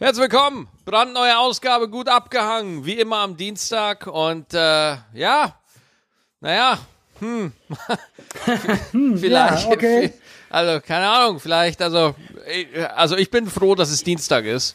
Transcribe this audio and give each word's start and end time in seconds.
Herzlich 0.00 0.22
willkommen. 0.22 0.66
Brandneue 0.84 1.38
Ausgabe, 1.38 1.88
gut 1.88 2.08
abgehangen. 2.08 2.84
Wie 2.84 2.94
immer 2.94 3.18
am 3.18 3.36
Dienstag. 3.36 4.08
Und 4.08 4.52
äh, 4.52 4.96
ja, 5.14 5.54
naja, 6.40 6.78
hm. 7.20 7.52
vielleicht. 9.16 9.66
Ja, 9.66 9.72
okay. 9.72 10.12
Also, 10.50 10.80
keine 10.80 11.08
Ahnung, 11.08 11.38
vielleicht, 11.38 11.80
also, 11.80 12.16
ich, 12.52 12.66
also 12.96 13.16
ich 13.16 13.30
bin 13.30 13.46
froh, 13.46 13.76
dass 13.76 13.90
es 13.90 14.02
Dienstag 14.02 14.46
ist. 14.46 14.74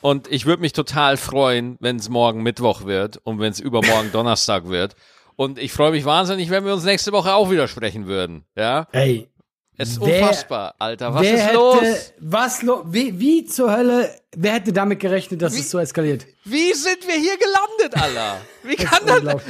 Und 0.00 0.30
ich 0.30 0.46
würde 0.46 0.62
mich 0.62 0.72
total 0.72 1.16
freuen, 1.16 1.76
wenn 1.80 1.96
es 1.96 2.08
morgen 2.08 2.44
Mittwoch 2.44 2.84
wird 2.84 3.18
und 3.24 3.40
wenn 3.40 3.50
es 3.50 3.58
übermorgen 3.58 4.10
Donnerstag 4.12 4.68
wird. 4.68 4.94
Und 5.34 5.58
ich 5.58 5.72
freue 5.72 5.90
mich 5.90 6.04
wahnsinnig, 6.04 6.50
wenn 6.50 6.64
wir 6.64 6.72
uns 6.72 6.84
nächste 6.84 7.10
Woche 7.10 7.34
auch 7.34 7.50
wieder 7.50 7.66
sprechen 7.66 8.06
würden. 8.06 8.44
Ja? 8.54 8.86
Ey. 8.92 9.28
Es 9.82 9.90
ist 9.90 10.00
wer- 10.00 10.22
unfassbar, 10.22 10.74
Alter. 10.78 11.12
Was 11.12 11.26
ist 11.26 11.40
hätte, 11.42 11.54
los? 11.54 12.12
Was 12.20 12.62
lo 12.62 12.84
wie, 12.86 13.18
wie 13.18 13.44
zur 13.44 13.72
Hölle, 13.76 14.14
wer 14.36 14.52
hätte 14.54 14.72
damit 14.72 15.00
gerechnet, 15.00 15.42
dass 15.42 15.54
es 15.58 15.70
so 15.70 15.78
eskaliert? 15.78 16.24
Wie 16.44 16.72
sind 16.72 17.06
wir 17.06 17.14
hier 17.16 17.36
gelandet, 17.36 18.00
Alter? 18.00 18.40
Wie 18.62 18.76
kann 18.76 19.04
das? 19.06 19.42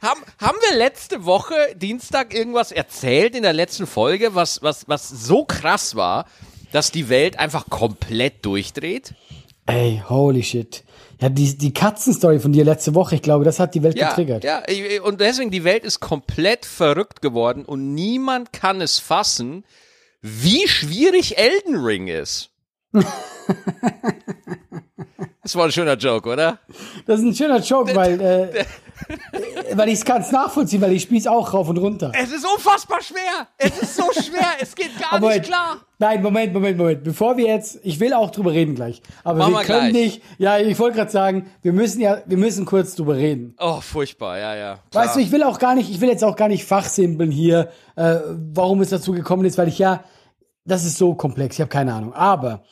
Haben, 0.00 0.20
haben 0.40 0.58
wir 0.70 0.78
letzte 0.78 1.24
Woche, 1.24 1.54
Dienstag, 1.74 2.32
irgendwas 2.34 2.70
erzählt 2.70 3.34
in 3.34 3.42
der 3.42 3.52
letzten 3.52 3.86
Folge, 3.88 4.34
was, 4.34 4.62
was, 4.62 4.86
was 4.88 5.08
so 5.08 5.44
krass 5.44 5.96
war, 5.96 6.26
dass 6.72 6.92
die 6.92 7.08
Welt 7.08 7.38
einfach 7.38 7.68
komplett 7.68 8.44
durchdreht? 8.46 9.14
Ey, 9.66 10.02
holy 10.08 10.42
shit. 10.44 10.84
Ja, 11.20 11.28
die, 11.28 11.56
die 11.58 11.74
Katzenstory 11.74 12.40
von 12.40 12.52
dir 12.52 12.64
letzte 12.64 12.94
Woche, 12.94 13.14
ich 13.14 13.22
glaube, 13.22 13.44
das 13.44 13.60
hat 13.60 13.74
die 13.74 13.82
Welt 13.82 13.96
Ja, 13.98 14.08
getriggert. 14.08 14.42
ja, 14.42 14.62
und 15.02 15.20
deswegen, 15.20 15.50
die 15.50 15.64
Welt 15.64 15.84
ist 15.84 16.00
komplett 16.00 16.64
verrückt 16.64 17.20
geworden 17.20 17.64
und 17.64 17.94
niemand 17.94 18.52
kann 18.52 18.80
es 18.80 18.98
fassen, 18.98 19.64
wie 20.22 20.66
schwierig 20.66 21.36
Elden 21.38 21.76
Ring 21.76 22.08
ist. 22.08 22.50
das 25.42 25.56
war 25.56 25.64
ein 25.64 25.72
schöner 25.72 25.96
Joke, 25.96 26.28
oder? 26.28 26.58
Das 27.06 27.20
ist 27.20 27.26
ein 27.26 27.34
schöner 27.34 27.60
Joke, 27.60 27.94
weil, 27.94 28.20
äh, 28.20 28.64
weil 29.76 29.88
ich 29.88 29.94
es 29.94 30.04
kann 30.04 30.24
nachvollziehen, 30.30 30.80
weil 30.80 30.92
ich 30.92 31.02
spiele 31.02 31.20
es 31.20 31.26
auch 31.26 31.52
rauf 31.52 31.68
und 31.68 31.78
runter. 31.78 32.12
Es 32.14 32.30
ist 32.32 32.46
unfassbar 32.46 33.02
schwer. 33.02 33.48
Es 33.58 33.82
ist 33.82 33.96
so 33.96 34.04
schwer. 34.12 34.46
Es 34.60 34.74
geht 34.74 34.98
gar 34.98 35.14
Aber 35.14 35.30
nicht 35.32 35.44
klar. 35.44 35.78
Nein, 35.98 36.22
Moment, 36.22 36.52
Moment, 36.54 36.78
Moment. 36.78 37.04
Bevor 37.04 37.36
wir 37.36 37.46
jetzt, 37.46 37.78
ich 37.82 38.00
will 38.00 38.14
auch 38.14 38.30
drüber 38.30 38.52
reden 38.52 38.74
gleich. 38.74 39.02
Aber 39.22 39.38
Machen 39.40 39.52
wir 39.52 39.58
wir 39.60 39.66
können 39.66 39.90
gleich. 39.90 40.04
nicht, 40.04 40.22
ja, 40.38 40.58
ich 40.58 40.78
wollte 40.78 40.96
gerade 40.96 41.10
sagen, 41.10 41.50
wir 41.62 41.72
müssen 41.72 42.00
ja, 42.00 42.22
wir 42.26 42.38
müssen 42.38 42.64
kurz 42.64 42.94
drüber 42.94 43.16
reden. 43.16 43.54
Oh, 43.58 43.80
furchtbar, 43.80 44.38
ja, 44.38 44.54
ja. 44.54 44.78
Klar. 44.90 45.04
Weißt 45.04 45.16
du, 45.16 45.20
ich 45.20 45.30
will 45.32 45.42
auch 45.42 45.58
gar 45.58 45.74
nicht, 45.74 45.90
ich 45.90 46.00
will 46.00 46.08
jetzt 46.08 46.24
auch 46.24 46.36
gar 46.36 46.48
nicht 46.48 46.64
fachsimpeln 46.64 47.30
hier, 47.30 47.70
äh, 47.96 48.16
warum 48.54 48.80
es 48.80 48.90
dazu 48.90 49.12
gekommen 49.12 49.44
ist, 49.44 49.58
weil 49.58 49.68
ich 49.68 49.78
ja, 49.78 50.04
das 50.64 50.84
ist 50.84 50.96
so 50.96 51.14
komplex, 51.14 51.56
ich 51.56 51.60
habe 51.60 51.70
keine 51.70 51.92
Ahnung. 51.92 52.14
Aber 52.14 52.62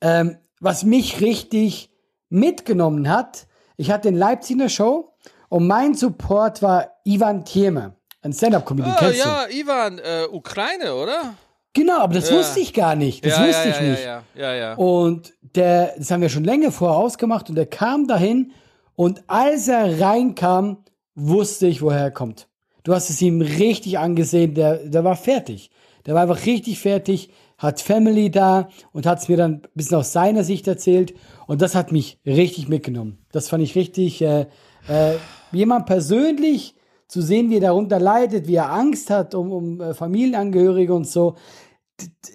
ähm, 0.00 0.36
was 0.60 0.84
mich 0.84 1.20
richtig 1.20 1.90
mitgenommen 2.28 3.08
hat, 3.08 3.46
ich 3.76 3.90
hatte 3.90 4.08
in 4.08 4.16
Leipzig 4.16 4.56
eine 4.56 4.70
Show 4.70 5.12
und 5.48 5.66
mein 5.66 5.94
Support 5.94 6.62
war 6.62 6.88
Ivan 7.04 7.44
Thieme, 7.44 7.96
ein 8.22 8.32
Stand-Up-Comedian, 8.32 8.96
du? 8.98 9.16
ja, 9.16 9.46
Ivan, 9.50 9.98
äh, 9.98 10.26
Ukraine, 10.30 10.94
oder? 10.94 11.34
Genau, 11.74 11.98
aber 11.98 12.14
das 12.14 12.30
Ja. 12.30 12.36
wusste 12.36 12.60
ich 12.60 12.72
gar 12.72 12.94
nicht, 12.94 13.24
das 13.24 13.36
ja, 13.36 13.46
wusste 13.48 13.68
ja, 13.68 13.74
ich 13.74 13.80
nicht. 13.80 14.04
Ja, 14.36 14.54
ja. 14.54 14.74
Und 14.74 15.34
der, 15.56 15.94
das 15.98 16.10
haben 16.10 16.22
wir 16.22 16.28
schon 16.28 16.44
länger 16.44 16.70
vorher 16.70 16.96
ausgemacht 16.96 17.48
und 17.48 17.56
der 17.56 17.66
kam 17.66 18.06
dahin 18.06 18.52
und 18.94 19.24
als 19.26 19.66
er 19.68 20.00
reinkam, 20.00 20.84
wusste 21.16 21.66
ich, 21.66 21.82
woher 21.82 22.00
er 22.00 22.10
kommt. 22.10 22.48
Du 22.84 22.94
hast 22.94 23.10
es 23.10 23.20
ihm 23.22 23.40
richtig 23.40 23.98
angesehen, 23.98 24.54
der, 24.54 24.76
der 24.76 25.04
war 25.04 25.16
fertig. 25.16 25.70
Der 26.06 26.14
war 26.14 26.22
einfach 26.22 26.44
richtig 26.46 26.78
fertig, 26.80 27.30
hat 27.64 27.80
Family 27.80 28.30
da 28.30 28.68
und 28.92 29.06
hat 29.06 29.20
es 29.20 29.28
mir 29.28 29.36
dann 29.36 29.54
ein 29.54 29.62
bisschen 29.74 29.96
aus 29.96 30.12
seiner 30.12 30.44
Sicht 30.44 30.68
erzählt 30.68 31.14
und 31.46 31.62
das 31.62 31.74
hat 31.74 31.92
mich 31.92 32.20
richtig 32.26 32.68
mitgenommen. 32.68 33.18
Das 33.32 33.48
fand 33.48 33.62
ich 33.62 33.74
richtig, 33.74 34.22
äh, 34.22 34.46
äh, 34.88 35.14
jemand 35.50 35.86
persönlich 35.86 36.74
zu 37.08 37.22
sehen, 37.22 37.50
wie 37.50 37.56
er 37.56 37.62
darunter 37.62 37.98
leidet, 37.98 38.46
wie 38.48 38.56
er 38.56 38.72
Angst 38.72 39.10
hat 39.10 39.34
um, 39.34 39.52
um 39.52 39.80
äh, 39.80 39.94
Familienangehörige 39.94 40.94
und 40.94 41.06
so. 41.06 41.36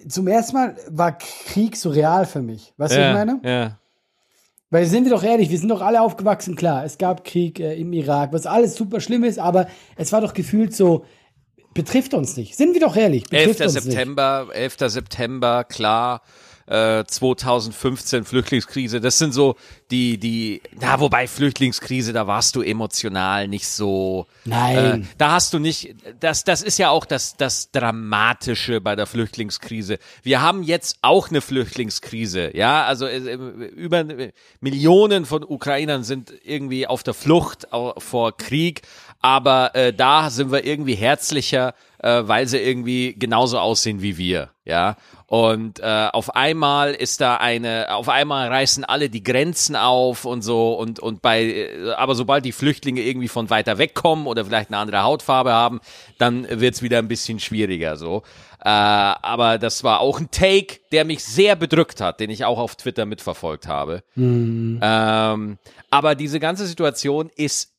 Zum 0.08 0.28
ersten 0.28 0.56
Mal 0.56 0.76
war 0.90 1.18
Krieg 1.18 1.76
so 1.76 1.90
real 1.90 2.26
für 2.26 2.42
mich. 2.42 2.74
Weißt 2.78 2.96
du, 2.96 3.00
was 3.00 3.08
ich 3.08 3.14
meine? 3.14 3.40
Ja. 3.44 3.80
Weil 4.72 4.86
sind 4.86 5.06
wir 5.06 5.12
doch 5.12 5.24
ehrlich, 5.24 5.50
wir 5.50 5.58
sind 5.58 5.70
doch 5.70 5.82
alle 5.82 6.02
aufgewachsen, 6.02 6.56
klar. 6.56 6.86
Es 6.86 6.98
gab 6.98 7.24
Krieg 7.24 7.60
äh, 7.60 7.76
im 7.76 7.92
Irak, 7.92 8.34
was 8.34 8.46
alles 8.46 8.76
super 8.76 9.02
schlimm 9.02 9.24
ist, 9.24 9.40
aber 9.40 9.68
es 9.96 10.12
war 10.12 10.22
doch 10.22 10.34
gefühlt 10.34 10.76
so, 10.76 11.06
betrifft 11.74 12.14
uns 12.14 12.38
nicht. 12.38 12.56
Sind 12.56 12.74
wir 12.74 12.82
doch 12.82 12.96
ehrlich, 12.96 13.26
11. 13.32 13.58
betrifft 13.58 13.76
uns 13.76 13.84
September, 13.86 14.48
11. 14.52 14.76
September, 14.88 15.64
klar. 15.64 16.22
Äh, 16.70 17.04
2015 17.04 18.26
Flüchtlingskrise, 18.26 19.02
das 19.02 19.18
sind 19.18 19.34
so 19.34 19.56
die, 19.90 20.20
die, 20.20 20.62
na, 20.80 21.00
wobei 21.00 21.26
Flüchtlingskrise, 21.26 22.14
da 22.14 22.28
warst 22.28 22.56
du 22.56 22.62
emotional 22.62 23.48
nicht 23.48 23.68
so. 23.68 24.28
Nein. 24.46 25.02
Äh, 25.02 25.06
da 25.18 25.32
hast 25.32 25.52
du 25.56 25.58
nicht, 25.58 25.96
das, 26.20 26.44
das 26.44 26.62
ist 26.62 26.78
ja 26.78 26.92
auch 26.92 27.06
das, 27.06 27.36
das 27.38 27.72
Dramatische 27.72 28.82
bei 28.82 28.96
der 28.96 29.08
Flüchtlingskrise. 29.08 29.98
Wir 30.22 30.44
haben 30.44 30.62
jetzt 30.62 31.00
auch 31.02 31.30
eine 31.30 31.42
Flüchtlingskrise, 31.42 32.56
ja, 32.56 32.86
also 32.86 33.08
äh, 33.08 33.34
über 33.34 34.06
Millionen 34.60 35.26
von 35.26 35.44
Ukrainern 35.44 36.04
sind 36.04 36.32
irgendwie 36.44 36.86
auf 36.86 37.02
der 37.02 37.16
Flucht 37.16 37.68
vor 37.98 38.38
Krieg, 38.38 38.84
aber 39.22 39.76
äh, 39.76 39.94
da 39.94 40.30
sind 40.30 40.52
wir 40.52 40.66
irgendwie 40.66 40.96
herzlicher, 40.96 41.74
äh, 42.00 42.22
weil 42.26 42.48
sie 42.48 42.58
irgendwie 42.58 43.14
genauso 43.18 43.60
aussehen 43.60 44.02
wie 44.02 44.18
wir, 44.18 44.52
ja. 44.64 44.96
Und 45.26 45.80
äh, 45.80 46.08
auf 46.12 46.36
einmal 46.36 46.96
ist 46.96 47.22
da 47.22 47.36
eine, 47.38 47.94
auf 47.94 48.10
einmal 48.10 48.48
reißen 48.48 48.84
alle 48.84 49.10
die 49.10 49.22
Grenzen 49.22 49.76
auf 49.76 50.26
und 50.26 50.42
so 50.42 50.74
und 50.74 51.00
und 51.00 51.22
bei, 51.22 51.44
äh, 51.44 51.92
aber 51.92 52.16
sobald 52.16 52.46
die 52.46 52.52
Flüchtlinge 52.52 53.02
irgendwie 53.02 53.28
von 53.28 53.50
weiter 53.50 53.78
weg 53.78 53.94
kommen 53.94 54.26
oder 54.26 54.46
vielleicht 54.46 54.70
eine 54.70 54.78
andere 54.78 55.04
Hautfarbe 55.04 55.52
haben, 55.52 55.82
dann 56.18 56.48
wird's 56.50 56.82
wieder 56.82 56.98
ein 56.98 57.08
bisschen 57.08 57.40
schwieriger 57.40 57.96
so. 57.98 58.24
Äh, 58.62 58.70
aber 58.70 59.58
das 59.58 59.84
war 59.84 60.00
auch 60.00 60.20
ein 60.20 60.32
Take, 60.32 60.80
der 60.92 61.06
mich 61.06 61.24
sehr 61.24 61.56
bedrückt 61.56 62.02
hat, 62.02 62.20
den 62.20 62.30
ich 62.30 62.46
auch 62.46 62.58
auf 62.58 62.76
Twitter 62.76 63.06
mitverfolgt 63.06 63.68
habe. 63.68 64.04
Ähm, 64.82 65.58
aber 65.92 66.16
diese 66.16 66.40
ganze 66.40 66.66
Situation 66.66 67.30
ist 67.36 67.74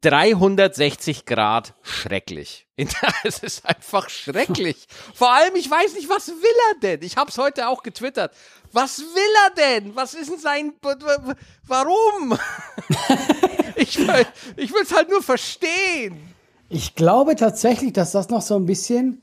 360 0.00 1.24
Grad 1.24 1.74
schrecklich. 1.82 2.66
Es 3.24 3.40
ist 3.40 3.66
einfach 3.66 4.08
schrecklich. 4.08 4.86
Vor 5.14 5.32
allem, 5.32 5.56
ich 5.56 5.70
weiß 5.70 5.94
nicht, 5.94 6.08
was 6.08 6.28
will 6.28 6.56
er 6.72 6.80
denn? 6.80 7.02
Ich 7.02 7.16
habe 7.16 7.30
es 7.30 7.38
heute 7.38 7.68
auch 7.68 7.82
getwittert. 7.82 8.32
Was 8.72 9.00
will 9.00 9.34
er 9.46 9.80
denn? 9.80 9.96
Was 9.96 10.14
ist 10.14 10.30
denn 10.30 10.38
sein... 10.38 10.72
Warum? 11.66 12.38
ich 13.76 13.98
will 13.98 14.26
ich 14.56 14.72
will's 14.72 14.94
halt 14.94 15.08
nur 15.08 15.22
verstehen. 15.22 16.34
Ich 16.68 16.94
glaube 16.94 17.34
tatsächlich, 17.34 17.94
dass 17.94 18.12
das 18.12 18.28
noch 18.28 18.42
so 18.42 18.56
ein 18.56 18.66
bisschen 18.66 19.22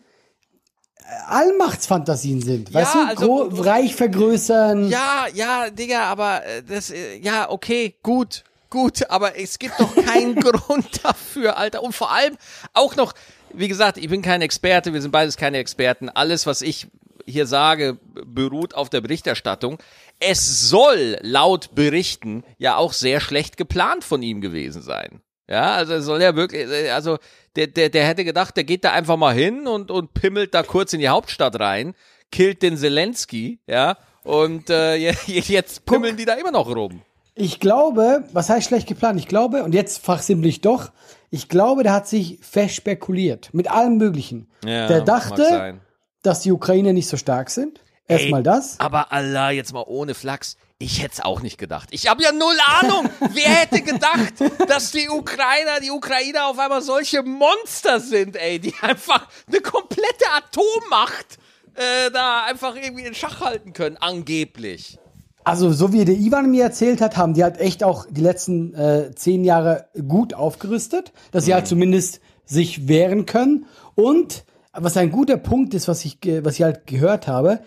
äh, 0.98 1.04
Allmachtsfantasien 1.28 2.42
sind. 2.42 2.70
Ja, 2.70 2.82
weißt 2.82 2.96
du, 2.96 3.00
also- 3.08 3.62
reich 3.62 3.96
vergrößern. 3.96 4.90
Ja, 4.90 5.28
ja, 5.34 5.70
Digga, 5.70 6.06
aber 6.06 6.44
äh, 6.44 6.64
das, 6.64 6.90
äh, 6.90 7.18
ja, 7.20 7.50
okay, 7.50 7.96
gut, 8.02 8.44
gut, 8.76 9.10
aber 9.10 9.40
es 9.40 9.58
gibt 9.58 9.80
doch 9.80 9.96
keinen 9.96 10.36
Grund 10.42 11.04
dafür, 11.04 11.58
Alter. 11.58 11.82
Und 11.82 11.94
vor 11.94 12.12
allem 12.12 12.38
auch 12.74 12.96
noch, 12.96 13.14
wie 13.54 13.68
gesagt, 13.70 13.98
ich 13.98 14.10
bin 14.10 14.22
kein 14.22 14.42
Experte, 14.42 14.94
wir 14.94 15.02
sind 15.02 15.12
beides 15.12 15.38
keine 15.38 15.58
Experten. 15.60 16.10
Alles, 16.10 16.46
was 16.46 16.62
ich 16.62 16.88
hier 17.26 17.48
sage, 17.48 17.98
beruht 18.26 18.76
auf 18.76 18.90
der 18.90 19.02
Berichterstattung. 19.02 19.80
Es 20.20 20.70
soll 20.70 21.18
laut 21.22 21.74
Berichten 21.74 22.44
ja 22.58 22.76
auch 22.78 22.94
sehr 22.94 23.20
schlecht 23.20 23.58
geplant 23.58 24.04
von 24.04 24.22
ihm 24.22 24.42
gewesen 24.42 24.82
sein. 24.82 25.22
Ja, 25.50 25.74
also 25.76 25.94
es 25.94 26.06
soll 26.06 26.22
ja 26.22 26.36
wirklich, 26.36 26.68
also 26.92 27.18
der, 27.56 27.68
der, 27.68 27.90
der 27.90 28.06
hätte 28.06 28.26
gedacht, 28.26 28.58
der 28.58 28.64
geht 28.66 28.84
da 28.84 28.92
einfach 28.92 29.16
mal 29.18 29.34
hin 29.34 29.68
und, 29.68 29.90
und 29.92 30.14
pimmelt 30.14 30.54
da 30.54 30.64
kurz 30.64 30.92
in 30.94 31.00
die 31.00 31.10
Hauptstadt 31.10 31.60
rein, 31.60 31.96
killt 32.32 32.62
den 32.64 32.78
Zelensky, 32.78 33.60
ja, 33.68 33.98
und 34.24 34.70
äh, 34.72 34.96
je- 34.96 35.14
jetzt 35.28 35.86
pummeln 35.86 36.18
die 36.18 36.26
da 36.26 36.34
immer 36.34 36.52
noch 36.52 36.68
rum. 36.68 37.02
Ich 37.36 37.60
glaube, 37.60 38.24
was 38.32 38.50
heißt 38.50 38.68
schlecht 38.68 38.88
geplant? 38.88 39.20
Ich 39.20 39.28
glaube, 39.28 39.64
und 39.64 39.74
jetzt 39.74 40.04
fachsimpel 40.04 40.48
ich 40.48 40.62
doch, 40.62 40.92
ich 41.30 41.50
glaube, 41.50 41.84
der 41.84 41.92
hat 41.92 42.08
sich 42.08 42.40
verspekuliert 42.42 43.54
mit 43.54 43.70
allem 43.70 43.98
Möglichen. 43.98 44.48
der 44.88 45.00
mag 45.00 45.06
dachte, 45.06 45.80
dass 46.24 46.40
die 46.42 46.52
Ukrainer 46.52 46.94
nicht 46.94 47.08
so 47.08 47.18
stark 47.18 47.50
sind. 47.50 47.82
Erstmal 48.08 48.44
das. 48.44 48.80
Aber 48.80 49.12
Allah, 49.12 49.52
jetzt 49.52 49.74
mal 49.74 49.84
ohne 49.86 50.14
Flachs. 50.14 50.58
Ich 50.78 51.02
hätte 51.02 51.14
es 51.14 51.22
auch 51.22 51.42
nicht 51.42 51.58
gedacht. 51.58 51.90
Ich 51.92 52.08
habe 52.10 52.22
ja 52.22 52.32
null 52.32 52.58
Ahnung. 52.82 53.10
Wer 53.34 53.50
hätte 53.50 53.82
gedacht, 53.82 54.34
dass 54.68 54.92
die 54.92 55.10
Ukrainer, 55.10 55.80
die 55.82 55.90
Ukrainer 55.92 56.48
auf 56.48 56.60
einmal 56.60 56.82
solche 56.82 57.24
Monster 57.24 58.00
sind, 58.00 58.36
ey, 58.36 58.60
die 58.60 58.74
einfach 58.82 59.28
eine 59.48 59.62
komplette 59.62 60.26
Atommacht 60.34 61.38
äh, 61.76 62.12
da 62.12 62.44
einfach 62.44 62.76
irgendwie 62.76 63.06
in 63.06 63.16
Schach 63.16 63.42
halten 63.42 63.74
können, 63.74 63.98
angeblich. 63.98 65.00
Also, 65.46 65.72
so 65.72 65.94
wie 65.94 66.04
der 66.06 66.16
Ivan 66.18 66.50
mir 66.52 66.64
erzählt 66.64 67.02
hat, 67.02 67.18
haben 67.18 67.34
die 67.36 67.44
halt 67.44 67.60
echt 67.60 67.84
auch 67.84 68.06
die 68.10 68.22
letzten 68.22 68.74
äh, 68.74 69.12
zehn 69.16 69.44
Jahre 69.44 69.88
gut 70.08 70.34
aufgerüstet, 70.34 71.14
dass 71.32 71.46
sie 71.46 71.52
Mhm. 71.52 71.56
halt 71.56 71.68
zumindest 71.68 72.20
sich 72.46 72.88
wehren 72.88 73.26
können. 73.26 73.66
Und 73.96 74.44
was 74.74 74.98
ein 74.98 75.12
guter 75.12 75.38
Punkt 75.38 75.74
ist, 75.74 75.88
was 75.88 76.04
ich, 76.04 76.18
was 76.42 76.56
ich 76.56 76.64
halt 76.64 76.88
gehört 76.88 77.28
habe, 77.28 77.60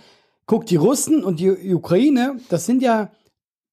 guck, 0.46 0.66
die 0.66 0.76
Russen 0.76 1.22
und 1.24 1.40
die 1.40 1.72
Ukraine, 1.74 2.38
das 2.48 2.66
sind 2.66 2.82
ja 2.82 3.10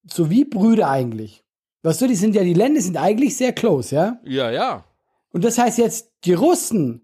so 0.10 0.30
wie 0.30 0.46
Brüder 0.46 0.90
eigentlich. 0.90 1.44
Weißt 1.84 2.02
du, 2.02 2.08
die 2.08 2.16
sind 2.16 2.36
ja, 2.36 2.44
die 2.44 2.54
Länder 2.54 2.82
sind 2.82 2.98
eigentlich 2.98 3.36
sehr 3.38 3.54
close, 3.54 3.94
ja? 3.96 4.20
Ja, 4.24 4.52
ja. 4.52 4.84
Und 5.32 5.44
das 5.44 5.58
heißt 5.58 5.78
jetzt, 5.80 6.12
die 6.26 6.34
Russen, 6.34 7.02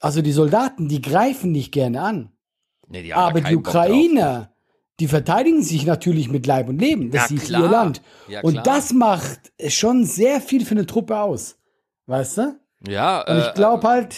also 0.00 0.22
die 0.22 0.32
Soldaten, 0.32 0.88
die 0.88 1.00
greifen 1.02 1.52
nicht 1.52 1.70
gerne 1.72 2.00
an. 2.02 2.32
Nee, 2.88 3.02
die 3.02 3.14
haben 3.14 3.30
Aber 3.36 3.40
die. 3.42 3.54
Ukrainer, 3.56 4.50
die 5.00 5.08
verteidigen 5.08 5.62
sich 5.62 5.84
natürlich 5.86 6.30
mit 6.30 6.46
Leib 6.46 6.68
und 6.68 6.78
Leben. 6.80 7.10
Das 7.10 7.30
Ja, 7.30 7.36
ist 7.36 7.44
klar. 7.46 7.62
ihr 7.64 7.68
Land. 7.70 8.02
Ja, 8.28 8.40
und 8.42 8.66
das 8.66 8.92
macht 8.92 9.52
schon 9.68 10.04
sehr 10.04 10.40
viel 10.40 10.64
für 10.64 10.72
eine 10.72 10.86
Truppe 10.86 11.18
aus. 11.18 11.56
Weißt 12.06 12.38
du? 12.38 12.56
Ja, 12.86 13.22
Und 13.26 13.38
ich 13.38 13.46
äh, 13.48 13.52
glaube 13.54 13.88
halt, 13.88 14.14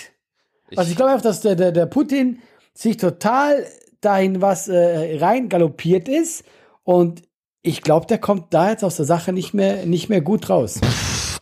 also 0.76 0.90
ich 0.90 0.96
glaube 0.96 1.12
einfach, 1.12 1.22
dass 1.24 1.40
der, 1.40 1.54
der, 1.56 1.72
der 1.72 1.86
Putin 1.86 2.40
sich 2.74 2.96
total 2.96 3.66
dahin 4.00 4.40
was 4.40 4.68
äh, 4.68 5.18
rein 5.20 5.48
galoppiert 5.48 6.08
ist 6.08 6.44
und 6.84 7.22
ich 7.62 7.82
glaube, 7.82 8.06
der 8.06 8.18
kommt 8.18 8.52
da 8.52 8.70
jetzt 8.70 8.82
aus 8.82 8.96
der 8.96 9.04
Sache 9.06 9.32
nicht 9.32 9.54
mehr, 9.54 9.86
nicht 9.86 10.08
mehr 10.08 10.20
gut 10.20 10.50
raus. 10.50 10.80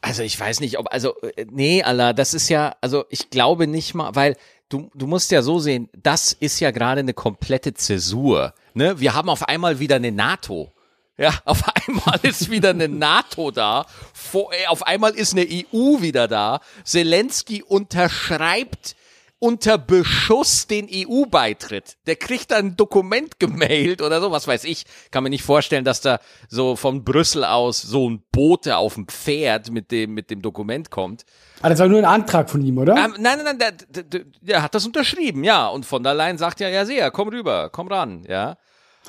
Also 0.02 0.22
ich 0.22 0.38
weiß 0.38 0.60
nicht, 0.60 0.78
ob, 0.78 0.92
also, 0.92 1.14
äh, 1.36 1.46
nee, 1.50 1.82
Allah, 1.82 2.12
das 2.12 2.34
ist 2.34 2.48
ja, 2.48 2.74
also 2.80 3.04
ich 3.10 3.30
glaube 3.30 3.66
nicht 3.66 3.94
mal, 3.94 4.14
weil 4.14 4.36
du, 4.70 4.90
du 4.94 5.06
musst 5.06 5.30
ja 5.30 5.42
so 5.42 5.58
sehen, 5.58 5.90
das 5.92 6.32
ist 6.32 6.60
ja 6.60 6.70
gerade 6.70 7.00
eine 7.00 7.12
komplette 7.12 7.74
Zäsur. 7.74 8.54
Ne? 8.72 8.98
Wir 8.98 9.12
haben 9.14 9.28
auf 9.28 9.46
einmal 9.46 9.78
wieder 9.78 9.96
eine 9.96 10.12
NATO. 10.12 10.72
Ja, 11.18 11.34
auf 11.44 11.62
einmal 11.86 12.18
ist 12.22 12.50
wieder 12.50 12.70
eine 12.70 12.88
NATO 12.88 13.50
da. 13.50 13.84
Vor, 14.14 14.52
äh, 14.54 14.66
auf 14.68 14.86
einmal 14.86 15.12
ist 15.12 15.34
eine 15.34 15.46
EU 15.46 16.00
wieder 16.00 16.28
da. 16.28 16.60
Zelensky 16.84 17.62
unterschreibt 17.62 18.96
unter 19.40 19.78
Beschuss 19.78 20.66
den 20.66 20.86
EU-Beitritt. 20.92 21.96
Der 22.06 22.16
kriegt 22.16 22.50
dann 22.50 22.66
ein 22.66 22.76
Dokument 22.76 23.40
gemailt 23.40 24.02
oder 24.02 24.20
so, 24.20 24.30
was 24.30 24.46
weiß 24.46 24.64
ich. 24.64 24.84
Kann 25.10 25.24
mir 25.24 25.30
nicht 25.30 25.42
vorstellen, 25.42 25.84
dass 25.84 26.02
da 26.02 26.20
so 26.48 26.76
von 26.76 27.04
Brüssel 27.04 27.44
aus 27.44 27.80
so 27.80 28.08
ein 28.08 28.22
Bote 28.30 28.76
auf 28.76 28.94
dem 28.94 29.08
Pferd 29.08 29.70
mit 29.70 29.90
dem, 29.90 30.12
mit 30.12 30.30
dem 30.30 30.42
Dokument 30.42 30.90
kommt. 30.90 31.24
Aber 31.60 31.70
das 31.70 31.78
war 31.78 31.88
nur 31.88 31.98
ein 31.98 32.04
Antrag 32.04 32.50
von 32.50 32.62
ihm, 32.62 32.78
oder? 32.78 32.92
Ähm, 32.92 33.14
nein, 33.18 33.38
nein, 33.38 33.44
nein, 33.44 33.58
der, 33.58 33.72
der, 33.72 34.02
der, 34.04 34.24
der 34.40 34.62
hat 34.62 34.74
das 34.74 34.86
unterschrieben, 34.86 35.42
ja. 35.42 35.68
Und 35.68 35.86
von 35.86 36.02
der 36.02 36.14
Leyen 36.14 36.36
sagt 36.38 36.60
ja, 36.60 36.68
ja, 36.68 36.84
sehr, 36.84 37.10
komm 37.10 37.28
rüber, 37.28 37.70
komm 37.72 37.88
ran, 37.88 38.24
ja. 38.28 38.58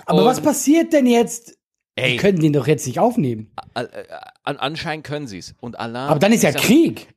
Aber 0.05 0.19
und- 0.19 0.25
was 0.25 0.41
passiert 0.41 0.93
denn 0.93 1.05
jetzt? 1.05 1.57
Ey. 1.95 2.13
Die 2.13 2.17
können 2.17 2.39
den 2.39 2.53
doch 2.53 2.67
jetzt 2.67 2.87
nicht 2.87 2.99
aufnehmen. 2.99 3.51
An, 3.73 3.89
an, 4.43 4.57
anscheinend 4.57 5.05
können 5.05 5.27
sie's. 5.27 5.55
Und 5.59 5.77
Allah. 5.77 6.07
Aber 6.07 6.19
dann 6.19 6.31
ist 6.31 6.43
ja 6.43 6.53
Krieg. 6.53 7.13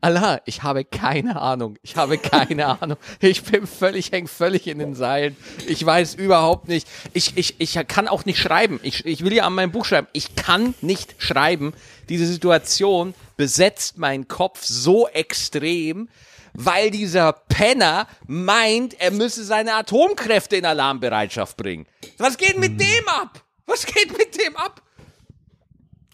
Allah, 0.00 0.42
ich 0.44 0.62
habe 0.62 0.84
keine 0.84 1.40
Ahnung. 1.40 1.78
Ich 1.82 1.96
habe 1.96 2.18
keine 2.18 2.66
Ahnung. 2.82 2.98
Ich 3.20 3.42
bin 3.42 3.66
völlig, 3.66 4.12
häng 4.12 4.28
völlig 4.28 4.66
in 4.66 4.78
den 4.78 4.94
Seilen. 4.94 5.36
Ich 5.66 5.84
weiß 5.84 6.14
überhaupt 6.14 6.68
nicht. 6.68 6.86
Ich, 7.14 7.36
ich, 7.36 7.56
ich 7.58 7.78
kann 7.88 8.06
auch 8.08 8.24
nicht 8.26 8.38
schreiben. 8.38 8.78
Ich, 8.82 9.06
ich 9.06 9.24
will 9.24 9.32
ja 9.32 9.46
an 9.46 9.54
meinem 9.54 9.72
Buch 9.72 9.86
schreiben. 9.86 10.06
Ich 10.12 10.36
kann 10.36 10.74
nicht 10.82 11.14
schreiben. 11.18 11.72
Diese 12.08 12.26
Situation 12.26 13.14
besetzt 13.36 13.96
meinen 13.96 14.28
Kopf 14.28 14.62
so 14.64 15.08
extrem, 15.08 16.08
weil 16.52 16.90
dieser 16.90 17.32
Penner 17.32 18.06
meint, 18.26 19.00
er 19.00 19.10
müsse 19.10 19.44
seine 19.44 19.74
Atomkräfte 19.74 20.56
in 20.56 20.66
Alarmbereitschaft 20.66 21.56
bringen. 21.56 21.86
Was 22.18 22.36
geht 22.36 22.58
mit 22.58 22.78
dem 22.78 23.08
ab? 23.08 23.42
Was 23.66 23.86
geht 23.86 24.16
mit 24.16 24.38
dem 24.38 24.54
ab? 24.56 24.82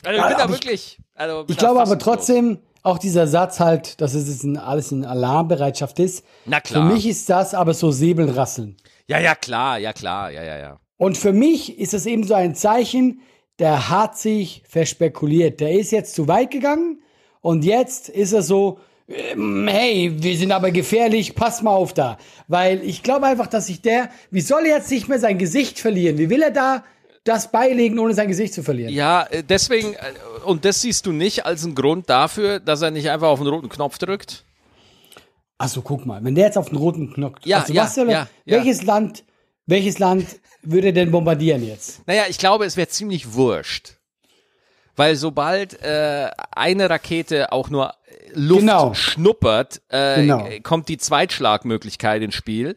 Also, 0.05 0.21
ich 0.23 0.29
bin 0.29 0.39
da 0.39 0.49
wirklich. 0.49 0.99
Also, 1.15 1.45
Ich 1.49 1.59
glaube 1.59 1.83
aber 1.83 1.99
trotzdem, 1.99 2.59
auch 2.83 2.99
dieser 2.99 3.27
Satz 3.27 3.61
halt, 3.61 4.01
dass 4.01 4.15
es 4.15 4.29
jetzt 4.29 4.45
in, 4.45 4.57
alles 4.57 4.93
in 4.93 5.05
Alarmbereitschaft 5.05 5.99
ist. 5.99 6.25
Na 6.47 6.61
klar. 6.61 6.89
Für 6.89 6.95
mich 6.95 7.07
ist 7.07 7.29
das 7.29 7.55
aber 7.55 7.75
so 7.75 7.91
Säbelrasseln. 7.91 8.77
Ja, 9.07 9.19
ja, 9.19 9.35
klar, 9.35 9.79
ja, 9.79 9.93
klar, 9.93 10.31
ja, 10.31 10.43
ja, 10.43 10.59
ja. 10.59 10.81
Und 10.97 11.17
für 11.17 11.33
mich 11.33 11.79
ist 11.79 11.95
es 11.95 12.07
eben 12.07 12.25
so 12.25 12.35
ein 12.35 12.55
Zeichen, 12.55 13.21
der 13.59 13.91
hat 13.91 14.19
sich 14.19 14.63
verspekuliert. 14.69 15.61
Der 15.61 15.73
ist 15.73 15.93
jetzt 15.93 16.15
zu 16.15 16.29
weit 16.29 16.51
gegangen 16.51 17.03
und 17.41 17.65
jetzt 17.65 18.09
ist 18.09 18.33
er 18.33 18.43
so, 18.43 18.79
ähm, 19.09 19.69
hey, 19.69 20.13
wir 20.17 20.37
sind 20.37 20.53
aber 20.53 20.71
gefährlich, 20.71 21.35
pass 21.35 21.63
mal 21.63 21.75
auf 21.75 21.93
da. 21.93 22.19
Weil 22.49 22.83
ich 22.85 23.03
glaube 23.03 23.27
einfach, 23.27 23.47
dass 23.47 23.67
sich 23.67 23.83
der, 23.83 24.11
wie 24.31 24.41
soll 24.41 24.67
er 24.67 24.77
jetzt 24.77 24.91
nicht 24.91 25.09
mehr 25.09 25.19
sein 25.19 25.39
Gesicht 25.39 25.79
verlieren? 25.79 26.19
Wie 26.19 26.31
will 26.31 26.43
er 26.43 26.51
da 26.51 26.85
das 27.25 27.51
beilegen, 27.53 27.99
ohne 27.99 28.15
sein 28.15 28.29
Gesicht 28.29 28.55
zu 28.55 28.63
verlieren? 28.63 28.93
Ja, 28.93 29.25
äh, 29.31 29.43
deswegen, 29.43 29.95
äh, 29.95 29.99
und 30.45 30.65
das 30.65 30.81
siehst 30.81 31.07
du 31.07 31.13
nicht 31.13 31.45
als 31.47 31.65
einen 31.65 31.75
Grund 31.75 32.09
dafür, 32.09 32.61
dass 32.61 32.83
er 32.83 32.91
nicht 32.91 33.11
einfach 33.11 33.29
auf 33.29 33.39
den 33.41 33.49
roten 33.49 33.69
Knopf 33.69 33.99
drückt? 33.99 34.45
Achso, 35.59 35.83
guck 35.83 36.07
mal, 36.07 36.25
wenn 36.25 36.35
der 36.35 36.47
jetzt 36.47 36.57
auf 36.57 36.71
den 36.71 36.79
roten 36.79 37.13
Knopf, 37.13 37.37
Ja, 37.45 37.61
also 37.61 37.75
ja, 37.75 37.87
soll 37.87 38.11
ja, 38.11 38.29
ja. 38.47 38.57
welches 38.57 38.83
Land, 38.83 39.25
welches 39.67 39.99
Land 39.99 40.41
würde 40.63 40.93
denn 40.93 41.11
bombardieren 41.11 41.67
jetzt? 41.67 42.07
Naja, 42.07 42.25
ich 42.29 42.39
glaube, 42.39 42.65
es 42.65 42.77
wäre 42.77 42.89
ziemlich 42.89 43.35
wurscht. 43.35 43.97
Weil 44.97 45.17
sobald 45.17 45.81
äh, 45.83 46.31
eine 46.51 46.91
Rakete 46.91 47.53
auch 47.53 47.71
nur 47.71 47.95
Luft 48.35 48.61
Genau. 48.61 48.95
schnuppert, 48.95 49.81
äh, 49.89 50.23
Genau. 50.23 50.49
kommt 50.63 50.89
die 50.89 50.99
Zweitschlagmöglichkeit 50.99 52.23
ins 52.23 52.35
Spiel. 52.35 52.77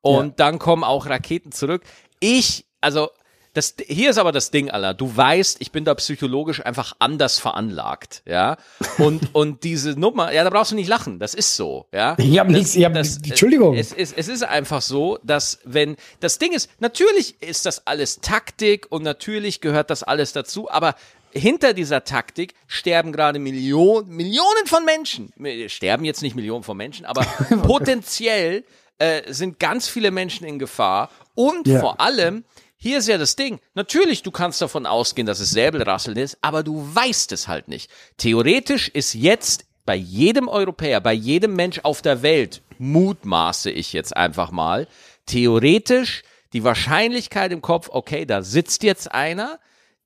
Und 0.00 0.26
Ja. 0.26 0.32
dann 0.36 0.58
kommen 0.58 0.84
auch 0.84 1.06
Raketen 1.06 1.50
zurück. 1.52 1.82
Ich, 2.20 2.66
also, 2.80 3.10
das, 3.54 3.74
hier 3.86 4.10
ist 4.10 4.18
aber 4.18 4.32
das 4.32 4.50
Ding, 4.50 4.70
Alter. 4.70 4.92
Du 4.94 5.16
weißt, 5.16 5.56
ich 5.60 5.72
bin 5.72 5.84
da 5.84 5.94
psychologisch 5.94 6.64
einfach 6.64 6.94
anders 6.98 7.38
veranlagt, 7.38 8.22
ja. 8.26 8.56
Und, 8.98 9.30
und 9.34 9.64
diese 9.64 9.98
Nummer, 9.98 10.32
ja, 10.32 10.44
da 10.44 10.50
brauchst 10.50 10.72
du 10.72 10.74
nicht 10.76 10.88
lachen. 10.88 11.18
Das 11.18 11.34
ist 11.34 11.56
so, 11.56 11.86
ja. 11.92 12.16
Ich 12.18 12.38
hab 12.38 12.48
Das- 12.48 12.56
nichts, 12.56 12.74
ich 12.76 12.84
hab, 12.84 12.94
das- 12.94 13.16
Entschuldigung. 13.18 13.74
Es 13.76 13.92
ist, 13.92 14.18
es 14.18 14.28
ist 14.28 14.42
einfach 14.44 14.82
so, 14.82 15.18
dass 15.22 15.60
wenn, 15.64 15.96
das 16.20 16.38
Ding 16.38 16.52
ist, 16.52 16.68
natürlich 16.80 17.40
ist 17.42 17.64
das 17.64 17.86
alles 17.86 18.20
Taktik 18.20 18.86
und 18.90 19.02
natürlich 19.02 19.60
gehört 19.60 19.88
das 19.88 20.02
alles 20.02 20.32
dazu, 20.32 20.70
aber 20.70 20.94
hinter 21.32 21.72
dieser 21.74 22.04
Taktik 22.04 22.54
sterben 22.68 23.10
gerade 23.12 23.38
Millionen, 23.40 24.08
Millionen 24.08 24.66
von 24.66 24.84
Menschen. 24.84 25.32
Sterben 25.68 26.04
jetzt 26.04 26.22
nicht 26.22 26.36
Millionen 26.36 26.62
von 26.62 26.76
Menschen, 26.76 27.06
aber 27.06 27.22
potenziell 27.62 28.64
äh, 28.98 29.32
sind 29.32 29.58
ganz 29.58 29.88
viele 29.88 30.10
Menschen 30.10 30.46
in 30.46 30.58
Gefahr 30.58 31.10
und 31.34 31.66
Ja. 31.66 31.80
vor 31.80 32.00
allem, 32.00 32.44
hier 32.84 32.98
ist 32.98 33.08
ja 33.08 33.16
das 33.16 33.34
Ding. 33.34 33.60
Natürlich, 33.72 34.22
du 34.22 34.30
kannst 34.30 34.60
davon 34.60 34.84
ausgehen, 34.84 35.26
dass 35.26 35.40
es 35.40 35.52
Säbelrasseln 35.52 36.18
ist, 36.18 36.36
aber 36.42 36.62
du 36.62 36.86
weißt 36.94 37.32
es 37.32 37.48
halt 37.48 37.66
nicht. 37.66 37.90
Theoretisch 38.18 38.90
ist 38.90 39.14
jetzt 39.14 39.64
bei 39.86 39.94
jedem 39.96 40.48
Europäer, 40.48 41.00
bei 41.00 41.14
jedem 41.14 41.56
Mensch 41.56 41.80
auf 41.82 42.02
der 42.02 42.20
Welt, 42.20 42.60
mutmaße 42.78 43.70
ich 43.70 43.94
jetzt 43.94 44.14
einfach 44.14 44.50
mal, 44.50 44.86
theoretisch 45.24 46.24
die 46.52 46.62
Wahrscheinlichkeit 46.62 47.52
im 47.52 47.62
Kopf, 47.62 47.88
okay, 47.90 48.26
da 48.26 48.42
sitzt 48.42 48.82
jetzt 48.82 49.10
einer, 49.12 49.58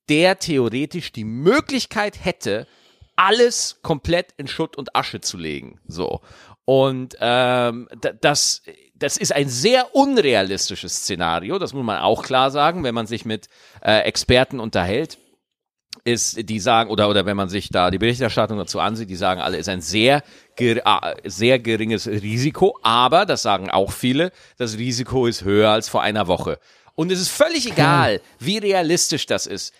der 0.07 0.39
theoretisch 0.39 1.11
die 1.11 1.25
Möglichkeit 1.25 2.23
hätte, 2.23 2.65
alles 3.17 3.79
komplett 3.81 4.33
in 4.37 4.47
Schutt 4.47 4.77
und 4.77 4.95
Asche 4.95 5.19
zu 5.19 5.35
legen. 5.37 5.81
So. 5.85 6.21
Und 6.63 7.15
ähm, 7.19 7.89
da- 7.99 8.13
das, 8.13 8.61
das 8.99 9.17
ist 9.17 9.33
ein 9.33 9.49
sehr 9.49 9.95
unrealistisches 9.95 10.97
Szenario, 10.97 11.57
das 11.57 11.73
muss 11.73 11.85
man 11.85 11.99
auch 11.99 12.23
klar 12.23 12.51
sagen, 12.51 12.83
wenn 12.83 12.95
man 12.95 13.07
sich 13.07 13.25
mit 13.25 13.47
äh, 13.81 14.01
Experten 14.01 14.59
unterhält 14.59 15.17
ist, 16.03 16.49
die 16.49 16.59
sagen, 16.59 16.89
oder, 16.89 17.09
oder 17.09 17.25
wenn 17.25 17.37
man 17.37 17.49
sich 17.49 17.69
da 17.69 17.91
die 17.91 17.97
Berichterstattung 17.97 18.57
dazu 18.57 18.79
ansieht, 18.79 19.09
die 19.09 19.15
sagen 19.15 19.41
alle, 19.41 19.57
ist 19.57 19.69
ein 19.69 19.81
sehr, 19.81 20.23
ger 20.55 20.77
äh, 20.85 21.29
sehr 21.29 21.59
geringes 21.59 22.07
Risiko, 22.07 22.77
aber, 22.83 23.25
das 23.25 23.41
sagen 23.41 23.69
auch 23.69 23.91
viele, 23.91 24.31
das 24.57 24.77
Risiko 24.77 25.25
ist 25.25 25.43
höher 25.43 25.71
als 25.71 25.89
vor 25.89 26.01
einer 26.01 26.27
Woche. 26.27 26.59
Und 26.95 27.11
es 27.11 27.19
ist 27.21 27.29
völlig 27.29 27.71
egal, 27.71 28.21
wie 28.39 28.57
realistisch 28.57 29.25
das 29.25 29.47
ist. 29.47 29.73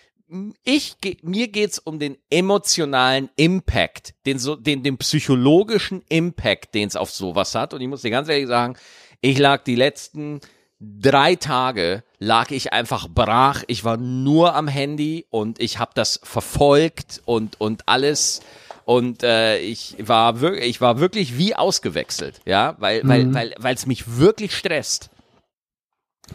Ich, 0.64 0.96
mir 1.22 1.48
geht's 1.48 1.78
um 1.78 1.98
den 1.98 2.16
emotionalen 2.30 3.28
Impact, 3.36 4.14
den, 4.26 4.38
so, 4.38 4.54
den, 4.54 4.82
den 4.82 4.96
psychologischen 4.96 6.02
Impact, 6.08 6.74
den 6.74 6.86
es 6.88 6.96
auf 6.96 7.10
sowas 7.10 7.54
hat. 7.54 7.74
Und 7.74 7.80
ich 7.80 7.88
muss 7.88 8.02
dir 8.02 8.10
ganz 8.10 8.28
ehrlich 8.28 8.46
sagen, 8.46 8.76
ich 9.20 9.38
lag 9.38 9.64
die 9.64 9.76
letzten 9.76 10.40
drei 10.80 11.34
Tage 11.34 12.02
lag 12.18 12.50
ich 12.50 12.72
einfach 12.72 13.08
brach. 13.08 13.64
Ich 13.66 13.84
war 13.84 13.96
nur 13.96 14.54
am 14.54 14.66
Handy 14.66 15.26
und 15.30 15.60
ich 15.60 15.78
habe 15.78 15.92
das 15.94 16.20
verfolgt 16.22 17.20
und 17.26 17.60
und 17.60 17.86
alles 17.86 18.40
und 18.84 19.22
äh, 19.22 19.58
ich 19.58 19.96
war 19.98 20.40
wirklich 20.40 20.66
ich 20.66 20.80
war 20.80 20.98
wirklich 21.00 21.36
wie 21.36 21.54
ausgewechselt, 21.54 22.40
ja, 22.46 22.76
weil 22.78 23.02
weil 23.04 23.34
weil 23.34 23.54
weil 23.58 23.74
es 23.74 23.86
mich 23.86 24.18
wirklich 24.18 24.56
stresst. 24.56 25.10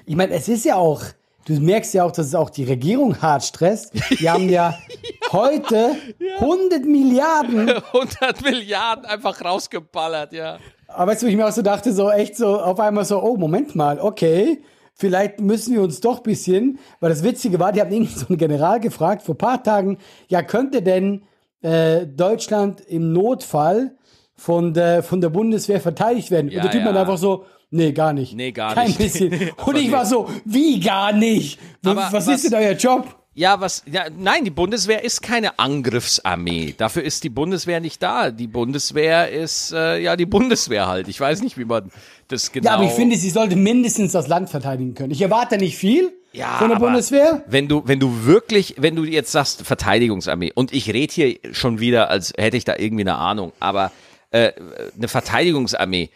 Ich 0.06 0.16
meine, 0.16 0.34
es 0.34 0.48
ist 0.48 0.66
ja 0.66 0.76
auch, 0.76 1.04
du 1.46 1.54
merkst 1.60 1.94
ja 1.94 2.04
auch, 2.04 2.12
dass 2.12 2.28
es 2.28 2.36
auch 2.36 2.50
die 2.50 2.66
Regierung 2.66 3.22
hart 3.22 3.44
stresst. 3.44 3.94
Die 4.20 4.30
haben 4.30 4.50
ja 4.50 4.78
heute 5.32 5.96
100 6.40 6.84
Milliarden, 6.84 7.70
100 7.94 8.42
Milliarden 8.44 9.06
einfach 9.06 9.44
rausgeballert, 9.44 10.34
ja. 10.34 10.60
Aber 10.88 11.12
weißt 11.12 11.22
du, 11.22 11.26
wo 11.28 11.30
ich 11.30 11.36
mir 11.36 11.48
auch 11.48 11.52
so 11.52 11.62
dachte, 11.62 11.92
so 11.94 12.10
echt 12.12 12.36
so 12.38 12.60
auf 12.60 12.80
einmal 12.80 13.06
so, 13.06 13.22
oh, 13.22 13.38
Moment 13.38 13.76
mal, 13.76 14.00
okay, 14.00 14.62
vielleicht 14.94 15.42
müssen 15.42 15.74
wir 15.74 15.82
uns 15.82 16.00
doch 16.00 16.20
bisschen, 16.22 16.80
weil 17.00 17.10
das 17.10 17.24
Witzige 17.24 17.60
war, 17.60 17.72
die 17.72 17.82
haben 17.82 17.92
irgendwie 17.92 18.18
so 18.18 18.28
einen 18.28 18.38
General 18.38 18.80
gefragt 18.80 19.22
vor 19.24 19.38
paar 19.38 19.62
Tagen, 19.64 19.98
ja, 20.28 20.42
könnte 20.42 20.82
denn 20.82 21.24
äh, 21.62 22.06
Deutschland 22.06 22.82
im 22.82 23.12
Notfall 23.14 23.96
von 24.36 24.74
der, 24.74 25.02
von 25.04 25.22
der 25.22 25.30
Bundeswehr 25.30 25.80
verteidigt 25.82 26.32
werden? 26.32 26.50
Ja, 26.52 26.58
Und 26.58 26.64
der 26.66 26.72
Typ 26.72 26.80
ja. 26.80 26.86
meinte 26.86 27.00
einfach 27.02 27.18
so, 27.18 27.46
nee, 27.72 27.92
gar 27.92 28.14
nicht. 28.14 28.36
Nee, 28.36 28.52
gar 28.52 28.74
Kein 28.74 28.88
nicht. 28.88 28.98
bisschen. 29.00 29.34
Aber 29.58 29.68
Und 29.70 29.78
ich 29.78 29.92
war 29.92 30.06
so, 30.06 30.30
wie 30.46 30.80
gar 30.80 31.12
nicht? 31.14 31.60
Was, 31.82 32.14
was- 32.14 32.28
ist 32.28 32.46
denn 32.52 32.54
euer 32.54 32.74
Job? 32.74 33.06
Ja, 33.38 33.60
was, 33.60 33.84
ja, 33.86 34.06
nein, 34.18 34.46
die 34.46 34.50
Bundeswehr 34.50 35.04
ist 35.04 35.22
keine 35.22 35.60
Angriffsarmee. 35.60 36.74
Dafür 36.78 37.04
ist 37.04 37.26
die 37.26 37.30
Bundeswehr 37.30 37.82
nicht 37.82 38.02
da. 38.02 38.32
Die 38.32 38.48
Bundeswehr 38.48 39.30
ist, 39.30 39.74
äh, 39.74 40.00
ja, 40.00 40.16
die 40.16 40.26
Bundeswehr 40.26 40.88
halt. 40.88 41.10
Ich 41.10 41.20
weiß 41.20 41.42
nicht, 41.42 41.58
wie 41.58 41.66
man 41.66 41.92
das 42.30 42.54
genau. 42.54 42.70
Ja, 42.70 42.76
aber 42.76 42.86
ich 42.86 42.92
finde, 42.92 43.18
sie 43.18 43.30
sollte 43.30 43.58
mindestens 43.58 44.14
das 44.14 44.30
Land 44.30 44.50
verteidigen 44.50 44.94
können. 44.96 45.12
Ich 45.12 45.22
erwarte 45.22 45.58
nicht 45.58 45.76
viel 45.78 46.14
Ja, 46.32 46.60
von 46.60 46.70
der 46.70 46.78
Bundeswehr. 46.78 47.44
Wenn 47.46 47.68
du, 47.68 47.84
wenn 47.86 48.00
du 48.00 48.24
wirklich, 48.24 48.76
wenn 48.78 48.96
du 48.96 49.04
jetzt 49.04 49.34
sagst 49.34 49.64
Verteidigungsarmee, 49.64 50.54
und 50.56 50.74
ich 50.74 50.94
rede 50.94 51.14
hier 51.14 51.38
schon 51.52 51.82
wieder, 51.82 52.10
als 52.10 52.32
hätte 52.38 52.56
ich 52.56 52.64
da 52.64 52.76
irgendwie 52.78 53.04
eine 53.04 53.16
Ahnung, 53.16 53.52
aber 53.60 53.92
äh, 54.32 54.54
eine 54.98 55.10
Verteidigungsarmee, 55.10 56.10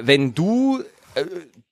wenn 0.00 0.34
du, 0.34 0.82
äh, 1.14 1.24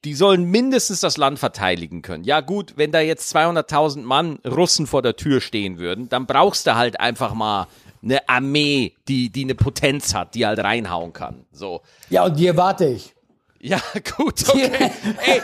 die 0.05 0.15
sollen 0.15 0.45
mindestens 0.45 1.01
das 1.01 1.17
Land 1.17 1.39
verteidigen 1.39 2.03
können. 2.03 2.25
Ja 2.25 2.41
gut, 2.41 2.75
wenn 2.77 2.91
da 2.91 3.01
jetzt 3.01 3.35
200.000 3.35 4.03
Mann 4.03 4.39
Russen 4.45 4.87
vor 4.87 5.03
der 5.03 5.17
Tür 5.17 5.41
stehen 5.41 5.79
würden, 5.79 6.09
dann 6.09 6.27
brauchst 6.27 6.67
du 6.67 6.75
halt 6.75 6.99
einfach 6.99 7.35
mal 7.35 7.69
eine 8.03 8.29
Armee, 8.29 8.95
die, 9.07 9.31
die 9.31 9.45
eine 9.45 9.55
Potenz 9.55 10.15
hat, 10.15 10.35
die 10.35 10.45
halt 10.45 10.59
reinhauen 10.59 11.13
kann. 11.13 11.47
So. 11.53 11.83
Ja, 12.11 12.25
und 12.25 12.37
die 12.37 12.49
erwarte 12.49 12.87
ich. 12.87 13.15
Ja, 13.61 13.81
gut, 14.17 14.49
okay. 14.49 14.91
Ey, 15.25 15.41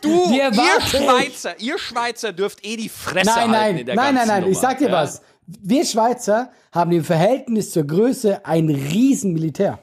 du, 0.00 0.30
ihr 0.32 0.50
ich. 0.52 0.88
Schweizer, 0.88 1.58
ihr 1.60 1.78
Schweizer 1.78 2.32
dürft 2.32 2.64
eh 2.64 2.76
die 2.76 2.88
Fresse 2.88 3.26
Nein, 3.26 3.36
halten 3.36 3.52
nein, 3.52 3.78
in 3.78 3.86
der 3.86 3.94
nein, 3.96 4.14
nein, 4.14 4.28
nein. 4.28 4.42
Ich 4.44 4.54
Nummer, 4.54 4.60
sag 4.60 4.78
dir 4.78 4.88
ja? 4.88 4.92
was. 4.92 5.22
Wir 5.46 5.84
Schweizer 5.84 6.52
haben 6.70 6.92
im 6.92 7.02
Verhältnis 7.02 7.72
zur 7.72 7.84
Größe 7.84 8.44
ein 8.46 8.68
Riesenmilitär. 8.68 9.80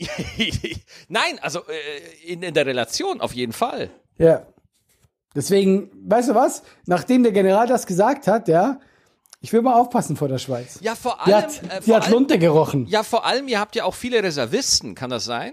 nein, 1.08 1.38
also 1.40 1.60
äh, 1.60 2.32
in, 2.32 2.42
in 2.42 2.54
der 2.54 2.66
Relation 2.66 3.20
auf 3.20 3.32
jeden 3.34 3.52
Fall. 3.52 3.90
Ja. 4.18 4.46
Deswegen, 5.34 5.90
weißt 6.08 6.30
du 6.30 6.34
was? 6.34 6.62
Nachdem 6.86 7.22
der 7.22 7.32
General 7.32 7.66
das 7.66 7.86
gesagt 7.86 8.26
hat, 8.26 8.48
ja, 8.48 8.80
ich 9.40 9.52
will 9.52 9.62
mal 9.62 9.74
aufpassen 9.74 10.16
vor 10.16 10.28
der 10.28 10.38
Schweiz. 10.38 10.78
Ja, 10.82 10.94
vor 10.94 11.18
Die 11.26 11.32
allem, 11.32 11.44
hat, 11.44 11.62
äh, 11.62 11.80
die 11.86 11.94
hat 11.94 12.04
allem 12.04 12.12
Lunte 12.12 12.38
gerochen. 12.38 12.86
ja, 12.86 13.02
vor 13.02 13.24
allem, 13.24 13.46
ihr 13.48 13.60
habt 13.60 13.76
ja 13.76 13.84
auch 13.84 13.94
viele 13.94 14.22
Reservisten, 14.22 14.94
kann 14.94 15.10
das 15.10 15.24
sein? 15.24 15.52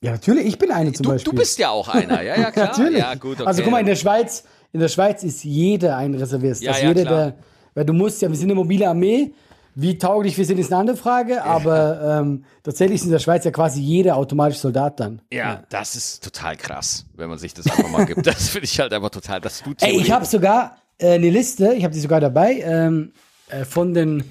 Ja, 0.00 0.12
natürlich. 0.12 0.46
Ich 0.46 0.58
bin 0.58 0.70
eine 0.70 0.92
zum 0.92 1.04
Du, 1.04 1.10
Beispiel. 1.10 1.32
du 1.32 1.36
bist 1.38 1.58
ja 1.58 1.70
auch 1.70 1.88
einer, 1.94 2.22
ja, 2.22 2.36
ja, 2.38 2.50
klar. 2.52 2.66
natürlich. 2.68 2.98
Ja, 3.00 3.14
gut, 3.14 3.38
okay. 3.40 3.46
Also 3.48 3.62
guck 3.62 3.72
mal, 3.72 3.80
in 3.80 3.86
der 3.86 3.96
Schweiz, 3.96 4.44
in 4.72 4.78
der 4.80 4.88
Schweiz 4.88 5.24
ist 5.24 5.42
jeder 5.42 5.96
ein 5.96 6.14
Reservist. 6.14 6.62
Ja, 6.62 6.70
also 6.72 6.82
ja, 6.82 6.88
jeder, 6.88 7.02
klar. 7.02 7.24
der, 7.32 7.38
weil 7.74 7.84
du 7.84 7.92
musst 7.94 8.22
ja, 8.22 8.28
wir 8.28 8.36
sind 8.36 8.46
eine 8.46 8.54
mobile 8.54 8.88
Armee. 8.88 9.32
Wie 9.80 9.96
tauglich 9.96 10.36
wir 10.36 10.44
sind, 10.44 10.58
ist 10.58 10.72
eine 10.72 10.80
andere 10.80 10.96
Frage, 10.96 11.44
aber 11.44 12.20
ähm, 12.20 12.44
tatsächlich 12.64 12.96
ist 12.96 13.04
in 13.04 13.12
der 13.12 13.20
Schweiz 13.20 13.44
ja 13.44 13.52
quasi 13.52 13.80
jeder 13.80 14.16
automatisch 14.16 14.58
Soldat 14.58 14.98
dann. 14.98 15.22
ja, 15.32 15.62
das 15.68 15.94
ist 15.94 16.24
total 16.24 16.56
krass, 16.56 17.06
wenn 17.14 17.28
man 17.28 17.38
sich 17.38 17.54
das 17.54 17.66
einfach 17.70 17.88
mal 17.88 18.04
gibt. 18.04 18.26
Das 18.26 18.48
finde 18.48 18.64
ich 18.64 18.80
halt 18.80 18.92
einfach 18.92 19.10
total, 19.10 19.40
dass 19.40 19.62
du 19.62 19.74
Ey, 19.80 19.96
ich 20.00 20.10
habe 20.10 20.24
sogar 20.24 20.78
äh, 20.98 21.12
eine 21.12 21.30
Liste, 21.30 21.74
ich 21.74 21.84
habe 21.84 21.94
die 21.94 22.00
sogar 22.00 22.18
dabei, 22.18 22.60
ähm, 22.60 23.12
äh, 23.50 23.64
von 23.64 23.94
den 23.94 24.24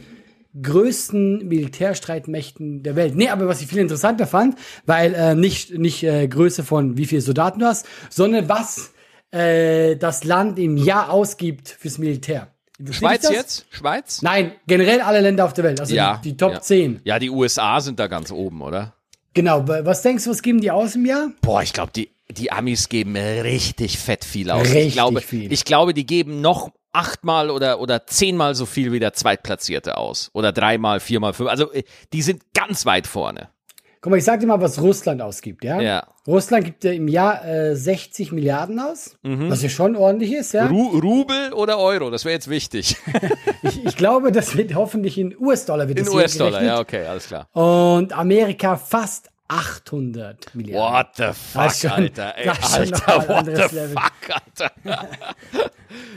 größten 0.61 1.47
Militärstreitmächten 1.47 2.83
der 2.83 2.97
Welt. 2.97 3.15
Nee, 3.15 3.29
aber 3.29 3.47
was 3.47 3.61
ich 3.61 3.67
viel 3.67 3.79
interessanter 3.79 4.27
fand, 4.27 4.57
weil 4.85 5.13
äh, 5.13 5.33
nicht, 5.33 5.77
nicht 5.77 6.03
äh, 6.03 6.27
Größe 6.27 6.65
von 6.65 6.97
wie 6.97 7.05
viele 7.05 7.21
Soldaten 7.21 7.59
du 7.59 7.67
hast, 7.67 7.85
sondern 8.09 8.49
was 8.49 8.91
äh, 9.31 9.95
das 9.95 10.25
Land 10.25 10.59
im 10.59 10.75
Jahr 10.75 11.09
ausgibt 11.09 11.69
fürs 11.69 11.99
Militär. 11.99 12.53
Schweiz 12.91 13.27
jetzt? 13.29 13.65
Schweiz? 13.69 14.21
Nein, 14.21 14.51
generell 14.67 15.01
alle 15.01 15.21
Länder 15.21 15.45
auf 15.45 15.53
der 15.53 15.63
Welt, 15.63 15.79
also 15.79 15.95
ja. 15.95 16.17
die, 16.23 16.31
die 16.31 16.37
Top 16.37 16.53
ja. 16.53 16.61
10. 16.61 17.01
Ja, 17.03 17.17
die 17.19 17.29
USA 17.29 17.81
sind 17.81 17.99
da 17.99 18.07
ganz 18.07 18.31
oben, 18.31 18.61
oder? 18.61 18.93
Genau, 19.33 19.67
wa- 19.67 19.83
was 19.83 20.01
denkst 20.03 20.25
du, 20.25 20.29
was 20.29 20.41
geben 20.41 20.61
die 20.61 20.69
aus 20.71 20.95
im 20.95 21.05
Jahr? 21.05 21.29
Boah, 21.41 21.61
ich 21.63 21.73
glaube, 21.73 21.91
die, 21.95 22.09
die 22.29 22.51
Amis 22.51 22.89
geben 22.89 23.15
richtig 23.15 23.97
fett 23.97 24.23
viel 24.25 24.51
aus. 24.51 24.61
Richtig 24.67 24.87
ich 24.87 24.93
glaube, 24.93 25.21
viel. 25.21 25.51
Ich 25.51 25.65
glaube, 25.65 25.93
die 25.93 26.05
geben 26.05 26.41
noch 26.41 26.71
achtmal 26.91 27.49
oder, 27.49 27.79
oder 27.79 28.05
zehnmal 28.07 28.55
so 28.55 28.65
viel 28.65 28.91
wie 28.91 28.99
der 28.99 29.13
Zweitplatzierte 29.13 29.97
aus. 29.97 30.29
Oder 30.33 30.51
dreimal, 30.51 30.99
viermal, 30.99 31.33
fünf. 31.33 31.49
Also, 31.49 31.71
äh, 31.71 31.83
die 32.13 32.21
sind 32.21 32.43
ganz 32.53 32.85
weit 32.85 33.07
vorne. 33.07 33.49
Guck 34.01 34.11
mal, 34.11 34.17
ich 34.17 34.23
sag 34.23 34.39
dir 34.39 34.47
mal, 34.47 34.61
was 34.61 34.81
Russland 34.81 35.21
ausgibt, 35.21 35.63
ja? 35.63 35.81
Ja. 35.81 36.07
Russland 36.27 36.65
gibt 36.65 36.83
ja 36.83 36.91
im 36.91 37.07
Jahr 37.07 37.45
äh, 37.45 37.75
60 37.75 38.31
Milliarden 38.31 38.79
aus, 38.79 39.17
was 39.23 39.63
ja 39.63 39.69
schon 39.69 39.95
ordentlich 39.95 40.33
ist, 40.33 40.53
ja? 40.53 40.67
Ru 40.67 40.99
Rubel 40.99 41.53
oder 41.53 41.79
Euro, 41.79 42.09
das 42.09 42.25
wäre 42.25 42.33
jetzt 42.33 42.49
wichtig. 42.49 42.97
Ich, 43.63 43.83
ich 43.85 43.97
glaube, 43.97 44.31
das 44.31 44.55
wird 44.55 44.75
hoffentlich 44.75 45.17
in 45.17 45.35
US-Dollar 45.37 45.87
wird 45.87 45.99
In 45.99 46.07
US-Dollar, 46.07 46.63
ja, 46.63 46.79
okay, 46.79 47.05
alles 47.05 47.27
klar. 47.27 47.47
Und 47.53 48.13
Amerika 48.17 48.77
fast 48.77 49.29
800 49.49 50.53
Milliarden. 50.55 50.93
What 50.93 51.07
the 51.15 51.23
Das 51.23 51.37
fuck, 51.37 51.71
schon- 51.73 51.91
Alter. 51.91 52.37
Ey, 52.37 52.45
das 52.45 52.73
Alter, 52.73 53.29
what 53.29 53.45
the 53.45 53.51
Level. 53.75 53.89
fuck, 53.89 54.35
Alter. 54.35 54.71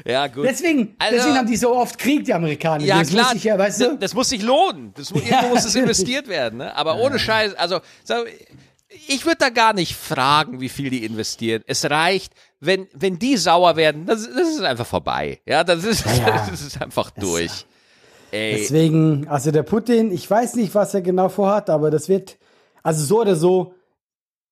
ja, 0.05 0.27
gut. 0.27 0.47
Deswegen, 0.47 0.95
Also- 0.99 1.17
deswegen 1.17 1.37
haben 1.37 1.47
die 1.47 1.57
so 1.57 1.75
oft 1.75 1.99
Krieg, 1.99 2.25
die 2.25 2.35
Amerikaner. 2.35 2.85
Ja, 2.85 2.99
das 2.99 3.11
klar. 3.11 3.27
Muss 3.27 3.35
ich 3.37 3.45
ja, 3.45 3.59
weißt 3.59 3.81
das, 3.81 3.89
du? 3.89 3.97
das 3.99 4.15
muss 4.15 4.29
sich 4.29 4.43
lohnen. 4.43 4.93
Das, 4.97 5.11
irgendwo 5.13 5.49
muss 5.49 5.65
es 5.65 5.75
investiert 5.75 6.29
werden. 6.29 6.59
Ne? 6.59 6.75
Aber 6.77 6.97
ohne 7.01 7.19
Scheiß, 7.19 7.55
also 7.55 7.81
ich 9.07 9.25
würde 9.25 9.39
da 9.39 9.49
gar 9.51 9.73
nicht 9.73 9.95
fragen, 9.95 10.61
wie 10.61 10.69
viel 10.69 10.91
die 10.91 11.05
investieren. 11.05 11.63
Es 11.67 11.89
reicht, 11.89 12.33
wenn, 12.59 12.89
wenn 12.93 13.19
die 13.19 13.37
sauer 13.37 13.77
werden, 13.77 14.07
das, 14.07 14.23
das 14.29 14.49
ist 14.49 14.63
einfach 14.63 14.87
vorbei. 14.87 15.41
Ja, 15.47 15.63
das 15.63 15.85
ist, 15.85 16.05
ja. 16.05 16.47
das 16.51 16.61
ist 16.63 16.83
einfach 16.83 17.11
durch. 17.11 17.67
Ey, 18.33 18.57
Deswegen, 18.59 19.27
also 19.29 19.51
der 19.51 19.63
Putin, 19.65 20.13
ich 20.13 20.29
weiß 20.31 20.55
nicht, 20.55 20.75
was 20.75 20.95
er 20.95 21.03
genau 21.03 21.29
vorhat, 21.29 21.69
aber 21.71 21.91
das 21.91 22.09
wird, 22.09 22.39
also 22.83 23.05
so 23.05 23.21
oder 23.21 23.37
so, 23.37 23.75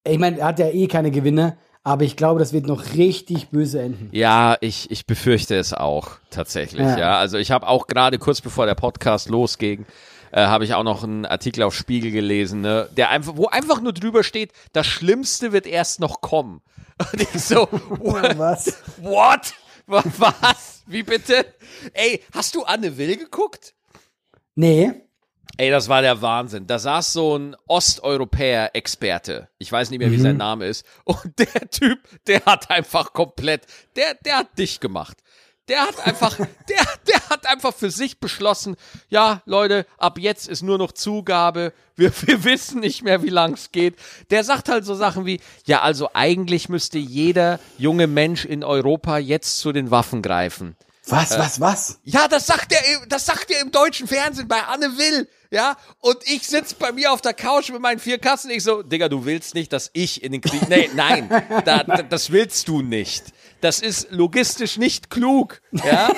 ich 0.06 0.18
meine, 0.18 0.38
er 0.38 0.46
hat 0.46 0.58
ja 0.58 0.68
eh 0.68 0.86
keine 0.86 1.10
Gewinne, 1.10 1.58
aber 1.84 2.04
ich 2.04 2.16
glaube, 2.16 2.38
das 2.38 2.52
wird 2.52 2.66
noch 2.66 2.94
richtig 2.94 3.48
böse 3.50 3.80
enden. 3.80 4.08
Ja, 4.12 4.56
ich, 4.60 4.90
ich 4.90 5.06
befürchte 5.06 5.56
es 5.56 5.72
auch 5.72 6.12
tatsächlich. 6.30 6.80
Ja, 6.80 6.98
Ja. 6.98 7.18
also 7.18 7.38
ich 7.38 7.50
habe 7.50 7.66
auch 7.66 7.86
gerade 7.86 8.18
kurz 8.18 8.40
bevor 8.40 8.66
der 8.66 8.74
Podcast 8.74 9.28
losging, 9.28 9.86
äh, 10.30 10.44
habe 10.46 10.64
ich 10.64 10.74
auch 10.74 10.82
noch 10.82 11.04
einen 11.04 11.24
Artikel 11.24 11.62
auf 11.62 11.74
Spiegel 11.74 12.10
gelesen, 12.10 12.60
ne, 12.60 12.88
der 12.96 13.08
einfach, 13.10 13.36
wo 13.36 13.46
einfach 13.46 13.80
nur 13.80 13.92
drüber 13.94 14.22
steht, 14.24 14.52
das 14.72 14.86
Schlimmste 14.86 15.52
wird 15.52 15.66
erst 15.66 16.00
noch 16.00 16.20
kommen. 16.20 16.60
Und 17.12 17.22
ich 17.22 17.30
so, 17.42 17.68
Was? 17.70 18.76
what? 19.00 19.54
Wa- 19.86 20.02
Was? 20.18 20.82
Wie 20.86 21.02
bitte? 21.02 21.46
Ey, 21.94 22.22
hast 22.34 22.54
du 22.54 22.64
Anne 22.64 22.96
Will 22.98 23.16
geguckt? 23.16 23.74
Nee. 24.54 24.92
Ey, 25.58 25.70
das 25.70 25.88
war 25.88 26.02
der 26.02 26.22
Wahnsinn. 26.22 26.68
Da 26.68 26.78
saß 26.78 27.12
so 27.12 27.36
ein 27.36 27.56
Osteuropäer-Experte. 27.66 29.48
Ich 29.58 29.70
weiß 29.70 29.90
nicht 29.90 29.98
mehr, 29.98 30.10
wie 30.12 30.20
sein 30.20 30.36
Name 30.36 30.66
ist. 30.66 30.86
Und 31.04 31.38
der 31.38 31.68
Typ, 31.70 31.98
der 32.26 32.44
hat 32.44 32.70
einfach 32.70 33.12
komplett, 33.12 33.66
der, 33.96 34.14
der 34.24 34.38
hat 34.38 34.56
dich 34.58 34.78
gemacht. 34.80 35.18
Der 35.66 35.80
hat 35.80 36.06
einfach, 36.06 36.36
der, 36.68 36.86
der 37.08 37.28
hat 37.28 37.46
einfach 37.46 37.74
für 37.74 37.90
sich 37.90 38.20
beschlossen, 38.20 38.76
ja, 39.08 39.42
Leute, 39.46 39.84
ab 39.98 40.18
jetzt 40.18 40.48
ist 40.48 40.62
nur 40.62 40.78
noch 40.78 40.92
Zugabe. 40.92 41.72
Wir, 41.96 42.12
wir 42.26 42.44
wissen 42.44 42.78
nicht 42.80 43.02
mehr, 43.02 43.22
wie 43.24 43.28
lang 43.28 43.54
es 43.54 43.72
geht. 43.72 43.96
Der 44.30 44.44
sagt 44.44 44.68
halt 44.68 44.84
so 44.84 44.94
Sachen 44.94 45.26
wie, 45.26 45.40
ja, 45.66 45.82
also 45.82 46.08
eigentlich 46.14 46.68
müsste 46.68 46.98
jeder 46.98 47.58
junge 47.78 48.06
Mensch 48.06 48.44
in 48.44 48.62
Europa 48.62 49.18
jetzt 49.18 49.58
zu 49.58 49.72
den 49.72 49.90
Waffen 49.90 50.22
greifen. 50.22 50.76
Was, 51.08 51.32
Äh. 51.32 51.38
was, 51.38 51.60
was? 51.60 51.98
Ja, 52.04 52.28
das 52.28 52.46
sagt 52.46 52.72
er, 52.72 52.80
das 53.08 53.26
sagt 53.26 53.50
er 53.50 53.60
im 53.60 53.72
deutschen 53.72 54.06
Fernsehen 54.06 54.46
bei 54.46 54.62
Anne 54.62 54.96
Will, 54.98 55.28
ja. 55.50 55.76
Und 56.00 56.18
ich 56.24 56.46
sitz 56.46 56.74
bei 56.74 56.92
mir 56.92 57.12
auf 57.12 57.20
der 57.20 57.34
Couch 57.34 57.70
mit 57.70 57.80
meinen 57.80 57.98
vier 57.98 58.18
Kassen. 58.18 58.50
Ich 58.50 58.62
so, 58.62 58.82
Digga, 58.82 59.08
du 59.08 59.24
willst 59.24 59.54
nicht, 59.54 59.72
dass 59.72 59.90
ich 59.92 60.22
in 60.22 60.32
den 60.32 60.40
Krieg. 60.40 60.68
Nee, 60.68 60.90
nein, 60.94 61.28
da, 61.64 61.84
da, 61.84 62.02
das 62.02 62.30
willst 62.30 62.68
du 62.68 62.82
nicht. 62.82 63.24
Das 63.60 63.80
ist 63.80 64.10
logistisch 64.10 64.76
nicht 64.76 65.10
klug, 65.10 65.60
ja. 65.72 66.10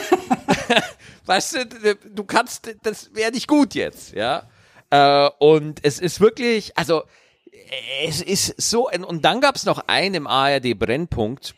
weißt 1.27 1.55
du, 1.55 1.95
du 2.15 2.25
kannst, 2.25 2.75
das 2.83 3.15
wäre 3.15 3.31
nicht 3.31 3.49
gut 3.49 3.75
jetzt, 3.75 4.13
ja. 4.13 4.49
Äh, 4.91 5.31
und 5.39 5.81
es 5.83 5.99
ist 5.99 6.21
wirklich, 6.21 6.77
also 6.77 7.05
es 8.05 8.21
ist 8.21 8.61
so, 8.61 8.91
und 8.91 9.25
dann 9.25 9.41
gab's 9.41 9.65
noch 9.65 9.85
einen 9.87 10.15
im 10.15 10.27
ARD 10.27 10.79
Brennpunkt, 10.79 11.55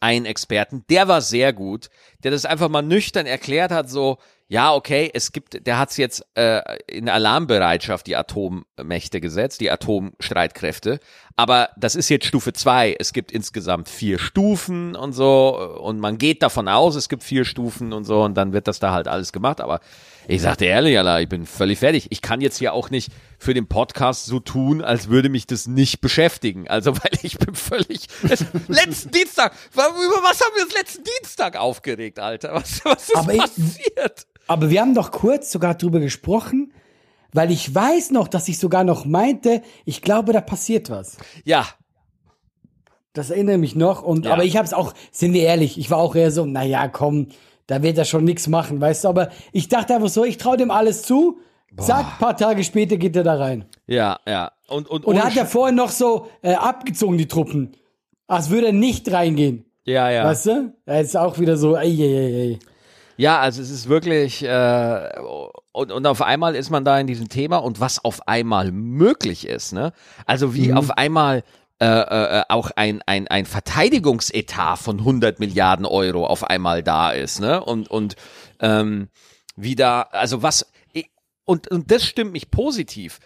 einen 0.00 0.24
Experten, 0.24 0.84
der 0.88 1.08
war 1.08 1.20
sehr 1.20 1.52
gut, 1.52 1.90
der 2.24 2.30
das 2.30 2.46
einfach 2.46 2.68
mal 2.68 2.82
nüchtern 2.82 3.26
erklärt 3.26 3.70
hat, 3.70 3.90
so, 3.90 4.18
ja, 4.50 4.74
okay, 4.74 5.08
es 5.14 5.30
gibt, 5.30 5.64
der 5.64 5.78
hat's 5.78 5.96
jetzt 5.96 6.26
äh, 6.34 6.60
in 6.88 7.08
Alarmbereitschaft 7.08 8.08
die 8.08 8.16
Atommächte 8.16 9.20
gesetzt, 9.20 9.60
die 9.60 9.70
Atomstreitkräfte, 9.70 10.98
aber 11.40 11.70
das 11.76 11.94
ist 11.94 12.08
jetzt 12.10 12.26
Stufe 12.26 12.52
zwei. 12.52 12.94
Es 12.98 13.12
gibt 13.14 13.32
insgesamt 13.32 13.88
vier 13.88 14.18
Stufen 14.18 14.94
und 14.94 15.12
so 15.14 15.58
und 15.80 15.98
man 15.98 16.18
geht 16.18 16.42
davon 16.42 16.68
aus, 16.68 16.94
es 16.96 17.08
gibt 17.08 17.22
vier 17.24 17.44
Stufen 17.46 17.92
und 17.94 18.04
so 18.04 18.22
und 18.22 18.34
dann 18.34 18.52
wird 18.52 18.68
das 18.68 18.78
da 18.78 18.92
halt 18.92 19.08
alles 19.08 19.32
gemacht, 19.32 19.60
aber 19.62 19.80
ich 20.28 20.42
sagte 20.42 20.66
ehrlich, 20.66 20.96
Alter, 20.98 21.20
ich 21.20 21.28
bin 21.28 21.46
völlig 21.46 21.78
fertig. 21.78 22.08
Ich 22.10 22.20
kann 22.22 22.40
jetzt 22.40 22.58
hier 22.58 22.72
auch 22.74 22.90
nicht 22.90 23.10
für 23.38 23.54
den 23.54 23.66
Podcast 23.66 24.26
so 24.26 24.38
tun, 24.38 24.82
als 24.82 25.08
würde 25.08 25.28
mich 25.30 25.46
das 25.46 25.66
nicht 25.66 26.00
beschäftigen. 26.02 26.68
Also, 26.68 26.94
weil 27.02 27.10
ich 27.22 27.38
bin 27.38 27.54
völlig. 27.54 28.06
Letzten 28.68 29.10
Dienstag, 29.10 29.54
über 29.72 29.82
was 29.82 30.40
haben 30.40 30.52
wir 30.56 30.64
uns 30.64 30.74
letzten 30.74 31.02
Dienstag 31.18 31.56
aufgeregt, 31.56 32.18
Alter? 32.20 32.54
Was, 32.54 32.84
was 32.84 33.08
ist 33.08 33.16
Aber 33.16 33.32
ich- 33.32 33.40
passiert? 33.40 34.26
Aber 34.46 34.68
wir 34.68 34.80
haben 34.82 34.94
doch 34.94 35.10
kurz 35.10 35.50
sogar 35.50 35.74
drüber 35.74 36.00
gesprochen, 36.00 36.72
weil 37.32 37.50
ich 37.50 37.74
weiß 37.74 38.10
noch, 38.10 38.28
dass 38.28 38.48
ich 38.48 38.58
sogar 38.58 38.84
noch 38.84 39.04
meinte, 39.04 39.62
ich 39.84 40.02
glaube, 40.02 40.32
da 40.32 40.40
passiert 40.40 40.90
was. 40.90 41.16
Ja, 41.44 41.66
Das 43.12 43.30
erinnere 43.30 43.58
mich 43.58 43.74
noch. 43.74 44.02
Und 44.02 44.24
Ja. 44.24 44.32
aber 44.32 44.44
ich 44.44 44.56
habe 44.56 44.66
es 44.66 44.72
auch, 44.72 44.94
sind 45.10 45.32
wir 45.32 45.42
ehrlich, 45.42 45.78
ich 45.78 45.90
war 45.90 45.98
auch 45.98 46.14
eher 46.14 46.30
so, 46.30 46.44
naja, 46.46 46.86
komm, 46.86 47.26
da 47.66 47.82
wird 47.82 47.98
er 47.98 48.04
schon 48.04 48.22
nichts 48.24 48.46
machen, 48.46 48.80
weißt 48.80 49.02
du. 49.04 49.08
Aber 49.08 49.30
ich 49.52 49.68
dachte 49.68 49.94
einfach 49.96 50.08
so, 50.08 50.24
ich 50.24 50.38
traue 50.38 50.56
dem 50.56 50.70
alles 50.70 51.02
zu. 51.02 51.38
Zack, 51.78 52.18
paar 52.20 52.36
Tage 52.36 52.62
später 52.64 52.96
geht 52.96 53.14
er 53.16 53.22
da 53.24 53.34
rein. 53.34 53.64
Ja, 53.86 54.18
ja. 54.28 54.52
Und, 54.68 54.88
und, 54.88 55.04
Und 55.04 55.16
er 55.16 55.24
hat 55.24 55.34
ja 55.34 55.42
Sch- 55.42 55.46
vorhin 55.46 55.74
noch 55.76 55.90
so 55.90 56.28
äh, 56.42 56.54
abgezogen, 56.54 57.16
die 57.18 57.26
Truppen. 57.28 57.72
Als 58.28 58.50
würde 58.50 58.68
er 58.68 58.72
nicht 58.72 59.10
reingehen. 59.10 59.64
ja, 59.84 60.08
ja. 60.10 60.24
Weißt 60.24 60.46
du? 60.46 60.72
Er 60.86 61.00
ist 61.00 61.16
auch 61.16 61.38
wieder 61.40 61.56
so, 61.56 61.76
ey, 61.76 61.90
ey, 62.00 62.14
ey, 62.16 62.42
ey. 62.52 62.58
Ja, 63.16 63.40
also 63.40 63.60
es 63.62 63.70
ist 63.70 63.88
wirklich 63.88 64.42
äh, 64.44 65.08
und, 65.72 65.92
und 65.92 66.06
auf 66.06 66.22
einmal 66.22 66.56
ist 66.56 66.70
man 66.70 66.84
da 66.84 66.98
in 66.98 67.06
diesem 67.06 67.28
Thema 67.28 67.58
und 67.58 67.80
was 67.80 68.04
auf 68.04 68.26
einmal 68.26 68.72
möglich 68.72 69.46
ist, 69.46 69.72
ne? 69.72 69.92
Also 70.26 70.54
wie 70.54 70.72
auf 70.72 70.90
einmal 70.90 71.44
äh, 71.80 71.86
äh, 71.86 72.42
auch 72.48 72.70
ein, 72.76 73.00
ein, 73.06 73.26
ein 73.28 73.46
Verteidigungsetat 73.46 74.78
von 74.78 74.98
100 74.98 75.40
Milliarden 75.40 75.86
Euro 75.86 76.26
auf 76.26 76.44
einmal 76.44 76.82
da 76.82 77.10
ist, 77.10 77.40
ne? 77.40 77.64
Und, 77.64 77.88
und 77.88 78.16
ähm, 78.60 79.08
wie 79.56 79.76
da, 79.76 80.02
also 80.02 80.42
was, 80.42 80.70
und, 81.44 81.70
und 81.70 81.90
das 81.90 82.04
stimmt 82.04 82.32
mich 82.32 82.50
positiv, 82.50 83.18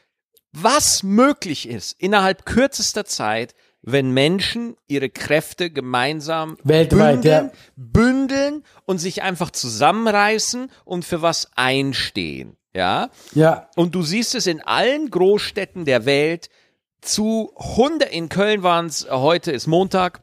was 0.53 1.03
möglich 1.03 1.69
ist 1.69 2.01
innerhalb 2.01 2.47
kürzester 2.47 3.05
Zeit, 3.05 3.55
wenn 3.87 4.11
Menschen 4.11 4.77
ihre 4.89 5.11
Kräfte 5.11 5.71
gemeinsam 5.71 6.57
Weltweit, 6.65 7.23
bündeln, 7.23 7.45
ja. 7.47 7.53
bündeln 7.77 8.65
und 8.87 8.99
sich 8.99 9.23
einfach 9.23 9.51
zusammenreißen 9.51 10.71
und 10.85 11.05
für 11.05 11.23
was 11.23 11.51
einstehen. 11.55 12.57
Ja. 12.75 13.11
Ja, 13.35 13.69
Und 13.77 13.95
du 13.95 14.03
siehst 14.03 14.35
es 14.35 14.47
in 14.47 14.61
allen 14.61 15.11
Großstädten 15.11 15.85
der 15.85 16.07
Welt 16.07 16.49
zu 17.01 17.53
100, 17.57 18.11
in 18.11 18.29
Köln 18.29 18.63
waren 18.63 18.87
es, 18.87 19.07
heute 19.11 19.53
ist 19.53 19.67
Montag, 19.67 20.23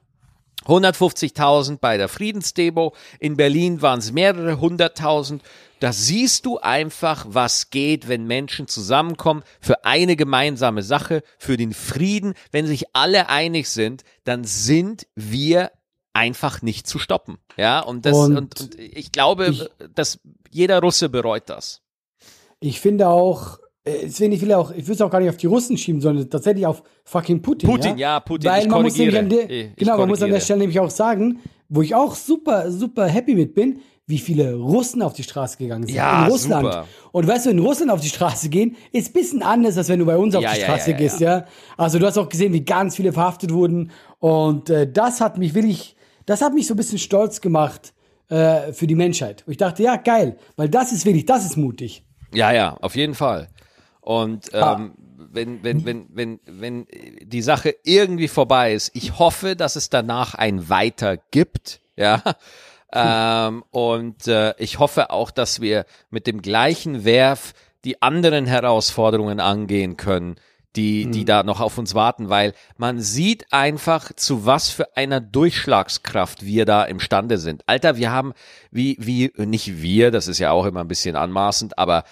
150.000 0.65 1.77
bei 1.80 1.98
der 1.98 2.08
Friedensdemo, 2.08 2.94
in 3.20 3.38
Berlin 3.38 3.82
waren 3.82 4.00
es 4.00 4.12
mehrere 4.12 4.60
hunderttausend. 4.60 5.44
Da 5.82 5.92
siehst 5.94 6.46
du 6.46 6.60
einfach, 6.60 7.26
was 7.28 7.72
geht, 7.72 8.08
wenn 8.08 8.26
Menschen 8.28 8.68
zusammenkommen 8.68 9.44
für 9.60 9.84
eine 9.84 10.16
gemeinsame 10.16 10.84
Sache, 10.84 11.24
für 11.40 11.58
den 11.58 11.74
Frieden. 11.74 12.36
Wenn 12.52 12.68
sich 12.68 12.86
alle 12.94 13.30
einig 13.30 13.68
sind, 13.68 14.04
dann 14.24 14.44
sind 14.46 15.08
wir 15.16 15.72
einfach 16.14 16.62
nicht 16.62 16.88
zu 16.88 17.00
stoppen. 17.00 17.40
Ja, 17.58 17.80
und 17.80 18.06
das, 18.06 18.16
und, 18.18 18.38
Und 18.38 18.62
und, 18.62 18.80
ich 18.80 19.12
glaube, 19.12 19.48
ich- 19.48 19.70
dass 19.96 20.20
jeder 20.52 20.80
Russe 20.82 21.10
bereut 21.10 21.44
das. 21.50 21.82
ich 22.60 22.80
finde 22.80 23.08
auch, 23.10 23.58
äh, 23.84 24.02
deswegen 24.04 24.34
ich 24.34 24.42
will 24.42 24.54
auch, 24.54 24.70
ich 24.72 24.86
will 24.88 24.94
es 24.94 25.02
auch 25.02 25.10
gar 25.10 25.20
nicht 25.20 25.30
auf 25.30 25.38
die 25.38 25.48
Russen 25.48 25.78
schieben, 25.78 26.00
sondern 26.02 26.30
tatsächlich 26.30 26.68
auf 26.68 26.84
fucking 27.06 27.42
Putin. 27.42 27.68
Putin, 27.70 27.98
ja, 27.98 28.16
ja, 28.16 28.20
Putin, 28.20 28.52
Weil 28.52 28.62
ich 28.64 28.70
man 28.70 28.84
muss 28.84 28.96
nämlich 28.98 29.16
korrigiere. 29.16 29.42
an 29.42 29.48
der, 29.50 29.72
Ich- 29.72 29.76
genau, 29.78 29.98
man 29.98 30.10
muss 30.10 30.22
an 30.22 30.30
der. 30.30 30.42
Stelle 30.42 30.60
nämlich 30.60 30.80
auch 30.80 30.92
sagen, 30.92 31.40
wo 31.70 31.82
ich 31.82 31.96
auch 31.96 32.14
super, 32.14 32.70
super 32.72 33.08
happy 33.08 33.34
mit 33.34 33.56
bin, 33.56 33.80
wie 34.08 34.17
viele 34.17 34.55
Russen 34.55 35.01
auf 35.01 35.13
die 35.13 35.24
Straße 35.24 35.58
gegangen 35.58 35.86
sind. 35.88 35.96
Ja, 35.96 36.25
in 36.25 36.31
Russland. 36.31 36.65
super. 36.65 36.88
Und 37.12 37.27
weißt 37.27 37.46
du, 37.46 37.50
in 37.51 37.60
Russland 37.60 37.91
auf 37.91 38.01
die 38.01 38.10
Straße 38.10 38.50
gehen, 38.50 38.75
ist 38.91 39.10
ein 39.10 39.13
bisschen 39.13 39.43
anders, 39.43 39.77
als 39.77 39.89
wenn 39.89 40.00
du 40.00 40.05
bei 40.05 40.17
uns 40.17 40.36
auf 40.36 40.43
Ja, 40.43 40.53
die 40.53 40.60
ja, 40.60 40.65
Straße 40.65 40.93
gehst, 40.93 41.20
ja. 41.20 41.46
Also 41.77 42.00
du 42.00 42.05
hast 42.05 42.17
auch 42.17 42.27
gesehen, 42.27 42.51
wie 42.53 42.65
ganz 42.65 42.96
viele 42.96 43.13
verhaftet 43.13 43.53
wurden. 43.53 43.91
Und 44.20 44.70
äh, 44.70 44.91
das 44.91 45.22
hat 45.22 45.38
mich 45.38 45.53
wirklich, 45.53 45.96
das 46.25 46.41
hat 46.41 46.53
mich 46.53 46.67
so 46.67 46.74
ein 46.74 46.77
bisschen 46.77 47.00
stolz 47.00 47.41
gemacht 47.41 47.93
äh, 48.29 48.74
für 48.74 48.88
die 48.88 48.96
Menschheit. 48.96 49.43
Und 49.46 49.51
ich 49.51 49.58
dachte, 49.58 49.84
ja, 49.84 49.96
geil, 49.96 50.38
weil 50.55 50.70
das 50.70 50.91
ist 50.91 51.05
wirklich, 51.05 51.25
das 51.25 51.46
ist 51.46 51.55
mutig. 51.55 52.03
Ja, 52.34 52.51
ja, 52.51 52.77
auf 52.81 52.96
jeden 52.96 53.15
Fall. 53.15 53.50
Und 54.01 54.50
ähm, 54.53 54.93
wenn, 55.31 55.63
wenn, 55.63 55.86
wenn, 55.86 56.08
wenn, 56.12 56.39
wenn 56.46 56.88
die 57.24 57.41
Sache 57.41 57.75
irgendwie 57.84 58.27
vorbei 58.27 58.74
ist, 58.74 58.91
ich 58.93 59.20
hoffe, 59.20 59.55
dass 59.55 59.75
es 59.75 59.89
danach 59.89 60.36
ein 60.36 60.70
Weiter 60.70 61.17
gibt, 61.31 61.81
ja. 61.96 62.22
Ähm, 62.94 63.64
und 63.72 64.28
äh, 64.28 64.54
ich 64.58 64.80
hoffe 64.80 65.10
auch, 65.12 65.32
dass 65.32 65.62
wir 65.62 65.86
mit 66.10 66.28
dem 66.28 66.42
gleichen 66.42 67.06
Werf 67.06 67.54
die 67.86 68.02
anderen 68.02 68.46
Herausforderungen 68.46 69.40
angehen 69.40 69.98
können, 69.98 70.36
die, 70.75 71.10
die 71.12 71.25
da 71.25 71.44
noch 71.44 71.60
auf 71.60 71.77
uns 71.77 71.96
warten, 71.96 72.30
weil 72.30 72.54
man 72.77 73.01
sieht 73.01 73.51
einfach, 73.51 74.14
zu 74.16 74.46
was 74.46 74.70
für 74.70 74.96
einer 74.96 75.20
Durchschlagskraft 75.20 76.46
wir 76.46 76.66
da 76.66 76.84
imstande 76.86 77.38
sind. 77.38 77.64
Alter, 77.68 77.98
wir 77.98 78.12
haben, 78.12 78.34
wie, 78.72 78.96
wie, 79.00 79.34
nicht 79.38 79.82
wir, 79.82 80.12
das 80.12 80.27
ist 80.27 80.40
ja 80.40 80.51
auch 80.51 80.66
immer 80.66 80.80
ein 80.82 80.88
bisschen 80.88 81.16
anmaßend, 81.18 81.77
aber 81.77 82.04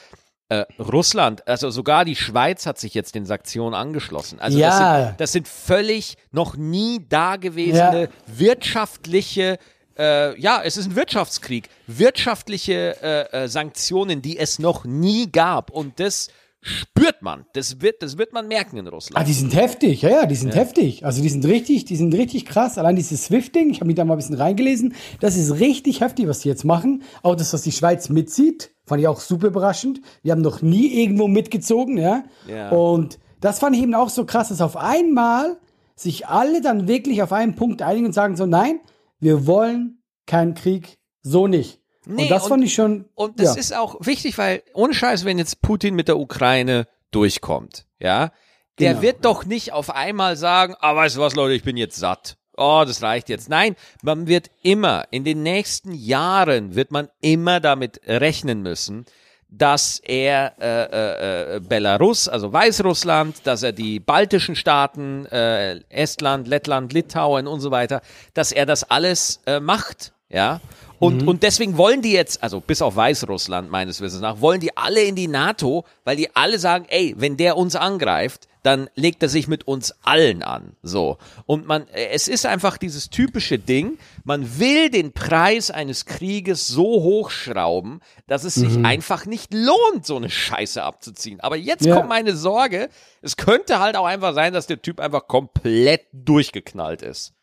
äh, 0.50 0.65
Russland, 0.80 1.48
also 1.48 1.70
sogar 1.70 2.04
die 2.04 2.15
Schweiz 2.18 2.65
hat 2.65 2.80
sich 2.80 2.94
jetzt 2.96 3.15
den 3.15 3.26
Sanktionen 3.26 3.76
angeschlossen. 3.76 4.39
Also 4.39 4.60
das, 4.60 4.80
Ja. 4.80 5.06
sind, 5.08 5.20
das 5.22 5.32
sind 5.32 5.48
völlig 5.48 6.18
noch 6.32 6.58
nie 6.58 7.06
dagewesene 7.08 8.02
Ja. 8.02 8.08
wirtschaftliche 8.26 9.58
äh, 10.00 10.40
ja, 10.40 10.62
es 10.64 10.78
ist 10.78 10.88
ein 10.88 10.96
Wirtschaftskrieg. 10.96 11.70
Wirtschaftliche 11.88 12.96
äh, 13.04 13.44
äh, 13.44 13.48
Sanktionen, 13.48 14.22
die 14.22 14.38
es 14.38 14.58
noch 14.60 14.86
nie 14.86 15.32
gab. 15.32 15.70
Und 15.72 16.00
das 16.00 16.30
spürt 16.62 17.22
man. 17.22 17.46
Das 17.54 17.82
wird, 17.82 18.02
das 18.04 18.18
wird 18.18 18.34
man 18.34 18.48
merken 18.48 18.78
in 18.78 18.88
Ah, 18.88 18.92
Russland. 18.92 19.28
die 19.28 19.34
sind 19.34 19.56
heftig, 19.56 20.02
ja, 20.02 20.10
ja, 20.10 20.26
die 20.26 20.36
sind 20.36 20.56
heftig. 20.56 21.06
Also 21.06 21.22
die 21.22 21.30
sind 21.30 21.46
richtig, 21.46 21.86
die 21.86 21.96
sind 21.96 22.14
richtig 22.14 22.46
krass. 22.46 22.78
Allein 22.78 22.96
dieses 22.98 23.26
Swift-Ding, 23.26 23.70
ich 23.70 23.78
habe 23.78 23.88
mich 23.88 23.96
da 23.96 24.04
mal 24.04 24.16
ein 24.16 24.18
bisschen 24.18 24.36
reingelesen, 24.36 24.94
das 25.22 25.38
ist 25.38 25.60
richtig 25.60 26.02
heftig, 26.02 26.28
was 26.28 26.40
die 26.40 26.50
jetzt 26.50 26.66
machen. 26.66 27.04
Auch 27.24 27.36
das, 27.36 27.54
was 27.54 27.62
die 27.62 27.72
Schweiz 27.72 28.10
mitzieht, 28.10 28.72
fand 28.86 29.00
ich 29.02 29.08
auch 29.08 29.22
super 29.22 29.48
überraschend. 29.48 30.02
Wir 30.22 30.34
haben 30.34 30.42
noch 30.42 30.62
nie 30.62 31.02
irgendwo 31.02 31.28
mitgezogen, 31.30 31.98
ja. 31.98 32.24
Ja. 32.48 32.70
Und 32.72 33.20
das 33.40 33.60
fand 33.60 33.76
ich 33.78 33.82
eben 33.82 33.94
auch 33.96 34.10
so 34.10 34.26
krass, 34.26 34.50
dass 34.50 34.60
auf 34.60 34.76
einmal 34.76 35.58
sich 35.96 36.28
alle 36.28 36.62
dann 36.62 36.88
wirklich 36.90 37.24
auf 37.24 37.32
einen 37.32 37.56
Punkt 37.56 37.82
einigen 37.82 38.08
und 38.08 38.14
sagen 38.14 38.36
so, 38.36 38.46
nein, 38.46 38.80
wir 39.19 39.45
wollen 39.47 40.01
keinen 40.25 40.53
Krieg, 40.53 40.99
so 41.21 41.47
nicht. 41.47 41.79
Nee, 42.05 42.23
und 42.23 42.32
das 42.32 42.43
und- 42.43 42.49
fand 42.49 42.63
ich 42.63 42.73
schon. 42.73 43.05
Und 43.15 43.39
das 43.39 43.55
ja. 43.55 43.60
ist 43.60 43.75
auch 43.75 43.97
wichtig, 44.05 44.38
weil 44.38 44.63
ohne 44.73 44.93
Scheiß, 44.93 45.25
wenn 45.25 45.38
jetzt 45.38 45.62
Putin 45.62 45.95
mit 45.95 46.08
der 46.08 46.17
Ukraine 46.17 46.88
durchkommt, 47.12 47.86
ja, 47.99 48.32
der 48.79 48.91
Genau. 48.91 49.01
wird 49.01 49.25
doch 49.25 49.45
nicht 49.45 49.73
auf 49.73 49.89
einmal 49.89 50.38
sagen, 50.38 50.75
ah, 50.79 50.95
weißt 50.95 51.17
du 51.17 51.19
was, 51.21 51.36
Leute, 51.36 51.53
ich 51.53 51.63
bin 51.63 51.77
jetzt 51.77 51.97
satt. 51.97 52.38
Oh, 52.55 52.84
das 52.86 53.01
reicht 53.01 53.29
jetzt. 53.29 53.49
Nein, 53.49 53.75
man 54.03 54.27
wird 54.27 54.49
immer, 54.63 55.05
in 55.12 55.23
den 55.23 55.43
nächsten 55.43 55.93
Jahren 55.93 56.75
wird 56.75 56.91
man 56.91 57.10
immer 57.21 57.60
damit 57.60 58.01
rechnen 58.05 58.62
müssen, 58.62 59.05
dass 59.50 60.00
er 60.00 60.54
äh, 60.60 61.56
äh, 61.56 61.60
Belarus, 61.60 62.28
also 62.28 62.54
Weißrussland, 62.54 63.46
dass 63.46 63.64
er 63.64 63.72
die 63.72 64.00
baltischen 64.00 64.56
Staaten, 64.56 65.26
äh, 65.28 65.80
Estland, 65.90 66.48
Lettland, 66.48 66.94
Litauen 66.94 67.48
und 67.48 67.60
so 67.60 67.72
weiter, 67.72 68.02
dass 68.34 68.52
er 68.52 68.66
das 68.66 68.84
alles 68.84 69.42
äh, 69.46 69.60
macht, 69.60 70.14
ja. 70.30 70.62
Und, 71.00 71.26
und 71.26 71.44
deswegen 71.44 71.78
wollen 71.78 72.02
die 72.02 72.12
jetzt, 72.12 72.44
also 72.44 72.60
bis 72.60 72.82
auf 72.82 72.98
Weißrussland 72.98 73.72
meines 73.72 74.02
Wissens 74.02 74.22
nach, 74.22 74.42
wollen 74.42 74.60
die 74.60 74.76
alle 74.76 75.02
in 75.02 75.16
die 75.16 75.30
NATO, 75.30 75.86
weil 76.04 76.18
die 76.18 76.36
alle 76.36 76.60
sagen, 76.60 76.86
ey, 76.90 77.16
wenn 77.18 77.38
der 77.38 77.56
uns 77.56 77.78
angreift, 77.78 78.49
dann 78.63 78.89
legt 78.95 79.24
er 79.24 79.30
sich 79.30 79.48
mit 79.48 79.67
uns 79.67 79.93
allen 80.04 80.43
an. 80.43 80.76
So. 80.84 81.17
Und 81.45 81.65
man, 81.65 81.88
es 81.93 82.28
ist 82.28 82.45
einfach 82.45 82.78
dieses 82.78 83.10
typische 83.10 83.58
Ding, 83.58 83.98
man 84.24 84.60
will 84.60 84.89
den 84.89 85.13
Preis 85.13 85.72
eines 85.72 86.06
Krieges 86.06 86.67
so 86.67 86.84
hochschrauben, 86.84 88.02
dass 88.28 88.43
es 88.43 88.56
sich 88.56 88.84
einfach 88.86 89.26
nicht 89.26 89.54
lohnt, 89.54 90.06
so 90.06 90.17
eine 90.17 90.30
Scheiße 90.30 90.84
abzuziehen. 90.84 91.39
Aber 91.39 91.56
jetzt 91.56 91.86
Ja. 91.86 91.95
kommt 91.95 92.10
meine 92.10 92.36
Sorge, 92.36 92.89
es 93.22 93.38
könnte 93.38 93.80
halt 93.80 93.95
auch 93.95 94.06
einfach 94.06 94.34
sein, 94.34 94.52
dass 94.54 94.67
der 94.67 94.82
Typ 94.82 95.00
einfach 95.00 95.28
komplett 95.28 96.02
durchgeknallt 96.12 97.02
ist. 97.02 97.34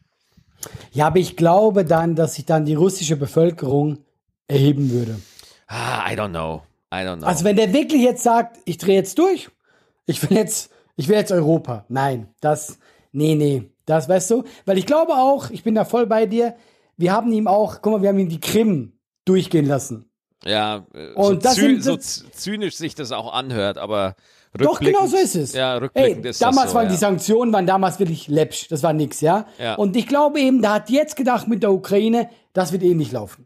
Ja, 0.92 1.06
aber 1.06 1.18
ich 1.18 1.36
glaube 1.36 1.84
dann, 1.84 2.14
dass 2.14 2.34
sich 2.34 2.44
dann 2.44 2.64
die 2.64 2.74
russische 2.74 3.16
Bevölkerung 3.16 3.98
erheben 4.48 4.90
würde. 4.90 5.20
Ah, 5.66 6.10
I 6.10 6.14
don't 6.14 6.30
know. 6.30 6.62
I 6.92 6.98
don't 6.98 7.18
know. 7.18 7.26
Also 7.26 7.44
wenn 7.44 7.56
der 7.56 7.72
wirklich 7.72 8.02
jetzt 8.02 8.22
sagt, 8.22 8.58
ich 8.64 8.78
drehe 8.78 8.94
jetzt 8.94 9.18
durch, 9.18 9.48
ich 10.06 10.22
will 10.28 10.36
jetzt, 10.36 10.70
ich 10.96 11.08
will 11.08 11.16
jetzt 11.16 11.32
Europa. 11.32 11.84
Nein, 11.88 12.28
das, 12.40 12.78
nee, 13.12 13.34
nee, 13.34 13.70
das 13.84 14.08
weißt 14.08 14.30
du, 14.30 14.44
weil 14.64 14.78
ich 14.78 14.86
glaube 14.86 15.12
auch, 15.12 15.50
ich 15.50 15.62
bin 15.62 15.74
da 15.74 15.84
voll 15.84 16.06
bei 16.06 16.26
dir. 16.26 16.54
Wir 16.96 17.12
haben 17.12 17.30
ihm 17.32 17.46
auch, 17.46 17.82
guck 17.82 17.92
mal, 17.92 18.02
wir 18.02 18.08
haben 18.08 18.18
ihm 18.18 18.28
die 18.28 18.40
Krim 18.40 18.92
durchgehen 19.24 19.66
lassen. 19.66 20.10
Ja, 20.44 20.86
äh, 20.94 21.12
Und 21.14 21.24
so, 21.42 21.48
das 21.48 21.54
zy 21.54 21.60
sind- 21.80 21.82
so 21.82 21.96
zynisch 21.96 22.76
sich 22.76 22.94
das 22.94 23.10
auch 23.12 23.32
anhört, 23.32 23.78
aber 23.78 24.14
Doch, 24.56 24.80
genau 24.80 25.06
so 25.06 25.16
ist 25.16 25.34
es. 25.34 25.52
Ja, 25.52 25.76
rückblickend 25.76 26.24
Ey, 26.24 26.30
ist 26.30 26.40
damals 26.40 26.64
das 26.64 26.70
so, 26.70 26.76
waren 26.76 26.84
ja. 26.86 26.92
die 26.92 26.96
Sanktionen, 26.98 27.52
waren 27.52 27.66
damals 27.66 27.98
wirklich 27.98 28.28
läppsch. 28.28 28.68
Das 28.68 28.82
war 28.82 28.92
nix, 28.92 29.20
ja? 29.20 29.46
Ja. 29.58 29.74
Und 29.74 29.96
ich 29.96 30.06
glaube 30.06 30.40
eben, 30.40 30.62
da 30.62 30.74
hat 30.74 30.88
jetzt 30.90 31.16
gedacht 31.16 31.48
mit 31.48 31.62
der 31.62 31.72
Ukraine, 31.72 32.30
das 32.52 32.72
wird 32.72 32.82
eh 32.82 32.94
nicht 32.94 33.12
laufen. 33.12 33.45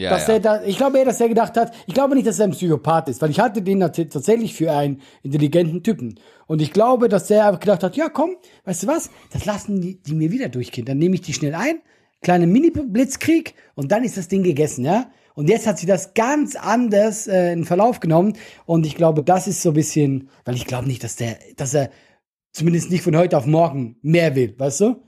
Ja, 0.00 0.10
dass 0.10 0.26
ja. 0.26 0.34
Er 0.34 0.40
da, 0.40 0.62
ich 0.64 0.76
glaube 0.76 0.98
eher, 0.98 1.04
dass 1.04 1.20
er 1.20 1.28
gedacht 1.28 1.56
hat, 1.56 1.72
ich 1.86 1.94
glaube 1.94 2.14
nicht, 2.14 2.26
dass 2.26 2.38
er 2.38 2.46
ein 2.46 2.52
Psychopath 2.52 3.08
ist, 3.08 3.20
weil 3.22 3.30
ich 3.30 3.40
hatte 3.40 3.62
den 3.62 3.80
tatsächlich 3.80 4.54
für 4.54 4.72
einen 4.72 5.00
intelligenten 5.22 5.82
Typen. 5.82 6.18
Und 6.46 6.62
ich 6.62 6.72
glaube, 6.72 7.08
dass 7.08 7.30
er 7.30 7.56
gedacht 7.56 7.82
hat, 7.82 7.96
ja 7.96 8.08
komm, 8.08 8.30
weißt 8.64 8.84
du 8.84 8.86
was, 8.86 9.10
das 9.32 9.44
lassen 9.44 9.80
die, 9.80 10.02
die 10.02 10.14
mir 10.14 10.32
wieder 10.32 10.48
durchgehen. 10.48 10.86
Dann 10.86 10.98
nehme 10.98 11.14
ich 11.14 11.20
die 11.20 11.34
schnell 11.34 11.54
ein, 11.54 11.80
kleine 12.22 12.46
Mini-Blitzkrieg 12.46 13.54
und 13.74 13.92
dann 13.92 14.04
ist 14.04 14.16
das 14.16 14.28
Ding 14.28 14.42
gegessen, 14.42 14.84
ja. 14.84 15.10
Und 15.34 15.48
jetzt 15.48 15.66
hat 15.66 15.78
sie 15.78 15.86
das 15.86 16.12
ganz 16.14 16.56
anders 16.56 17.26
äh, 17.26 17.52
in 17.52 17.64
Verlauf 17.64 18.00
genommen. 18.00 18.36
Und 18.66 18.84
ich 18.84 18.96
glaube, 18.96 19.22
das 19.22 19.46
ist 19.46 19.62
so 19.62 19.70
ein 19.70 19.74
bisschen, 19.74 20.28
weil 20.44 20.56
ich 20.56 20.66
glaube 20.66 20.86
nicht, 20.86 21.04
dass 21.04 21.16
der, 21.16 21.38
dass 21.56 21.72
er 21.72 21.90
zumindest 22.52 22.90
nicht 22.90 23.02
von 23.02 23.16
heute 23.16 23.38
auf 23.38 23.46
morgen 23.46 23.96
mehr 24.02 24.34
will, 24.34 24.54
weißt 24.58 24.80
du? 24.80 25.02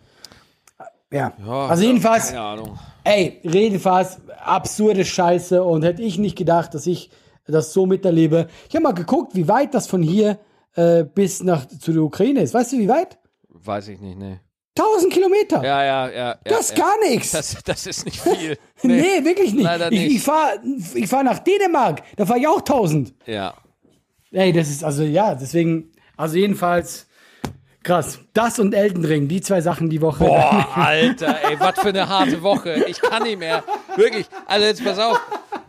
Ja. 1.10 1.34
Ja, 1.44 1.66
also 1.66 1.84
jedenfalls, 1.84 2.28
Keine 2.28 2.40
Ahnung. 2.40 2.78
Ey, 3.04 3.40
Redenfass, 3.44 4.20
absurde 4.38 5.04
Scheiße 5.04 5.62
und 5.62 5.82
hätte 5.84 6.02
ich 6.02 6.18
nicht 6.18 6.36
gedacht, 6.36 6.74
dass 6.74 6.86
ich 6.86 7.10
das 7.46 7.72
so 7.72 7.86
miterlebe. 7.86 8.48
Ich 8.68 8.74
habe 8.74 8.84
mal 8.84 8.92
geguckt, 8.94 9.34
wie 9.34 9.48
weit 9.48 9.74
das 9.74 9.86
von 9.86 10.02
hier 10.02 10.38
äh, 10.74 11.04
bis 11.04 11.42
nach 11.42 11.66
zu 11.66 11.92
der 11.92 12.02
Ukraine 12.02 12.42
ist. 12.42 12.54
Weißt 12.54 12.72
du, 12.72 12.78
wie 12.78 12.88
weit? 12.88 13.18
Weiß 13.48 13.88
ich 13.88 14.00
nicht, 14.00 14.18
nee. 14.18 14.40
1000 14.78 15.12
Kilometer. 15.12 15.62
Ja, 15.62 15.84
ja, 15.84 16.10
ja. 16.10 16.38
das 16.44 16.70
ist 16.70 16.78
ja. 16.78 16.84
gar 16.84 16.98
nichts. 17.08 17.32
Das, 17.32 17.58
das 17.62 17.86
ist 17.86 18.04
nicht 18.06 18.20
viel. 18.20 18.56
Nee, 18.84 19.22
wirklich 19.22 19.52
nicht. 19.52 19.62
leider 19.62 19.92
Ich, 19.92 20.00
nicht. 20.00 20.16
ich 20.16 20.22
fahre 20.22 20.60
ich 20.94 21.06
fahr 21.08 21.22
nach 21.22 21.38
Dänemark, 21.38 22.02
da 22.16 22.26
fahre 22.26 22.40
ich 22.40 22.48
auch 22.48 22.58
1000. 22.58 23.14
Ja. 23.26 23.54
Ey, 24.32 24.52
das 24.52 24.70
ist 24.70 24.82
also, 24.82 25.04
ja, 25.04 25.34
deswegen, 25.34 25.92
also 26.16 26.36
jedenfalls 26.36 27.06
krass. 27.82 28.18
Das 28.32 28.58
und 28.58 28.74
Elden 28.74 29.04
Ring, 29.04 29.28
die 29.28 29.40
zwei 29.40 29.60
Sachen 29.60 29.90
die 29.90 30.00
Woche. 30.00 30.24
Boah, 30.24 30.68
Alter, 30.74 31.38
ey, 31.48 31.58
was 31.58 31.78
für 31.80 31.88
eine 31.88 32.08
harte 32.08 32.42
Woche. 32.42 32.84
Ich 32.88 33.00
kann 33.00 33.22
nicht 33.24 33.38
mehr. 33.38 33.62
Wirklich. 33.96 34.26
Also 34.46 34.66
jetzt 34.66 34.84
pass 34.84 34.98
auf. 34.98 35.20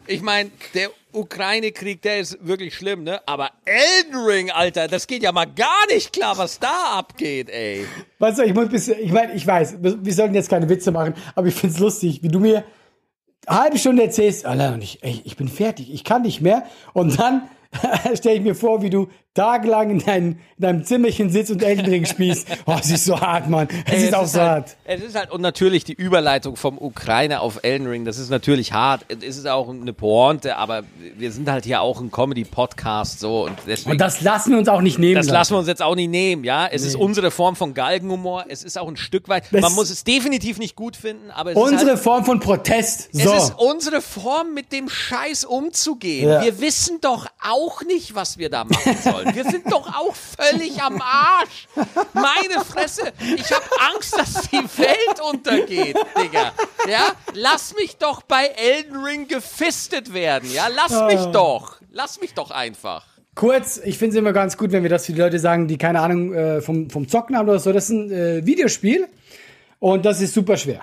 Ich 0.06 0.22
meine, 0.22 0.52
der 0.74 0.90
Ukraine-Krieg, 1.14 2.02
der 2.02 2.20
ist 2.20 2.38
wirklich 2.46 2.76
schlimm, 2.76 3.04
ne? 3.04 3.22
Aber 3.26 3.52
Elden 3.66 4.26
Ring, 4.26 4.52
Alter, 4.52 4.88
das 4.88 5.08
geht 5.08 5.24
ja 5.24 5.32
mal 5.32 5.46
gar 5.46 5.86
nicht 5.90 6.12
klar, 6.12 6.38
was 6.38 6.60
da 6.60 6.98
abgeht, 6.98 7.50
ey. 7.50 7.86
Weißt 8.20 8.40
du, 8.40 8.44
ich 8.44 8.54
muss 8.54 8.68
bisschen, 8.70 9.00
ich 9.00 9.12
meine, 9.12 9.34
ich 9.34 9.46
weiß, 9.46 9.82
wir, 9.82 10.04
wir 10.04 10.14
sollten 10.14 10.34
jetzt 10.34 10.50
keine 10.50 10.68
Witze 10.68 10.92
machen, 10.92 11.14
aber 11.36 11.48
ich 11.48 11.56
find's 11.56 11.80
lustig, 11.80 12.22
wie 12.24 12.28
du 12.28 12.40
mir 12.40 12.64
eine 13.46 13.60
halbe 13.60 13.78
Stunde 13.78 14.04
erzählst, 14.04 14.46
Alter, 14.46 14.74
und 14.74 14.84
ich, 14.84 15.04
ey, 15.04 15.22
ich 15.24 15.38
bin 15.38 15.48
fertig, 15.48 15.94
ich 15.94 16.04
kann 16.04 16.24
nicht 16.24 16.42
mehr. 16.42 16.64
Und 16.94 17.20
dann 17.20 17.50
stelle 18.16 18.36
ich 18.36 18.42
mir 18.42 18.56
vor, 18.56 18.82
wie 18.82 18.90
du 18.90 19.10
tagelang 19.34 19.90
in, 19.90 20.00
dein, 20.06 20.24
in 20.26 20.38
deinem 20.60 20.84
Zimmerchen 20.84 21.30
sitzt 21.30 21.52
und 21.52 21.64
Elden 21.64 22.06
spielst. 22.06 22.48
Oh, 22.66 22.76
es 22.80 22.90
ist 22.92 23.06
so 23.06 23.20
hart, 23.20 23.50
Mann. 23.50 23.68
Es 23.86 23.94
Ey, 23.94 24.04
ist 24.08 24.16
auch 24.16 24.26
so 24.26 24.40
halt, 24.40 24.50
hart. 24.50 24.78
Es 24.86 25.02
ist 25.02 25.16
halt, 25.18 25.32
und 25.32 25.42
natürlich 25.42 25.84
die 25.84 25.94
Überleitung 25.94 26.56
vom 26.56 26.78
Ukraine 26.78 27.42
auf 27.42 27.60
Elden 27.64 27.88
Ring, 27.88 28.06
das 28.06 28.18
ist 28.18 28.30
natürlich 28.30 28.72
hart. 28.72 29.06
Es 29.10 29.38
ist 29.38 29.48
auch 29.48 29.70
eine 29.70 29.92
Pointe, 29.92 30.56
aber 30.56 30.84
wir 31.18 31.32
sind 31.32 31.50
halt 31.50 31.66
hier 31.66 31.82
auch 31.82 32.00
ein 32.00 32.10
Comedy-Podcast, 32.10 33.20
so, 33.20 33.46
und 33.46 33.58
deswegen. 33.68 33.92
Und 33.92 33.98
das 34.02 34.22
lassen 34.22 34.52
wir 34.52 34.60
uns 34.60 34.70
auch 34.70 34.82
nicht 34.82 34.98
nehmen. 35.00 35.16
Das 35.16 35.28
lassen. 35.28 35.54
wir 35.54 35.60
uns 35.60 35.68
jetzt 35.68 35.82
auch 35.82 35.96
nicht 35.96 36.10
nehmen, 36.10 36.44
ja. 36.44 36.68
Es 36.68 36.84
ist 36.84 36.96
unsere 36.96 37.32
Form 37.32 37.56
von 37.56 37.74
Galgenhumor. 37.74 38.46
Es 38.48 38.64
ist 38.64 38.78
auch 38.78 38.88
ein 38.88 38.98
Stück 38.98 39.28
weit. 39.30 39.46
Das- 39.52 39.62
man 39.62 39.74
muss 39.74 39.90
es 39.90 40.04
definitiv 40.04 40.58
nicht 40.60 40.76
gut 40.76 40.96
finden, 40.96 41.32
aber 41.32 41.52
es 41.52 41.58
ist 41.58 41.64
Unsere 41.64 41.90
halt, 41.92 42.00
Form 42.00 42.24
von 42.24 42.40
Protest. 42.40 43.10
So. 43.12 43.34
es 43.34 43.44
ist 43.46 43.54
unsere 43.58 44.02
Form, 44.02 44.54
mit 44.54 44.72
dem 44.72 44.90
Scheiß 44.90 45.44
umzugehen. 45.46 46.30
Ja. 46.30 46.42
Wir 46.44 46.62
wissen 46.62 47.00
doch 47.02 47.28
auch 47.44 47.82
nicht, 47.84 48.16
was 48.16 48.38
wir 48.38 48.50
da 48.50 48.64
machen 48.64 48.98
sollen. 49.04 49.23
Wir 49.34 49.44
sind 49.46 49.72
doch 49.72 49.88
auch 49.88 50.16
völlig 50.16 50.82
am 50.82 51.02
Arsch. 51.02 51.68
Meine 52.14 52.64
Fresse. 52.66 53.12
Ich 53.36 53.52
habe 53.52 53.64
Angst, 53.94 54.18
dass 54.18 54.50
die 54.50 54.58
Welt 54.78 55.20
untergeht, 55.32 55.98
Digga. 56.22 56.52
Ja, 56.90 57.14
lass 57.34 57.76
mich 57.76 57.98
doch 57.98 58.22
bei 58.24 58.46
Elden 58.48 58.98
Ring 59.04 59.28
gefistet 59.28 60.14
werden. 60.14 60.50
Ja, 60.52 60.68
lass 60.74 60.92
mich 61.08 61.20
Ah. 61.20 61.32
doch. 61.32 61.78
Lass 61.92 62.20
mich 62.20 62.34
doch 62.34 62.52
einfach. 62.52 63.06
Kurz, 63.36 63.80
ich 63.84 63.98
finde 63.98 64.16
es 64.16 64.20
immer 64.20 64.34
ganz 64.34 64.58
gut, 64.58 64.72
wenn 64.72 64.84
wir 64.84 64.90
das 64.90 65.06
für 65.08 65.14
die 65.14 65.20
Leute 65.22 65.40
sagen, 65.40 65.68
die 65.68 65.78
keine 65.78 66.02
Ahnung 66.02 66.34
äh, 66.34 66.62
vom, 66.62 66.90
vom 66.90 67.08
Zocken 67.08 67.36
haben 67.38 67.50
oder 67.50 67.60
so. 67.60 67.72
Das 67.72 67.86
ist 67.86 67.90
ein 67.92 68.12
äh, 68.12 68.46
Videospiel 68.46 69.08
und 69.80 70.06
das 70.06 70.22
ist 70.22 70.34
super 70.34 70.56
schwer. 70.58 70.82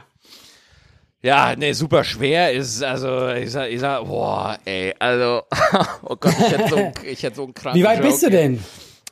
Ja, 1.22 1.54
nee, 1.54 1.72
super 1.72 2.02
schwer 2.02 2.52
ist, 2.52 2.82
also, 2.82 3.28
ich 3.28 3.50
sag, 3.50 3.70
ich 3.70 3.80
sag, 3.80 4.06
boah, 4.06 4.58
ey, 4.64 4.94
also, 4.98 5.42
oh 6.02 6.16
Gott, 6.16 6.32
ich 6.38 6.50
hätte 6.50 6.68
so, 6.68 6.92
ich 7.04 7.22
hätte 7.22 7.36
so 7.36 7.44
einen 7.44 7.54
kranken 7.54 7.78
Wie 7.78 7.84
weit 7.84 8.00
bist 8.00 8.22
du 8.22 8.26
Joke. 8.26 8.36
denn? 8.36 8.64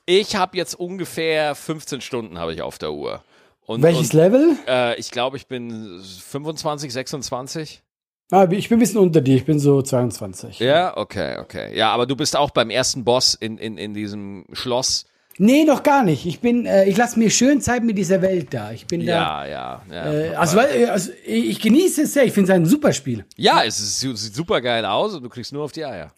Ich 0.07 0.35
habe 0.37 0.57
jetzt 0.57 0.75
ungefähr 0.75 1.55
15 1.55 2.01
Stunden 2.01 2.39
habe 2.39 2.55
ich 2.55 2.63
auf 2.63 2.79
der 2.79 2.93
Uhr. 2.93 3.23
Und, 3.67 3.83
Welches 3.83 4.11
und, 4.11 4.13
Level? 4.15 4.57
Äh, 4.67 4.99
ich 4.99 5.11
glaube, 5.11 5.37
ich 5.37 5.47
bin 5.47 6.01
25, 6.01 6.91
26. 6.91 7.83
Ah, 8.31 8.47
ich 8.51 8.71
bin 8.71 8.77
ein 8.77 8.81
bisschen 8.81 9.01
unter 9.01 9.21
dir, 9.21 9.37
ich 9.37 9.45
bin 9.45 9.59
so 9.59 9.83
22. 9.83 10.61
Ja, 10.61 10.97
okay, 10.97 11.37
okay. 11.39 11.77
Ja, 11.77 11.93
aber 11.93 12.07
du 12.07 12.17
bist 12.17 12.37
auch 12.37 12.51
beim 12.51 12.71
ersten 12.71 13.05
Boss 13.05 13.35
in, 13.35 13.59
in, 13.59 13.77
in 13.77 13.93
diesem 13.93 14.47
Schloss. 14.53 15.05
Nee, 15.39 15.65
noch 15.65 15.83
gar 15.83 16.03
nicht. 16.03 16.27
Ich 16.27 16.41
bin, 16.41 16.67
äh, 16.67 16.85
ich 16.87 16.97
lasse 16.97 17.19
mir 17.19 17.31
schön 17.31 17.61
Zeit 17.61 17.85
mit 17.85 17.97
dieser 17.97 18.21
Welt 18.23 18.49
da. 18.53 18.73
Ich 18.73 18.87
bin 18.87 19.01
Ja, 19.01 19.47
ja, 19.47 19.83
ja. 19.91 20.05
da. 20.05 20.13
Äh, 20.13 20.35
also, 20.35 20.57
weil, 20.57 20.83
äh, 20.83 20.87
also, 20.87 21.13
ich 21.25 21.61
genieße 21.61 22.03
es 22.03 22.13
sehr. 22.15 22.25
Ich 22.25 22.33
finde 22.33 22.53
es 22.53 22.57
ein 22.57 22.67
super 22.67 22.93
Spiel. 22.93 23.25
ja, 23.37 23.63
es 23.65 23.79
ist, 23.79 24.01
sieht 24.01 24.35
super 24.35 24.61
geil 24.61 24.85
aus 24.85 25.15
und 25.15 25.23
du 25.23 25.29
kriegst 25.29 25.53
nur 25.53 25.63
auf 25.65 25.73
die 25.73 25.85
Eier. 25.85 26.13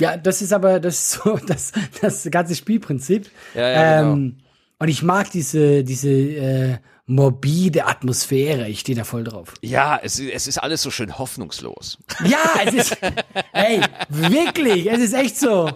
Ja, 0.00 0.16
das 0.16 0.42
ist 0.42 0.52
aber 0.52 0.80
das 0.80 0.94
ist 0.94 1.10
so 1.12 1.36
das, 1.46 1.72
das 2.00 2.28
ganze 2.30 2.54
Spielprinzip. 2.54 3.30
Ja, 3.54 3.68
ja, 3.68 4.00
genau. 4.00 4.12
ähm, 4.14 4.36
und 4.78 4.88
ich 4.88 5.02
mag 5.02 5.30
diese, 5.30 5.82
diese 5.84 6.10
äh, 6.10 6.78
morbide 7.06 7.86
Atmosphäre. 7.86 8.68
Ich 8.68 8.80
stehe 8.80 8.96
da 8.96 9.04
voll 9.04 9.24
drauf. 9.24 9.54
Ja, 9.62 10.00
es, 10.02 10.18
es 10.18 10.46
ist 10.46 10.58
alles 10.58 10.82
so 10.82 10.90
schön 10.90 11.18
hoffnungslos. 11.18 11.98
Ja, 12.24 12.38
es 12.66 12.74
ist. 12.74 12.96
ey, 13.52 13.80
wirklich, 14.08 14.90
es 14.90 15.00
ist 15.00 15.12
echt 15.12 15.38
so. 15.38 15.70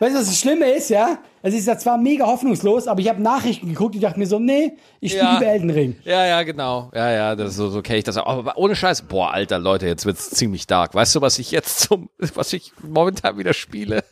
Weißt 0.00 0.14
du, 0.14 0.18
was 0.18 0.26
das 0.26 0.38
Schlimme 0.40 0.70
ist, 0.72 0.88
ja? 0.90 1.18
Es 1.42 1.54
ist 1.54 1.66
ja 1.66 1.76
zwar 1.78 1.98
mega 1.98 2.26
hoffnungslos, 2.26 2.88
aber 2.88 3.00
ich 3.00 3.08
habe 3.08 3.20
Nachrichten 3.22 3.68
geguckt, 3.68 3.94
ich 3.94 4.00
dachte 4.00 4.18
mir 4.18 4.26
so, 4.26 4.38
nee, 4.38 4.72
ich 4.98 5.12
spiele 5.12 5.26
Ja. 5.26 5.34
lieber 5.38 5.46
Elden 5.46 5.70
Ring. 5.70 5.96
Ja, 6.04 6.24
ja, 6.26 6.42
genau. 6.42 6.90
Ja, 6.94 7.10
ja, 7.10 7.36
das, 7.36 7.54
so, 7.54 7.68
so 7.68 7.82
kenne 7.82 7.98
ich 7.98 8.04
das 8.04 8.16
auch. 8.16 8.26
Aber 8.26 8.56
ohne 8.56 8.74
Scheiß, 8.74 9.02
boah, 9.02 9.30
Alter, 9.32 9.58
Leute, 9.58 9.86
jetzt 9.86 10.06
wird's 10.06 10.30
ziemlich 10.30 10.66
dark. 10.66 10.94
Weißt 10.94 11.14
du, 11.14 11.20
was 11.20 11.38
ich 11.38 11.50
jetzt 11.50 11.80
zum, 11.80 12.08
was 12.34 12.52
ich 12.54 12.72
momentan 12.82 13.36
wieder 13.38 13.52
spiele? 13.52 14.02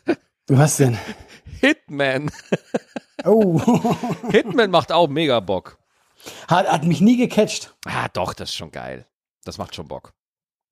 Was 0.47 0.77
denn? 0.77 0.97
Hitman. 1.59 2.31
Oh, 3.25 3.59
Hitman 4.31 4.71
macht 4.71 4.93
auch 4.93 5.09
mega 5.09 5.41
Bock. 5.41 5.77
hat, 6.47 6.69
hat 6.71 6.85
mich 6.85 7.01
nie 7.01 7.17
gecatcht. 7.17 7.75
Ah, 7.85 8.07
doch, 8.13 8.33
das 8.33 8.51
ist 8.51 8.55
schon 8.55 8.71
geil. 8.71 9.05
Das 9.43 9.57
macht 9.57 9.75
schon 9.75 9.89
Bock. 9.89 10.13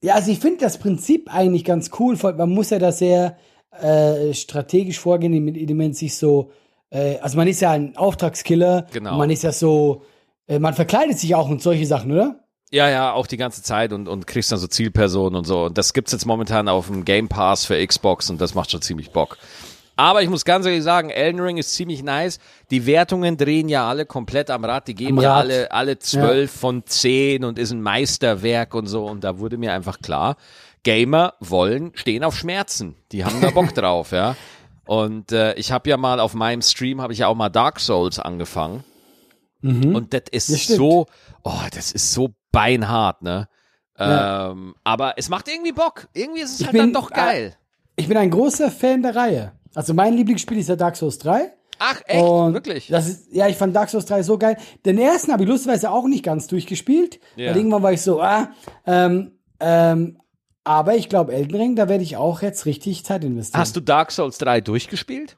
Ja, 0.01 0.13
also 0.13 0.31
ich 0.31 0.39
finde 0.39 0.59
das 0.61 0.77
Prinzip 0.77 1.29
eigentlich 1.33 1.65
ganz 1.65 1.91
cool. 1.99 2.15
Man 2.15 2.49
muss 2.51 2.69
ja 2.69 2.79
da 2.79 2.93
sehr 2.93 3.37
äh, 3.71 4.33
strategisch 4.33 4.99
vorgehen, 4.99 5.33
indem 5.33 5.77
man 5.77 5.93
sich 5.93 6.15
so, 6.17 6.51
äh, 6.89 7.17
also 7.19 7.37
man 7.37 7.47
ist 7.47 7.61
ja 7.61 7.71
ein 7.71 7.95
Auftragskiller. 7.97 8.87
Genau. 8.91 9.17
Man 9.17 9.29
ist 9.29 9.43
ja 9.43 9.51
so, 9.51 10.03
äh, 10.47 10.59
man 10.59 10.73
verkleidet 10.73 11.17
sich 11.19 11.35
auch 11.35 11.49
und 11.49 11.61
solche 11.61 11.85
Sachen, 11.85 12.11
oder? 12.11 12.39
Ja, 12.71 12.89
ja, 12.89 13.13
auch 13.13 13.27
die 13.27 13.37
ganze 13.37 13.63
Zeit 13.63 13.93
und, 13.93 14.09
und 14.09 14.27
kriegst 14.27 14.51
dann 14.51 14.59
so 14.59 14.67
Zielpersonen 14.67 15.35
und 15.35 15.45
so. 15.45 15.65
Und 15.65 15.77
das 15.77 15.93
gibt's 15.93 16.11
jetzt 16.11 16.25
momentan 16.25 16.67
auf 16.67 16.87
dem 16.87 17.05
Game 17.05 17.29
Pass 17.29 17.65
für 17.65 17.85
Xbox 17.85 18.29
und 18.29 18.41
das 18.41 18.55
macht 18.55 18.71
schon 18.71 18.81
ziemlich 18.81 19.11
Bock. 19.11 19.37
Aber 19.95 20.21
ich 20.21 20.29
muss 20.29 20.45
ganz 20.45 20.65
ehrlich 20.65 20.83
sagen, 20.83 21.09
Elden 21.09 21.41
Ring 21.41 21.57
ist 21.57 21.73
ziemlich 21.73 22.03
nice. 22.03 22.39
Die 22.69 22.85
Wertungen 22.85 23.35
drehen 23.35 23.67
ja 23.67 23.89
alle 23.89 24.05
komplett 24.05 24.51
am 24.51 24.63
Rad. 24.63 24.87
Die 24.87 24.93
geben 24.93 25.19
ja 25.19 25.35
alle, 25.35 25.71
alle 25.71 25.97
zwölf 25.97 26.51
von 26.51 26.85
zehn 26.85 27.43
und 27.43 27.57
ist 27.57 27.71
ein 27.71 27.81
Meisterwerk 27.81 28.75
und 28.75 28.85
so. 28.85 29.05
Und 29.05 29.23
da 29.23 29.39
wurde 29.39 29.57
mir 29.57 29.73
einfach 29.73 29.99
klar, 29.99 30.37
Gamer 30.83 31.33
wollen, 31.39 31.91
stehen 31.95 32.23
auf 32.23 32.35
Schmerzen. 32.37 32.95
Die 33.11 33.25
haben 33.25 33.41
da 33.41 33.49
Bock 33.51 33.73
drauf, 33.75 34.11
ja. 34.11 34.35
Und 34.85 35.31
äh, 35.33 35.53
ich 35.55 35.71
habe 35.71 35.89
ja 35.89 35.97
mal 35.97 36.19
auf 36.19 36.33
meinem 36.33 36.61
Stream, 36.61 37.01
habe 37.01 37.11
ich 37.13 37.19
ja 37.19 37.27
auch 37.27 37.35
mal 37.35 37.49
Dark 37.49 37.79
Souls 37.79 38.19
angefangen. 38.19 38.83
Und 39.63 40.13
das 40.13 40.21
ist 40.31 40.49
Mhm. 40.49 40.53
Das 40.53 40.67
so, 40.67 41.05
oh, 41.43 41.61
das 41.73 41.91
ist 41.91 42.13
so 42.13 42.29
beinhart, 42.51 43.21
ne? 43.21 43.49
Ja. 43.99 44.51
Ähm, 44.51 44.75
aber 44.83 45.15
es 45.17 45.27
macht 45.29 45.47
irgendwie 45.49 45.71
Bock. 45.73 46.07
Irgendwie 46.13 46.41
ist 46.41 46.53
es 46.53 46.59
Ich 46.61 46.67
halt 46.67 46.73
bin- 46.73 46.81
dann 46.81 46.93
doch 46.93 47.09
geil. 47.09 47.55
Ich 47.95 48.07
bin 48.07 48.15
ein 48.15 48.29
großer 48.29 48.69
Fan 48.71 49.01
der 49.01 49.15
Reihe. 49.15 49.53
Also 49.73 49.93
mein 49.95 50.13
Lieblingsspiel 50.13 50.59
ist 50.59 50.69
ja 50.69 50.75
Dark 50.75 50.95
Souls 50.95 51.17
3. 51.17 51.51
Ach, 51.79 52.01
echt? 52.05 52.23
Und 52.23 52.53
Wirklich? 52.53 52.87
Das 52.87 53.07
ist, 53.07 53.33
ja, 53.33 53.47
ich 53.47 53.57
fand 53.57 53.75
Dark 53.75 53.89
Souls 53.89 54.05
3 54.05 54.21
so 54.23 54.37
geil. 54.37 54.55
Den 54.85 54.99
ersten 54.99 55.31
habe 55.33 55.43
ich 55.43 55.49
lustigerweise 55.49 55.89
auch 55.89 56.05
nicht 56.07 56.23
ganz 56.23 56.47
durchgespielt. 56.47 57.19
Ja. 57.35 57.49
Weil 57.49 57.57
irgendwann 57.57 57.83
war 57.83 57.91
ich 57.91 58.01
so, 58.01 58.21
ah, 58.21 58.51
ähm, 58.85 59.31
ähm, 59.59 60.19
aber 60.67 60.95
ich 60.95 61.07
glaube, 61.07 61.33
Elden 61.33 61.55
Ring, 61.55 61.75
da 61.75 61.87
werde 61.87 62.03
ich 62.03 62.17
auch 62.17 62.41
jetzt 62.41 62.65
richtig 62.65 63.05
Zeit 63.05 63.23
investieren. 63.23 63.61
Hast 63.61 63.75
du 63.75 63.79
Dark 63.79 64.11
Souls 64.11 64.37
3 64.37 64.61
durchgespielt? 64.61 65.37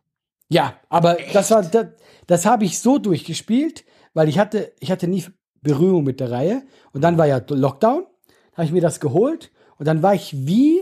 Ja, 0.49 0.75
aber 0.89 1.17
das 1.33 1.51
war, 1.51 1.61
das, 1.61 1.87
das 2.25 2.45
habe 2.47 2.65
ich 2.65 2.79
so 2.79 2.97
durchgespielt, 2.97 3.85
weil 4.15 4.27
ich 4.27 4.39
hatte, 4.39 4.73
ich 4.79 4.89
hatte 4.89 5.07
nie 5.07 5.23
Berührung 5.61 6.03
mit 6.03 6.19
der 6.19 6.31
Reihe. 6.31 6.63
Und 6.93 7.03
dann 7.03 7.17
war 7.19 7.27
ja 7.27 7.41
Lockdown, 7.47 8.07
habe 8.53 8.65
ich 8.65 8.71
mir 8.71 8.81
das 8.81 8.99
geholt 8.99 9.51
und 9.77 9.87
dann 9.87 10.01
war 10.01 10.15
ich 10.15 10.47
wie 10.47 10.81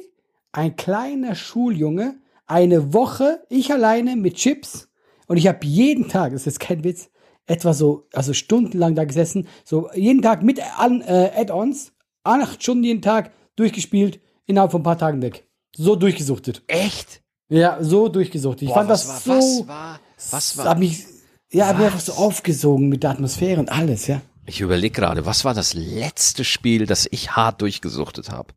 ein 0.54 0.78
kleiner 0.78 1.36
Schuljunge 1.36 2.16
eine 2.46 2.94
Woche, 2.94 3.44
ich 3.50 3.74
alleine 3.74 4.16
mit 4.16 4.36
Chips 4.36 4.88
und 5.28 5.36
ich 5.36 5.48
habe 5.48 5.66
jeden 5.66 6.08
Tag, 6.08 6.32
das 6.32 6.42
ist 6.42 6.46
jetzt 6.46 6.60
kein 6.62 6.86
Witz, 6.86 7.10
etwa 7.46 7.74
so, 7.74 8.08
also 8.14 8.32
stundenlang 8.32 8.96
da 8.96 9.04
gesessen, 9.04 9.48
so 9.66 9.90
jeden 9.94 10.22
Tag 10.22 10.42
mit 10.42 10.62
an, 10.80 11.02
äh, 11.02 11.32
Add-ons, 11.36 11.92
acht 12.24 12.64
Stunden 12.64 12.86
jeden 12.86 13.02
Tag 13.02 13.32
durchgespielt, 13.58 14.22
innerhalb 14.48 14.72
von 14.72 14.82
ein 14.82 14.84
paar 14.84 14.98
Tagen 14.98 15.22
weg. 15.22 15.48
So 15.76 15.96
durchgesuchtet. 15.96 16.64
Echt? 16.68 17.22
Ja, 17.50 17.78
so 17.82 18.10
durchgesuchtet. 18.10 18.64
Ich 18.64 18.68
Boah, 18.70 18.76
fand 18.76 18.90
was 18.90 19.06
das 19.08 19.28
war, 19.28 19.42
so. 19.42 19.60
was 19.60 19.68
war, 19.68 20.00
was 20.32 20.58
Hab 20.58 20.66
war? 20.66 20.76
mich, 20.76 21.06
ja, 21.52 21.68
hab 21.68 21.78
mich 21.78 21.86
einfach 21.86 22.00
so 22.00 22.14
aufgesogen 22.14 22.90
mit 22.90 23.04
der 23.04 23.12
Atmosphäre 23.12 23.60
und 23.60 23.70
alles, 23.72 24.08
ja. 24.08 24.22
Ich 24.46 24.60
überlege 24.62 24.94
gerade, 25.00 25.26
was 25.26 25.46
war 25.46 25.54
das 25.54 25.74
letzte 25.74 26.44
Spiel, 26.44 26.86
das 26.86 27.08
ich 27.12 27.36
hart 27.36 27.62
durchgesuchtet 27.62 28.30
habe? 28.32 28.54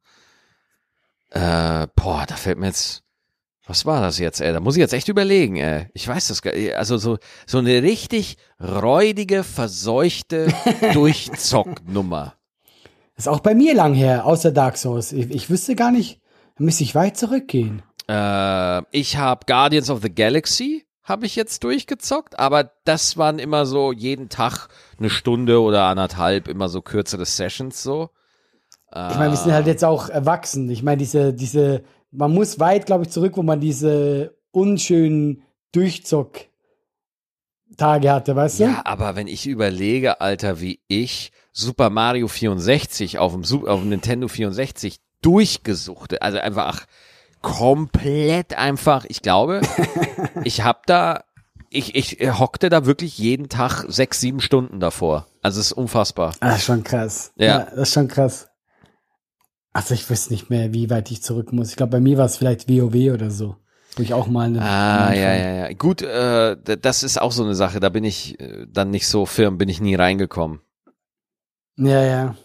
Äh, 1.31 1.87
boah, 1.95 2.25
da 2.27 2.37
fällt 2.37 2.59
mir 2.59 2.67
jetzt, 2.67 3.03
was 3.67 3.87
war 3.87 4.01
das 4.01 4.19
jetzt, 4.19 4.41
ey? 4.41 4.53
Da 4.53 4.61
muss 4.61 4.77
ich 4.77 4.81
jetzt 4.81 4.95
echt 4.95 5.09
überlegen, 5.09 5.57
ey. 5.57 5.89
Ich 5.95 6.07
weiß 6.09 6.29
das 6.29 6.43
gar 6.43 6.53
Also 6.77 6.97
so, 6.97 7.19
so 7.47 7.59
eine 7.59 7.83
richtig 7.83 8.37
räudige, 8.61 9.45
verseuchte 9.45 10.49
Durchzocknummer. 10.93 12.35
Ist 13.21 13.29
auch 13.29 13.41
bei 13.41 13.55
mir 13.55 13.75
lang 13.75 13.95
her, 13.95 14.27
außer 14.27 14.53
Dark 14.53 14.77
Souls. 14.77 15.13
Ich, 15.13 15.31
ich 15.31 15.51
wüsste 15.51 15.75
gar 15.75 15.91
nicht, 15.91 16.21
da 16.57 16.65
müsste 16.65 16.85
ich 16.85 16.95
weit 16.95 17.17
zurückgehen. 17.17 17.83
Äh, 18.09 18.83
ich 18.91 19.17
habe 19.17 19.47
Guardians 19.47 19.91
of 19.91 20.03
the 20.03 20.15
Galaxy 20.15 20.87
habe 21.03 21.27
ich 21.27 21.35
jetzt 21.35 21.65
durchgezockt, 21.65 22.39
aber 22.39 22.71
das 22.85 23.17
waren 23.17 23.39
immer 23.41 23.67
so 23.67 23.91
jeden 23.93 24.29
Tag 24.29 24.69
eine 24.99 25.11
Stunde 25.11 25.61
oder 25.61 25.85
anderthalb, 25.85 26.47
immer 26.47 26.69
so 26.69 26.83
kürzere 26.83 27.27
Sessions 27.27 27.83
so. 27.83 28.11
Ich 28.93 29.17
meine, 29.17 29.31
wir 29.31 29.37
sind 29.37 29.53
halt 29.53 29.69
jetzt 29.69 29.85
auch 29.85 30.09
erwachsen. 30.09 30.69
Ich 30.69 30.83
meine, 30.83 30.97
diese, 30.97 31.33
diese, 31.33 31.85
man 32.11 32.35
muss 32.35 32.59
weit, 32.59 32.87
glaube 32.87 33.05
ich, 33.05 33.11
zurück, 33.11 33.37
wo 33.37 33.43
man 33.43 33.61
diese 33.61 34.37
unschönen 34.51 35.45
Durchzock 35.71 36.39
Tage 37.77 38.11
hatte, 38.11 38.35
weißt 38.35 38.61
du? 38.61 38.65
Ja, 38.65 38.83
aber 38.85 39.15
wenn 39.15 39.29
ich 39.29 39.47
überlege, 39.47 40.21
Alter, 40.21 40.61
wie 40.61 40.81
ich 40.89 41.31
Super 41.53 41.91
Mario 41.91 42.29
64 42.29 43.19
auf 43.19 43.33
dem, 43.33 43.43
auf 43.67 43.81
dem 43.81 43.89
Nintendo 43.89 44.29
64 44.29 45.01
durchgesuchte, 45.23 46.23
also 46.23 46.39
einfach 46.39 46.87
komplett 47.43 48.57
einfach, 48.57 49.05
ich 49.09 49.23
glaube, 49.23 49.61
ich 50.45 50.63
hab 50.63 50.87
da, 50.87 51.25
ich, 51.71 51.95
ich 51.95 52.19
hockte 52.39 52.69
da 52.69 52.87
wirklich 52.87 53.19
jeden 53.19 53.49
Tag 53.49 53.85
sechs, 53.89 54.21
sieben 54.21 54.41
Stunden 54.41 54.81
davor. 54.81 55.27
Also 55.43 55.61
es 55.61 55.67
ist 55.67 55.73
unfassbar. 55.73 56.35
Ah, 56.41 56.51
das 56.51 56.59
ist 56.59 56.65
schon 56.65 56.85
krass. 56.85 57.33
Ja. 57.37 57.61
das 57.71 57.89
ist 57.89 57.95
schon 57.95 58.09
krass. 58.09 58.49
Also 59.73 59.95
ich 59.95 60.09
wüsste 60.11 60.33
nicht 60.33 60.51
mehr, 60.51 60.73
wie 60.75 60.91
weit 60.91 61.11
ich 61.11 61.23
zurück 61.23 61.53
muss. 61.53 61.71
Ich 61.71 61.77
glaube, 61.77 61.93
bei 61.93 62.01
mir 62.01 62.19
war 62.19 62.27
es 62.27 62.37
vielleicht 62.37 62.69
WoW 62.69 63.15
oder 63.15 63.31
so. 63.31 63.57
Wo 63.97 64.03
ich 64.03 64.15
auch 64.15 64.27
mal 64.27 64.47
eine. 64.47 64.63
Ah, 64.63 65.13
ja, 65.13 65.35
ja, 65.35 65.51
ja. 65.55 65.73
Gut, 65.73 66.03
äh, 66.03 66.57
das 66.57 67.03
ist 67.03 67.21
auch 67.21 67.33
so 67.33 67.45
eine 67.45 67.55
Sache, 67.55 67.81
da 67.81 67.89
bin 67.89 68.05
ich 68.05 68.39
äh, 68.41 68.67
dann 68.69 68.91
nicht 68.91 69.07
so 69.07 69.27
firm, 69.27 69.59
bin 69.59 69.69
ich 69.69 69.81
nie 69.81 69.95
reingekommen. 69.95 70.61
Ja, 71.77 72.03
ja. 72.03 72.37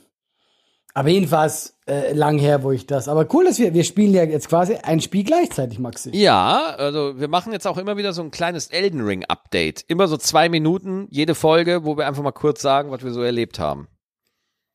Aber 0.93 1.09
jedenfalls 1.09 1.77
äh, 1.87 2.13
lang 2.13 2.39
her, 2.39 2.63
wo 2.63 2.71
ich 2.71 2.87
das. 2.87 3.09
Aber 3.09 3.27
cool, 3.33 3.43
dass 3.43 3.59
wir, 3.59 3.73
wir 3.73 3.83
spielen 3.83 4.13
ja 4.13 4.23
jetzt 4.23 4.47
quasi 4.47 4.75
ein 4.75 5.01
Spiel 5.01 5.25
gleichzeitig, 5.25 5.77
Maxi. 5.77 6.09
Ja, 6.13 6.73
also 6.77 7.19
wir 7.19 7.27
machen 7.27 7.51
jetzt 7.51 7.67
auch 7.67 7.77
immer 7.77 7.97
wieder 7.97 8.13
so 8.13 8.21
ein 8.21 8.31
kleines 8.31 8.67
Elden 8.67 9.01
Ring 9.01 9.25
Update. 9.25 9.83
Immer 9.89 10.07
so 10.07 10.15
zwei 10.15 10.47
Minuten, 10.47 11.07
jede 11.11 11.35
Folge, 11.35 11.83
wo 11.83 11.97
wir 11.97 12.07
einfach 12.07 12.23
mal 12.23 12.31
kurz 12.31 12.61
sagen, 12.61 12.91
was 12.91 13.03
wir 13.03 13.11
so 13.11 13.21
erlebt 13.21 13.59
haben. 13.59 13.89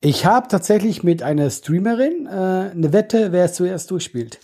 Ich 0.03 0.27
habe 0.27 0.49
tatsächlich 0.49 1.03
mit 1.03 1.23
einer 1.23 1.49
Streamerin 1.49 2.27
äh, 2.27 2.31
eine 2.31 2.93
Wette, 2.93 3.33
wer 3.33 3.47
es 3.47 3.55
zuerst 3.55 3.91
durchspielt. 3.91 4.41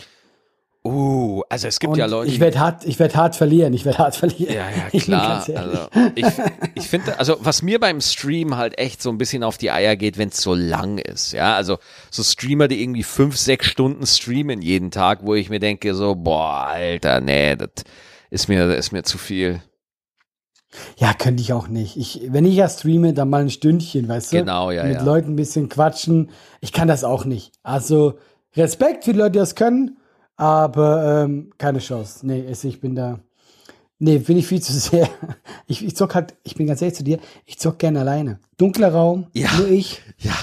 Uh, 0.86 1.42
also 1.48 1.68
es 1.68 1.78
gibt 1.78 1.92
Und 1.92 1.98
ja 1.98 2.06
Leute, 2.06 2.30
ich 2.30 2.40
werde 2.40 2.58
hart, 2.58 2.84
ich 2.84 2.98
werd 2.98 3.16
hart 3.16 3.36
verlieren. 3.36 3.72
Ich 3.74 3.84
werde 3.84 3.98
hart 3.98 4.16
verlieren. 4.16 4.54
Ja, 4.54 4.68
ja, 4.70 4.86
Ich 4.92 5.04
klar. 5.04 5.46
ehrlich. 5.48 5.58
Also 5.58 5.88
ich, 6.14 6.26
ich 6.74 6.88
finde, 6.88 7.18
also 7.18 7.36
was 7.40 7.62
mir 7.62 7.80
beim 7.80 8.00
Stream 8.00 8.56
halt 8.56 8.78
echt 8.78 9.02
so 9.02 9.10
ein 9.10 9.18
bisschen 9.18 9.42
auf 9.42 9.58
die 9.58 9.70
Eier 9.70 9.96
geht, 9.96 10.18
wenn 10.18 10.28
es 10.28 10.40
so 10.40 10.54
lang 10.54 10.98
ist. 10.98 11.32
Ja, 11.32 11.56
also 11.56 11.78
so 12.10 12.22
Streamer, 12.22 12.68
die 12.68 12.82
irgendwie 12.82 13.02
fünf, 13.02 13.36
sechs 13.36 13.66
Stunden 13.66 14.06
streamen 14.06 14.62
jeden 14.62 14.90
Tag, 14.90 15.20
wo 15.22 15.34
ich 15.34 15.50
mir 15.50 15.60
denke 15.60 15.94
so, 15.94 16.14
boah, 16.14 16.66
Alter, 16.68 17.20
nee, 17.20 17.56
das 17.56 17.70
ist 18.30 18.48
mir, 18.48 18.66
das 18.66 18.78
ist 18.78 18.92
mir 18.92 19.02
zu 19.02 19.18
viel. 19.18 19.62
Ja, 20.96 21.14
könnte 21.14 21.42
ich 21.42 21.52
auch 21.52 21.68
nicht. 21.68 21.96
Ich, 21.96 22.22
wenn 22.28 22.44
ich 22.44 22.54
ja 22.56 22.68
streame, 22.68 23.12
dann 23.14 23.30
mal 23.30 23.42
ein 23.42 23.50
Stündchen, 23.50 24.08
weißt 24.08 24.32
du? 24.32 24.38
Genau, 24.38 24.70
ja, 24.70 24.84
Mit 24.84 24.96
ja. 24.96 25.02
Leuten 25.02 25.32
ein 25.32 25.36
bisschen 25.36 25.68
quatschen. 25.68 26.30
Ich 26.60 26.72
kann 26.72 26.88
das 26.88 27.04
auch 27.04 27.24
nicht. 27.24 27.52
Also 27.62 28.18
Respekt 28.56 29.04
für 29.04 29.12
die 29.12 29.18
Leute, 29.18 29.32
die 29.32 29.38
das 29.38 29.54
können, 29.54 29.98
aber 30.36 31.24
ähm, 31.24 31.52
keine 31.58 31.78
Chance. 31.78 32.26
Nee, 32.26 32.44
also 32.46 32.68
ich 32.68 32.80
bin 32.80 32.94
da. 32.94 33.20
Nee, 33.98 34.18
bin 34.18 34.36
ich 34.36 34.46
viel 34.46 34.60
zu 34.62 34.72
sehr. 34.72 35.08
Ich, 35.68 35.84
ich 35.84 35.96
zock 35.96 36.14
halt, 36.14 36.34
ich 36.44 36.54
bin 36.54 36.68
ganz 36.68 36.80
ehrlich 36.80 36.96
zu 36.96 37.02
dir, 37.02 37.18
ich 37.44 37.58
zock 37.58 37.80
gerne 37.80 38.00
alleine. 38.00 38.38
Dunkler 38.56 38.92
Raum, 38.92 39.26
Ja. 39.32 39.48
nur 39.58 39.68
ich. 39.68 40.00
Ja. 40.18 40.34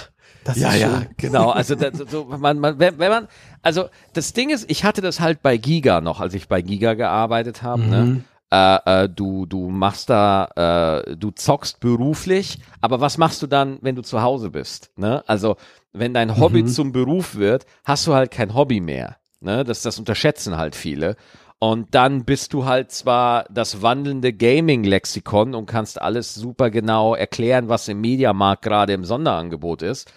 Das 0.43 0.57
ja, 0.57 0.71
ist 0.73 0.81
ja, 0.81 1.03
genau. 1.15 1.51
Also 1.51 1.75
das, 1.75 1.97
so, 2.09 2.25
man, 2.25 2.59
man, 2.59 2.77
wenn, 2.77 2.99
wenn 2.99 3.09
man, 3.09 3.27
also 3.61 3.85
das 4.11 4.33
Ding 4.33 4.49
ist, 4.49 4.69
ich 4.69 4.83
hatte 4.83 4.99
das 4.99 5.21
halt 5.21 5.41
bei 5.41 5.55
Giga 5.55 6.01
noch, 6.01 6.19
als 6.19 6.33
ich 6.33 6.49
bei 6.49 6.61
Giga 6.61 6.95
gearbeitet 6.95 7.63
habe. 7.63 7.83
Ne? 7.83 8.23
Äh, 8.51 9.03
äh, 9.05 9.09
du, 9.09 9.45
du 9.45 9.69
machst 9.69 10.09
da, 10.09 11.01
äh, 11.07 11.15
du 11.15 11.31
zockst 11.31 11.79
beruflich, 11.79 12.59
aber 12.81 12.99
was 12.99 13.17
machst 13.17 13.41
du 13.41 13.47
dann, 13.47 13.79
wenn 13.81 13.95
du 13.95 14.01
zu 14.01 14.21
Hause 14.21 14.49
bist? 14.49 14.91
Ne? 14.97 15.23
Also 15.27 15.55
wenn 15.93 16.13
dein 16.13 16.37
Hobby 16.37 16.65
zum 16.65 16.91
Beruf 16.91 17.35
wird, 17.35 17.65
hast 17.85 18.05
du 18.07 18.13
halt 18.13 18.29
kein 18.31 18.53
Hobby 18.53 18.81
mehr. 18.81 19.15
Ne? 19.43 19.63
Das, 19.63 19.81
das 19.81 19.99
unterschätzen 19.99 20.57
halt 20.57 20.75
viele. 20.75 21.15
Und 21.59 21.95
dann 21.95 22.25
bist 22.25 22.51
du 22.53 22.65
halt 22.65 22.91
zwar 22.91 23.45
das 23.49 23.81
wandelnde 23.81 24.33
Gaming-Lexikon 24.33 25.55
und 25.55 25.65
kannst 25.65 26.01
alles 26.01 26.35
super 26.35 26.69
genau 26.69 27.15
erklären, 27.15 27.69
was 27.69 27.87
im 27.87 28.01
Mediamarkt 28.01 28.63
gerade 28.63 28.91
im 28.91 29.05
Sonderangebot 29.05 29.81
ist. 29.81 30.11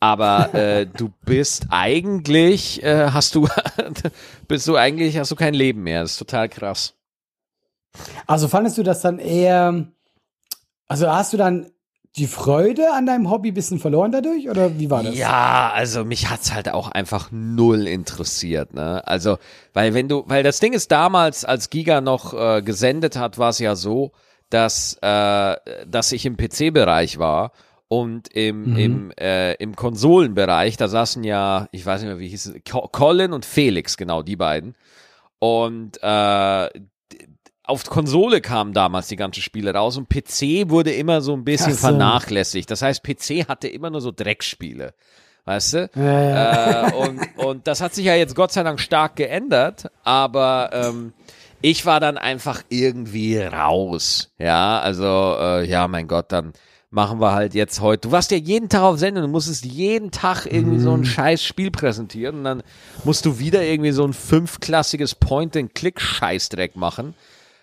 Aber 0.00 0.52
äh, 0.54 0.86
du 0.96 1.12
bist 1.24 1.66
eigentlich, 1.70 2.82
äh, 2.82 3.10
hast 3.10 3.34
du, 3.36 3.46
bist 4.48 4.66
du 4.66 4.74
eigentlich, 4.76 5.18
hast 5.18 5.30
du 5.30 5.36
kein 5.36 5.54
Leben 5.54 5.84
mehr. 5.84 6.02
Das 6.02 6.12
ist 6.12 6.18
total 6.18 6.48
krass. 6.48 6.94
Also 8.26 8.48
fandest 8.48 8.78
du 8.78 8.82
das 8.82 9.00
dann 9.00 9.18
eher, 9.18 9.86
also 10.88 11.08
hast 11.08 11.32
du 11.32 11.36
dann 11.36 11.70
die 12.16 12.26
Freude 12.26 12.92
an 12.94 13.06
deinem 13.06 13.30
Hobby 13.30 13.50
ein 13.50 13.54
bisschen 13.54 13.78
verloren 13.78 14.10
dadurch 14.10 14.48
oder 14.48 14.78
wie 14.78 14.90
war 14.90 15.02
das? 15.02 15.16
Ja, 15.16 15.70
also 15.72 16.04
mich 16.04 16.28
hat's 16.30 16.52
halt 16.52 16.68
auch 16.72 16.88
einfach 16.90 17.28
null 17.30 17.86
interessiert, 17.86 18.74
ne? 18.74 19.06
Also, 19.06 19.38
weil 19.74 19.94
wenn 19.94 20.08
du, 20.08 20.24
weil 20.26 20.42
das 20.42 20.58
Ding 20.58 20.72
ist 20.72 20.90
damals, 20.90 21.44
als 21.44 21.70
Giga 21.70 22.00
noch 22.00 22.34
äh, 22.34 22.62
gesendet 22.62 23.16
hat, 23.16 23.38
war 23.38 23.50
es 23.50 23.58
ja 23.60 23.76
so, 23.76 24.12
dass, 24.50 24.98
äh, 25.02 25.56
dass 25.86 26.10
ich 26.12 26.24
im 26.26 26.36
PC-Bereich 26.36 27.18
war 27.18 27.52
und 27.88 28.28
im, 28.28 28.76
im, 28.76 29.10
äh, 29.18 29.54
im 29.54 29.76
Konsolenbereich, 29.76 30.76
da 30.76 30.88
saßen 30.88 31.22
ja, 31.24 31.68
ich 31.72 31.84
weiß 31.86 32.00
nicht 32.00 32.08
mehr, 32.08 32.18
wie 32.18 32.28
hieß 32.28 32.46
es, 32.46 32.54
Co- 32.68 32.88
Colin 32.90 33.32
und 33.32 33.44
Felix, 33.44 33.96
genau, 33.96 34.22
die 34.22 34.36
beiden. 34.36 34.74
Und 35.38 35.98
äh, 36.02 36.68
auf 37.68 37.84
Konsole 37.84 38.40
kamen 38.40 38.72
damals 38.72 39.08
die 39.08 39.16
ganzen 39.16 39.42
Spiele 39.42 39.74
raus 39.74 39.98
und 39.98 40.08
PC 40.08 40.70
wurde 40.70 40.90
immer 40.92 41.20
so 41.20 41.34
ein 41.34 41.44
bisschen 41.44 41.74
so. 41.74 41.78
vernachlässigt. 41.78 42.70
Das 42.70 42.80
heißt, 42.80 43.02
PC 43.02 43.46
hatte 43.46 43.68
immer 43.68 43.90
nur 43.90 44.00
so 44.00 44.10
Dreckspiele. 44.10 44.94
Weißt 45.44 45.74
du? 45.74 45.90
Ja, 45.94 46.22
ja. 46.22 46.88
Äh, 46.88 46.94
und, 46.94 47.38
und 47.38 47.66
das 47.66 47.80
hat 47.80 47.94
sich 47.94 48.06
ja 48.06 48.14
jetzt 48.14 48.34
Gott 48.34 48.52
sei 48.52 48.62
Dank 48.62 48.80
stark 48.80 49.16
geändert, 49.16 49.90
aber 50.02 50.70
ähm, 50.72 51.12
ich 51.60 51.84
war 51.86 52.00
dann 52.00 52.18
einfach 52.18 52.62
irgendwie 52.68 53.38
raus. 53.38 54.32
Ja, 54.38 54.78
also, 54.80 55.36
äh, 55.38 55.68
ja, 55.68 55.88
mein 55.88 56.08
Gott, 56.08 56.32
dann 56.32 56.52
machen 56.90 57.20
wir 57.20 57.32
halt 57.32 57.54
jetzt 57.54 57.80
heute. 57.80 58.08
Du 58.08 58.12
warst 58.12 58.30
ja 58.30 58.38
jeden 58.38 58.70
Tag 58.70 58.82
auf 58.82 58.98
Sendung, 58.98 59.24
du 59.24 59.28
musstest 59.28 59.64
jeden 59.66 60.10
Tag 60.10 60.46
irgendwie 60.46 60.78
so 60.78 60.92
ein 60.92 61.04
scheiß 61.04 61.42
Spiel 61.44 61.70
präsentieren 61.70 62.36
und 62.36 62.44
dann 62.44 62.62
musst 63.04 63.26
du 63.26 63.38
wieder 63.38 63.62
irgendwie 63.62 63.92
so 63.92 64.04
ein 64.06 64.14
fünfklassiges 64.14 65.14
Point-and-Click-Scheißdreck 65.14 66.76
machen 66.76 67.14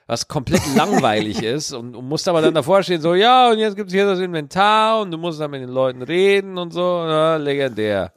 was 0.08 0.28
komplett 0.28 0.62
langweilig 0.76 1.42
ist 1.56 1.74
und, 1.74 1.96
und 1.96 2.08
musst 2.08 2.28
aber 2.28 2.42
dann 2.42 2.54
davor 2.54 2.84
stehen, 2.84 3.02
so, 3.02 3.16
ja, 3.16 3.50
und 3.52 3.58
jetzt 3.60 3.76
gibt's 3.76 3.94
hier 3.94 4.06
das 4.06 4.20
Inventar 4.20 5.02
und 5.02 5.12
du 5.12 5.18
musst 5.18 5.40
dann 5.40 5.52
mit 5.52 5.62
den 5.62 5.70
Leuten 5.70 6.02
reden 6.02 6.58
und 6.58 6.72
so, 6.74 6.82
ja, 6.82 7.38
legendär. 7.38 8.14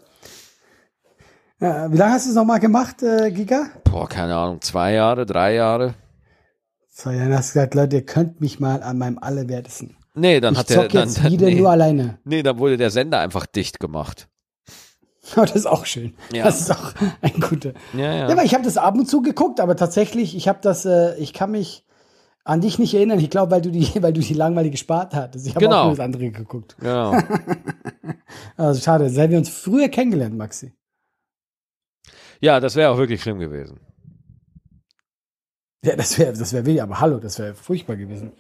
Ja, 1.61 1.91
wie 1.91 1.97
lange 1.97 2.13
hast 2.13 2.27
du 2.27 2.31
es 2.31 2.37
nochmal 2.37 2.61
gemacht, 2.61 3.03
äh, 3.03 3.31
Giga? 3.33 3.67
Boah, 3.85 4.09
keine 4.09 4.37
Ahnung, 4.37 4.61
zwei 4.61 4.93
Jahre, 4.93 5.27
drei 5.27 5.55
Jahre? 5.55 5.95
So, 6.89 7.11
ja, 7.11 7.25
dann 7.25 7.35
hast 7.37 7.51
du 7.51 7.55
gesagt, 7.55 7.75
Leute, 7.75 7.97
ihr 7.97 8.07
könnt 8.07 8.41
mich 8.41 8.61
mal 8.61 8.83
an 8.83 8.99
meinem 8.99 9.19
Allerwertesten. 9.19 9.97
Nee, 10.15 10.41
dann 10.41 10.55
Ich 10.55 10.61
hat 10.61 10.71
der, 10.71 10.89
dann, 10.89 11.09
jetzt 11.09 11.23
wieder 11.31 11.47
nee, 11.47 11.57
nur 11.61 11.71
alleine. 11.71 12.19
nee, 12.25 12.43
dann 12.43 12.59
wurde 12.59 12.77
der 12.77 12.91
Sender 12.91 13.21
einfach 13.21 13.47
dicht 13.47 13.81
gemacht. 13.81 14.29
Das 15.35 15.53
ist 15.55 15.67
auch 15.67 15.85
schön. 15.87 16.15
Ja. 16.33 16.45
Das 16.45 16.61
ist 16.61 16.71
auch 16.71 16.93
ein 17.23 17.41
guter. 17.41 17.73
Ja, 17.95 18.01
ja. 18.13 18.15
Ja, 18.15 18.29
aber 18.31 18.45
ich 18.45 18.55
habe 18.55 18.65
das 18.65 18.77
ab 18.77 18.95
und 18.95 19.07
zu 19.09 19.23
geguckt, 19.23 19.61
aber 19.61 19.77
tatsächlich, 19.77 20.37
ich 20.37 20.49
habe 20.49 20.59
das, 20.63 20.85
äh, 20.85 21.17
ich 21.19 21.33
kann 21.33 21.51
mich 21.51 21.85
an 22.45 22.61
dich 22.63 22.79
nicht 22.79 22.95
erinnern. 22.95 23.19
Ich 23.19 23.29
glaube, 23.31 23.53
weil 23.53 23.61
du 23.61 23.71
die, 23.71 23.87
weil 24.03 24.13
du 24.13 24.21
die 24.21 24.35
langweilige 24.35 24.77
Sparte 24.77 25.17
hattest. 25.17 25.47
Ich 25.47 25.55
habe 25.55 25.65
Genau. 25.65 25.81
auch 25.81 25.85
nur 25.85 25.93
das 25.97 26.01
andere 26.05 26.31
geguckt. 26.31 26.77
Genau. 26.81 27.17
Also 28.57 28.81
schade, 28.81 29.09
seit 29.09 29.31
wir 29.31 29.39
uns 29.39 29.49
früher 29.49 29.89
kennengelernt, 29.89 30.37
Maxi. 30.37 30.75
Ja, 32.41 32.61
das 32.61 32.77
wäre 32.77 32.91
auch 32.91 32.99
wirklich 32.99 33.23
schlimm 33.23 33.39
gewesen. 33.39 33.81
Ja, 35.85 35.95
das 35.97 36.19
wäre, 36.19 36.33
das 36.33 36.53
wäre 36.53 36.67
weh, 36.67 36.81
aber 36.81 37.01
hallo, 37.01 37.19
das 37.19 37.39
wäre 37.39 37.55
furchtbar 37.55 37.97
gewesen. 37.97 38.33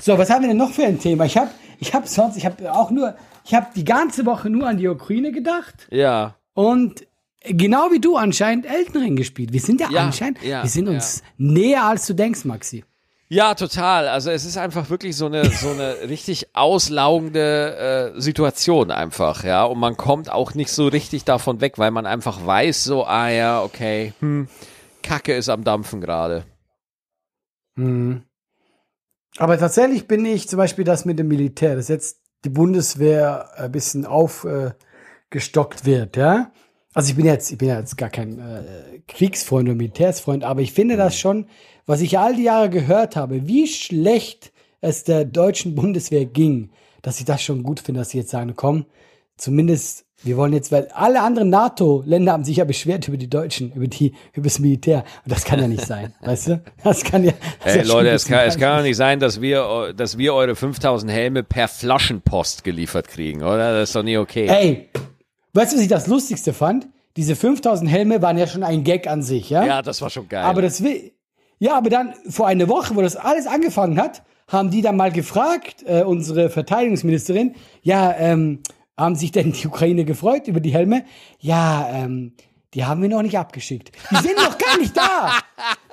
So, 0.00 0.16
was 0.16 0.30
haben 0.30 0.42
wir 0.42 0.48
denn 0.48 0.56
noch 0.56 0.70
für 0.70 0.84
ein 0.84 0.98
Thema? 1.00 1.24
Ich 1.24 1.36
habe, 1.36 1.50
ich 1.80 1.92
habe 1.92 2.06
sonst, 2.06 2.36
ich 2.36 2.46
habe 2.46 2.72
auch 2.72 2.90
nur, 2.90 3.16
ich 3.46 3.54
habe 3.54 3.66
die 3.74 3.84
ganze 3.84 4.26
Woche 4.26 4.50
nur 4.50 4.66
an 4.66 4.76
die 4.76 4.88
Ukraine 4.88 5.32
gedacht 5.32 5.86
Ja. 5.90 6.34
und 6.54 7.06
genau 7.44 7.90
wie 7.92 8.00
du 8.00 8.16
anscheinend 8.16 8.66
Elden 8.66 8.96
Ring 9.00 9.16
gespielt. 9.16 9.52
Wir 9.52 9.60
sind 9.60 9.80
ja, 9.80 9.88
Ja, 9.90 10.04
anscheinend, 10.06 10.42
ja, 10.42 10.62
wir 10.62 10.70
sind 10.70 10.88
uns 10.88 11.22
näher 11.38 11.84
als 11.84 12.06
du 12.06 12.14
denkst, 12.14 12.44
Maxi. 12.44 12.84
Ja, 13.28 13.54
total. 13.54 14.06
Also 14.06 14.30
es 14.30 14.44
ist 14.44 14.56
einfach 14.56 14.88
wirklich 14.88 15.16
so 15.16 15.26
eine 15.26 15.44
so 15.50 15.70
eine 15.70 15.96
richtig 16.08 16.54
auslaugende 16.54 18.12
äh, 18.16 18.20
Situation 18.20 18.92
einfach, 18.92 19.42
ja. 19.42 19.64
Und 19.64 19.80
man 19.80 19.96
kommt 19.96 20.30
auch 20.30 20.54
nicht 20.54 20.70
so 20.70 20.86
richtig 20.86 21.24
davon 21.24 21.60
weg, 21.60 21.76
weil 21.78 21.90
man 21.90 22.06
einfach 22.06 22.46
weiß, 22.46 22.84
so, 22.84 23.04
ah 23.04 23.28
ja, 23.28 23.62
okay, 23.62 24.12
hm, 24.20 24.46
Kacke 25.02 25.34
ist 25.34 25.48
am 25.48 25.64
Dampfen 25.64 26.00
gerade. 26.00 26.44
Mhm. 27.74 28.22
Aber 29.38 29.58
tatsächlich 29.58 30.06
bin 30.06 30.24
ich 30.24 30.48
zum 30.48 30.56
Beispiel 30.58 30.84
das 30.84 31.04
mit 31.04 31.18
dem 31.18 31.28
Militär, 31.28 31.74
dass 31.76 31.88
jetzt 31.88 32.20
die 32.46 32.50
Bundeswehr 32.50 33.50
ein 33.58 33.72
bisschen 33.72 34.06
auf, 34.06 34.44
äh, 34.44 34.70
gestockt 35.30 35.84
wird, 35.84 36.16
ja. 36.16 36.52
Also 36.94 37.10
ich 37.10 37.16
bin 37.16 37.26
jetzt, 37.26 37.50
ich 37.50 37.58
bin 37.58 37.68
jetzt 37.68 37.98
gar 37.98 38.08
kein 38.08 38.38
äh, 38.38 39.00
Kriegsfreund 39.06 39.68
oder 39.68 39.76
Militärsfreund, 39.76 40.44
aber 40.44 40.62
ich 40.62 40.72
finde 40.72 40.96
das 40.96 41.18
schon, 41.18 41.46
was 41.84 42.00
ich 42.00 42.18
all 42.18 42.36
die 42.36 42.44
Jahre 42.44 42.70
gehört 42.70 43.16
habe, 43.16 43.46
wie 43.46 43.66
schlecht 43.66 44.52
es 44.80 45.04
der 45.04 45.24
deutschen 45.24 45.74
Bundeswehr 45.74 46.24
ging, 46.24 46.70
dass 47.02 47.18
ich 47.18 47.26
das 47.26 47.42
schon 47.42 47.64
gut 47.64 47.80
finde, 47.80 48.00
dass 48.00 48.10
sie 48.10 48.18
jetzt 48.18 48.30
sagen, 48.30 48.54
komm, 48.56 48.86
zumindest 49.36 50.05
wir 50.22 50.36
wollen 50.36 50.52
jetzt, 50.52 50.72
weil 50.72 50.88
alle 50.92 51.20
anderen 51.20 51.50
NATO-Länder 51.50 52.32
haben 52.32 52.44
sich 52.44 52.56
ja 52.56 52.64
beschwert 52.64 53.06
über 53.06 53.16
die 53.16 53.28
Deutschen, 53.28 53.72
über 53.72 53.86
die, 53.86 54.12
über 54.32 54.44
das 54.44 54.58
Militär. 54.58 55.04
Und 55.24 55.32
das 55.32 55.44
kann 55.44 55.60
ja 55.60 55.68
nicht 55.68 55.84
sein, 55.84 56.14
weißt 56.22 56.48
du? 56.48 56.62
Das 56.82 57.04
kann 57.04 57.24
ja. 57.24 57.32
Das 57.62 57.74
Hey, 57.74 57.82
ja 57.82 57.92
Leute, 57.92 58.10
es 58.10 58.26
kann, 58.26 58.46
es 58.46 58.58
kann 58.58 58.78
doch 58.78 58.82
nicht 58.82 58.96
sein, 58.96 59.20
dass 59.20 59.40
wir, 59.40 59.92
dass 59.94 60.16
wir 60.18 60.34
eure 60.34 60.56
5000 60.56 61.12
Helme 61.12 61.42
per 61.42 61.68
Flaschenpost 61.68 62.64
geliefert 62.64 63.08
kriegen, 63.08 63.42
oder? 63.42 63.78
Das 63.78 63.90
ist 63.90 63.96
doch 63.96 64.02
nie 64.02 64.16
okay. 64.16 64.46
Ey, 64.46 64.88
weißt 65.52 65.72
du, 65.72 65.76
was 65.76 65.82
ich 65.82 65.88
das 65.88 66.06
Lustigste 66.06 66.52
fand? 66.52 66.88
Diese 67.16 67.36
5000 67.36 67.90
Helme 67.90 68.20
waren 68.20 68.36
ja 68.36 68.46
schon 68.46 68.62
ein 68.62 68.84
Gag 68.84 69.06
an 69.06 69.22
sich, 69.22 69.50
ja? 69.50 69.64
Ja, 69.64 69.82
das 69.82 70.02
war 70.02 70.10
schon 70.10 70.28
geil. 70.28 70.44
Aber 70.44 70.62
das 70.62 70.82
will, 70.82 71.12
ja, 71.58 71.76
aber 71.76 71.90
dann 71.90 72.14
vor 72.28 72.46
einer 72.46 72.68
Woche, 72.68 72.96
wo 72.96 73.02
das 73.02 73.16
alles 73.16 73.46
angefangen 73.46 73.98
hat, 73.98 74.22
haben 74.48 74.70
die 74.70 74.82
dann 74.82 74.96
mal 74.96 75.10
gefragt, 75.10 75.84
äh, 75.86 76.02
unsere 76.02 76.50
Verteidigungsministerin, 76.50 77.54
ja, 77.82 78.14
ähm, 78.18 78.60
haben 78.96 79.14
sich 79.14 79.32
denn 79.32 79.52
die 79.52 79.66
Ukraine 79.66 80.04
gefreut 80.04 80.48
über 80.48 80.60
die 80.60 80.72
Helme? 80.72 81.04
Ja, 81.40 81.88
ähm, 81.92 82.32
die 82.76 82.84
haben 82.84 83.00
wir 83.00 83.08
noch 83.08 83.22
nicht 83.22 83.38
abgeschickt. 83.38 83.90
Die 84.10 84.16
sind 84.16 84.36
noch 84.36 84.58
gar 84.58 84.76
nicht 84.76 84.94
da. 84.94 85.32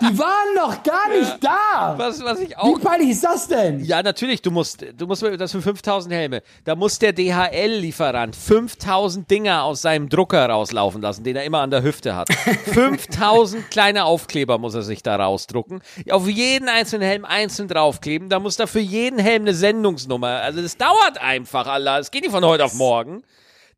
Die 0.01 0.19
waren 0.19 0.53
noch 0.53 0.83
gar 0.83 1.07
nicht 1.07 1.41
da. 1.41 1.95
was, 1.97 2.21
was 2.21 2.41
ich 2.41 2.49
Wie 2.49 2.55
auch 2.57 2.77
peinlich 2.81 3.11
ist 3.11 3.23
das 3.23 3.47
denn? 3.47 3.85
Ja, 3.85 4.03
natürlich, 4.03 4.41
du 4.41 4.51
musst, 4.51 4.85
du 4.97 5.07
musst, 5.07 5.23
das 5.23 5.53
für 5.53 5.61
5000 5.61 6.13
Helme, 6.13 6.43
da 6.65 6.75
muss 6.75 6.99
der 6.99 7.13
DHL-Lieferant 7.13 8.35
5000 8.35 9.31
Dinger 9.31 9.63
aus 9.63 9.81
seinem 9.81 10.09
Drucker 10.09 10.49
rauslaufen 10.49 11.01
lassen, 11.01 11.23
den 11.23 11.37
er 11.37 11.45
immer 11.45 11.61
an 11.61 11.71
der 11.71 11.83
Hüfte 11.83 12.17
hat. 12.17 12.27
5000 12.73 13.71
kleine 13.71 14.03
Aufkleber 14.03 14.57
muss 14.57 14.75
er 14.75 14.83
sich 14.83 15.01
da 15.01 15.15
rausdrucken, 15.15 15.79
auf 16.09 16.27
jeden 16.27 16.67
einzelnen 16.67 17.07
Helm 17.07 17.23
einzeln 17.23 17.69
draufkleben, 17.69 18.27
da 18.27 18.39
muss 18.39 18.57
da 18.57 18.67
für 18.67 18.81
jeden 18.81 19.19
Helm 19.19 19.43
eine 19.43 19.53
Sendungsnummer, 19.53 20.41
also 20.41 20.61
das 20.61 20.75
dauert 20.75 21.21
einfach, 21.21 21.65
Allah, 21.65 21.99
es 21.99 22.11
geht 22.11 22.23
nicht 22.23 22.31
von 22.31 22.43
heute 22.43 22.65
auf 22.65 22.73
morgen. 22.73 23.23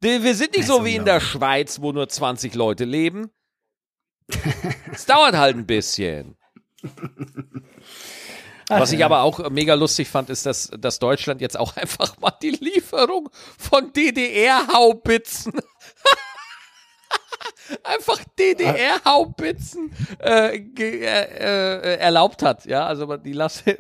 Wir 0.02 0.36
sind 0.36 0.56
nicht 0.56 0.68
so 0.68 0.86
wie 0.86 0.96
in 0.96 1.06
der 1.06 1.20
Schweiz, 1.20 1.82
wo 1.82 1.92
nur 1.92 2.08
20 2.08 2.54
Leute 2.56 2.86
leben. 2.86 3.32
Es 4.92 5.06
dauert 5.06 5.36
halt 5.36 5.56
ein 5.56 5.66
bisschen. 5.66 6.38
Was 8.68 8.92
ich 8.92 9.06
aber 9.06 9.22
auch 9.22 9.50
mega 9.50 9.76
lustig 9.76 10.08
fand, 10.08 10.30
ist, 10.30 10.46
dass, 10.46 10.72
dass 10.78 11.00
Deutschland 11.00 11.42
jetzt 11.42 11.58
auch 11.58 11.76
einfach 11.78 12.18
mal 12.20 12.34
die 12.42 12.52
Lieferung 12.52 13.30
von 13.58 13.94
DDR-Haubitzen 13.94 15.54
einfach 17.84 18.20
DDR-Haubitzen 18.40 19.92
äh, 20.22 20.58
äh, 20.58 20.82
äh, 20.82 21.98
erlaubt 21.98 22.44
hat. 22.44 22.66
Ja, 22.66 22.86
also 22.86 23.18
die 23.18 23.34
Lasse, 23.34 23.78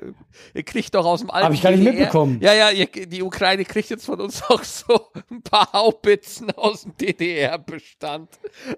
ihr 0.54 0.64
kriegt 0.64 0.94
doch 0.96 1.06
aus 1.06 1.22
dem 1.22 1.30
alten 1.32 1.46
Hab 1.48 1.54
ich 1.54 1.62
gar 1.62 1.72
nicht 1.72 1.82
DDR 1.82 1.94
mitbekommen. 1.94 2.40
Ja, 2.42 2.54
ja, 2.54 2.70
ihr, 2.72 2.88
die 2.88 3.24
Ukraine 3.24 3.66
kriegt 3.66 3.90
jetzt 3.90 4.06
von 4.06 4.20
uns 4.22 4.44
auch 4.50 4.64
so 4.64 5.12
ein 5.30 5.42
paar 5.42 5.72
Haubitzen 5.74 6.52
aus 6.52 6.84
dem 6.84 6.96
DDR-Bestand. 6.98 8.30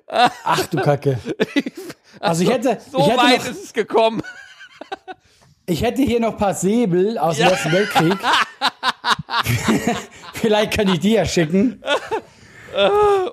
Ach 0.08 0.66
du 0.68 0.82
Kacke. 0.82 1.20
Also 2.20 2.44
ich 2.44 2.50
hätte, 2.50 2.80
So 2.92 2.98
ich 3.00 3.08
hätte, 3.10 3.18
weit 3.18 3.38
noch, 3.40 3.52
ist 3.52 3.64
es 3.66 3.74
gekommen. 3.74 4.24
ich 5.68 5.84
hätte 5.84 6.02
hier 6.02 6.20
noch 6.20 6.32
ein 6.32 6.38
paar 6.38 6.56
Säbel 6.56 7.20
aus 7.20 7.38
dem 7.38 7.48
Ersten 7.50 7.72
Weltkrieg. 7.74 8.18
Vielleicht 10.34 10.74
kann 10.74 10.88
ich 10.88 11.00
die 11.00 11.12
ja 11.12 11.26
schicken. 11.26 11.84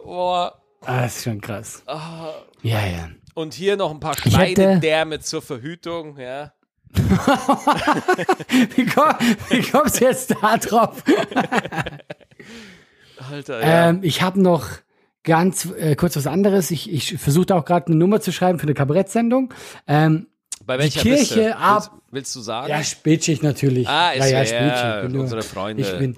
Boah. 0.04 0.63
Ah, 0.86 1.02
das 1.02 1.16
ist 1.16 1.24
schon 1.24 1.40
krass. 1.40 1.82
Ja, 1.86 2.86
ja. 2.86 3.08
Und 3.34 3.54
hier 3.54 3.76
noch 3.76 3.90
ein 3.90 4.00
paar 4.00 4.16
Schweinedärme 4.16 5.20
zur 5.20 5.42
Verhütung, 5.42 6.18
ja. 6.18 6.52
Wie, 8.76 8.86
komm, 8.86 9.14
wie 9.50 9.62
kommst 9.62 10.00
du 10.00 10.04
jetzt 10.04 10.32
da 10.40 10.56
drauf? 10.56 11.02
Alter, 13.30 13.60
ja. 13.60 13.88
Ähm, 13.90 14.00
ich 14.02 14.22
habe 14.22 14.40
noch 14.40 14.68
ganz 15.22 15.66
äh, 15.76 15.96
kurz 15.96 16.16
was 16.16 16.26
anderes. 16.26 16.70
Ich, 16.70 16.92
ich 16.92 17.16
versuche 17.18 17.54
auch 17.54 17.64
gerade 17.64 17.86
eine 17.88 17.96
Nummer 17.96 18.20
zu 18.20 18.32
schreiben 18.32 18.58
für 18.58 18.64
eine 18.66 18.74
Kabarettsendung. 18.74 19.52
Ähm, 19.86 20.26
Bei 20.64 20.78
welcher 20.78 21.00
Kirche 21.00 21.34
bist 21.34 21.36
du? 21.36 21.56
ab- 21.56 21.90
Willst, 21.92 22.12
willst 22.12 22.36
du 22.36 22.40
sagen? 22.40 22.68
ja, 22.68 22.82
Spätschicht 22.84 23.42
natürlich. 23.42 23.88
Ah, 23.88 24.10
ist 24.10 24.20
ja, 24.20 24.26
ja, 24.26 24.38
ja, 24.38 24.46
Spätschicht. 24.46 25.14
ja, 25.14 25.20
unsere 25.20 25.42
Freunde. 25.42 25.82
Ich 25.82 25.98
bin, 25.98 26.16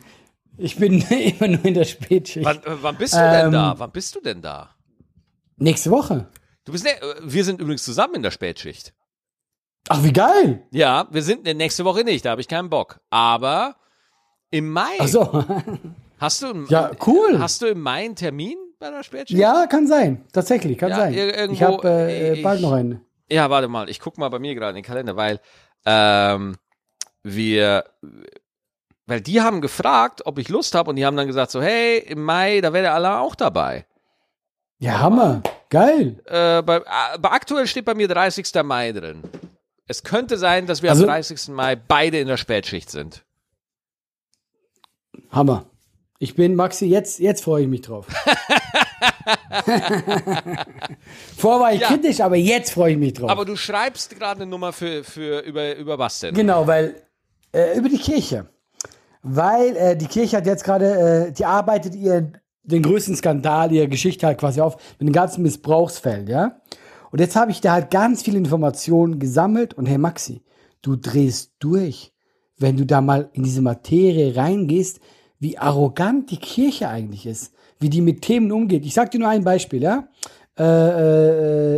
ich 0.58 0.76
bin 0.76 1.00
immer 1.10 1.48
nur 1.48 1.64
in 1.64 1.74
der 1.74 1.84
Spätschicht. 1.84 2.44
wann, 2.44 2.58
äh, 2.58 2.76
wann 2.82 2.96
bist 2.96 3.14
du 3.14 3.18
denn 3.18 3.46
Ähm, 3.46 3.52
da? 3.52 3.74
Wann 3.78 3.90
bist 3.92 4.14
du 4.14 4.20
denn 4.20 4.42
da? 4.42 4.70
Nächste 5.56 5.90
Woche. 5.90 6.28
Du 6.64 6.72
bist 6.72 6.84
ne, 6.84 6.90
äh, 7.00 7.14
wir 7.22 7.44
sind 7.44 7.60
übrigens 7.60 7.84
zusammen 7.84 8.16
in 8.16 8.22
der 8.22 8.30
Spätschicht. 8.30 8.92
Ach, 9.88 10.02
wie 10.02 10.12
geil. 10.12 10.66
Ja, 10.72 11.06
wir 11.10 11.22
sind 11.22 11.44
ne, 11.44 11.54
nächste 11.54 11.84
Woche 11.84 12.02
nicht, 12.04 12.24
da 12.24 12.30
habe 12.30 12.40
ich 12.40 12.48
keinen 12.48 12.68
Bock. 12.70 12.98
Aber 13.10 13.76
im 14.50 14.70
Mai 14.70 14.96
Ach 14.98 15.06
so. 15.08 15.44
hast 16.18 16.42
du 16.42 16.48
im, 16.48 16.66
Ja, 16.68 16.90
cool. 17.06 17.38
Hast 17.38 17.62
du 17.62 17.66
im 17.66 17.80
Mai 17.80 18.04
einen 18.04 18.16
Termin 18.16 18.56
bei 18.78 18.90
der 18.90 19.02
Spätschicht? 19.04 19.38
ja, 19.40 19.66
kann 19.66 19.86
sein. 19.86 20.24
Tatsächlich, 20.32 20.76
kann 20.78 20.90
Ja, 20.90 20.96
sein. 20.96 21.14
ir- 21.14 21.34
irgendwo, 21.34 21.52
ich 21.54 21.62
habe 21.62 21.88
äh, 22.10 22.42
bald 22.42 22.60
noch 22.60 22.72
einen. 22.72 23.00
Ja, 23.30 23.48
warte 23.50 23.68
mal, 23.68 23.88
ich 23.88 24.00
guck 24.00 24.18
mal 24.18 24.28
bei 24.28 24.38
mir 24.38 24.54
gerade 24.54 24.70
in 24.70 24.76
den 24.76 24.84
Kalender, 24.84 25.16
weil 25.16 25.40
ähm, 25.84 26.56
wir, 27.22 27.84
weil 29.06 29.20
die 29.20 29.40
haben 29.40 29.60
gefragt, 29.60 30.22
ob 30.26 30.38
ich 30.38 30.48
Lust 30.48 30.74
habe 30.74 30.90
und 30.90 30.96
die 30.96 31.06
haben 31.06 31.16
dann 31.16 31.26
gesagt 31.26 31.50
so, 31.52 31.62
hey, 31.62 31.98
im 31.98 32.22
Mai, 32.22 32.60
da 32.60 32.72
wäre 32.72 32.82
der 32.84 32.94
Allah 32.94 33.20
auch 33.20 33.34
dabei. 33.34 33.86
Ja, 34.78 34.98
Hammer. 35.00 35.42
Geil. 35.70 36.20
Äh, 36.26 36.62
bei, 36.62 36.76
äh, 36.78 37.18
bei 37.18 37.30
aktuell 37.30 37.66
steht 37.66 37.84
bei 37.86 37.94
mir 37.94 38.08
30. 38.08 38.62
Mai 38.64 38.92
drin. 38.92 39.22
Es 39.86 40.02
könnte 40.02 40.36
sein, 40.36 40.66
dass 40.66 40.82
wir 40.82 40.90
Also- 40.90 41.04
am 41.04 41.08
30. 41.08 41.48
Mai 41.54 41.76
beide 41.76 42.18
in 42.18 42.26
der 42.28 42.36
Spätschicht 42.36 42.90
sind. 42.90 43.24
Hammer. 45.30 45.66
Ich 46.18 46.34
bin 46.34 46.54
Maxi, 46.56 46.86
jetzt, 46.86 47.18
jetzt 47.18 47.44
freue 47.44 47.62
ich 47.62 47.68
mich 47.68 47.82
drauf. 47.82 48.06
Vorher 51.36 51.60
war 51.60 51.72
ich 51.72 51.80
Ja. 51.80 51.88
kritisch, 51.88 52.20
aber 52.20 52.36
jetzt 52.36 52.70
freue 52.72 52.92
ich 52.92 52.98
mich 52.98 53.12
drauf. 53.14 53.30
Aber 53.30 53.44
du 53.44 53.56
schreibst 53.56 54.16
gerade 54.18 54.42
eine 54.42 54.50
Nummer 54.50 54.72
für, 54.72 55.04
für 55.04 55.40
über, 55.40 55.76
über 55.76 55.98
was 55.98 56.20
denn? 56.20 56.34
Genau, 56.34 56.66
weil 56.66 57.02
äh, 57.52 57.76
über 57.78 57.88
die 57.88 57.98
Kirche. 57.98 58.46
Weil 59.28 59.76
äh, 59.76 59.96
die 59.96 60.06
Kirche 60.06 60.36
hat 60.36 60.46
jetzt 60.46 60.62
gerade, 60.62 61.26
äh, 61.26 61.32
die 61.32 61.44
arbeitet 61.44 61.96
ihr 61.96 62.30
den 62.62 62.82
größten 62.82 63.16
Skandal, 63.16 63.72
ihre 63.72 63.88
Geschichte 63.88 64.24
halt 64.24 64.38
quasi 64.38 64.60
auf 64.60 64.76
mit 65.00 65.08
den 65.08 65.12
ganzen 65.12 65.42
Missbrauchsfällen, 65.42 66.28
ja. 66.28 66.60
Und 67.10 67.18
jetzt 67.18 67.34
habe 67.34 67.50
ich 67.50 67.60
da 67.60 67.72
halt 67.72 67.90
ganz 67.90 68.22
viele 68.22 68.38
Informationen 68.38 69.18
gesammelt 69.18 69.74
und 69.74 69.86
hey 69.86 69.98
Maxi, 69.98 70.42
du 70.80 70.94
drehst 70.94 71.54
durch, 71.58 72.12
wenn 72.56 72.76
du 72.76 72.86
da 72.86 73.00
mal 73.00 73.28
in 73.32 73.42
diese 73.42 73.62
Materie 73.62 74.36
reingehst, 74.36 75.00
wie 75.40 75.58
arrogant 75.58 76.30
die 76.30 76.36
Kirche 76.38 76.88
eigentlich 76.88 77.26
ist, 77.26 77.52
wie 77.80 77.90
die 77.90 78.02
mit 78.02 78.22
Themen 78.22 78.52
umgeht. 78.52 78.86
Ich 78.86 78.94
sag 78.94 79.10
dir 79.10 79.18
nur 79.18 79.28
ein 79.28 79.42
Beispiel, 79.42 79.82
ja. 79.82 80.08
Äh, 80.56 80.62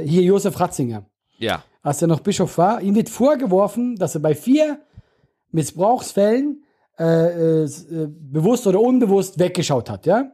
äh, 0.03 0.07
hier 0.07 0.23
Josef 0.23 0.61
Ratzinger 0.61 1.07
Ja. 1.39 1.65
als 1.83 2.03
er 2.03 2.09
noch 2.09 2.21
Bischof 2.21 2.59
war, 2.59 2.83
ihm 2.83 2.95
wird 2.95 3.09
vorgeworfen, 3.09 3.97
dass 3.97 4.15
er 4.15 4.21
bei 4.21 4.35
vier 4.35 4.81
Missbrauchsfällen 5.51 6.63
äh, 6.99 7.63
äh, 7.63 7.65
äh, 7.65 8.09
bewusst 8.09 8.67
oder 8.67 8.81
unbewusst 8.81 9.39
weggeschaut 9.39 9.89
hat, 9.89 10.07
ja. 10.07 10.33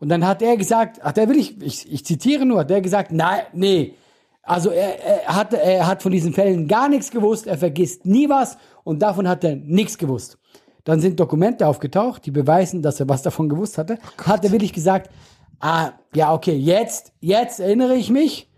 Und 0.00 0.08
dann 0.08 0.26
hat 0.26 0.42
er 0.42 0.56
gesagt, 0.56 1.00
hat 1.02 1.18
er 1.18 1.28
wirklich, 1.28 1.60
ich, 1.62 1.92
ich 1.92 2.04
zitiere 2.04 2.44
nur, 2.44 2.60
hat 2.60 2.70
er 2.70 2.80
gesagt, 2.80 3.12
nein, 3.12 3.42
nee. 3.52 3.94
Also 4.42 4.70
er, 4.70 4.98
er, 5.04 5.36
hat, 5.36 5.54
er 5.54 5.86
hat 5.86 6.02
von 6.02 6.10
diesen 6.10 6.32
Fällen 6.32 6.66
gar 6.66 6.88
nichts 6.88 7.12
gewusst, 7.12 7.46
er 7.46 7.58
vergisst 7.58 8.06
nie 8.06 8.28
was 8.28 8.58
und 8.82 9.02
davon 9.02 9.28
hat 9.28 9.44
er 9.44 9.54
nichts 9.54 9.98
gewusst. 9.98 10.36
Dann 10.82 10.98
sind 10.98 11.20
Dokumente 11.20 11.66
aufgetaucht, 11.66 12.26
die 12.26 12.32
beweisen, 12.32 12.82
dass 12.82 12.98
er 12.98 13.08
was 13.08 13.22
davon 13.22 13.48
gewusst 13.48 13.78
hatte. 13.78 13.98
hat 14.24 14.44
er 14.44 14.50
wirklich 14.50 14.72
gesagt, 14.72 15.10
ah, 15.60 15.92
ja, 16.12 16.34
okay, 16.34 16.56
jetzt, 16.56 17.12
jetzt 17.20 17.60
erinnere 17.60 17.94
ich 17.94 18.10
mich, 18.10 18.49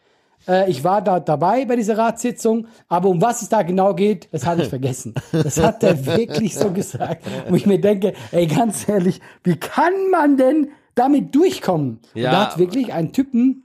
äh, 0.49 0.71
ich 0.71 0.85
war 0.85 1.03
da 1.03 1.21
dabei 1.21 1.65
bei 1.65 1.77
dieser 1.77 1.97
Ratssitzung, 1.99 2.67
aber 2.89 3.09
um 3.09 3.21
was 3.21 3.43
es 3.43 3.49
da 3.49 3.63
genau 3.63 3.95
geht, 3.95 4.29
das 4.33 4.47
hatte 4.47 4.63
ich 4.63 4.69
vergessen. 4.69 5.15
Das 5.33 5.59
hat 5.59 5.83
er 5.83 6.05
wirklich 6.19 6.55
so 6.55 6.71
gesagt. 6.71 7.25
Wo 7.49 7.55
ich 7.55 7.67
mir 7.67 7.81
denke, 7.81 8.13
ey, 8.31 8.47
ganz 8.47 8.89
ehrlich, 8.89 9.21
wie 9.45 9.57
kann 9.57 9.93
man 10.11 10.37
denn 10.37 10.71
damit 10.95 11.35
durchkommen? 11.35 12.01
Ja. 12.15 12.29
Und 12.31 12.33
da 12.35 12.47
hat 12.47 12.59
wirklich 12.59 12.93
ein 12.93 13.13
Typen, 13.13 13.65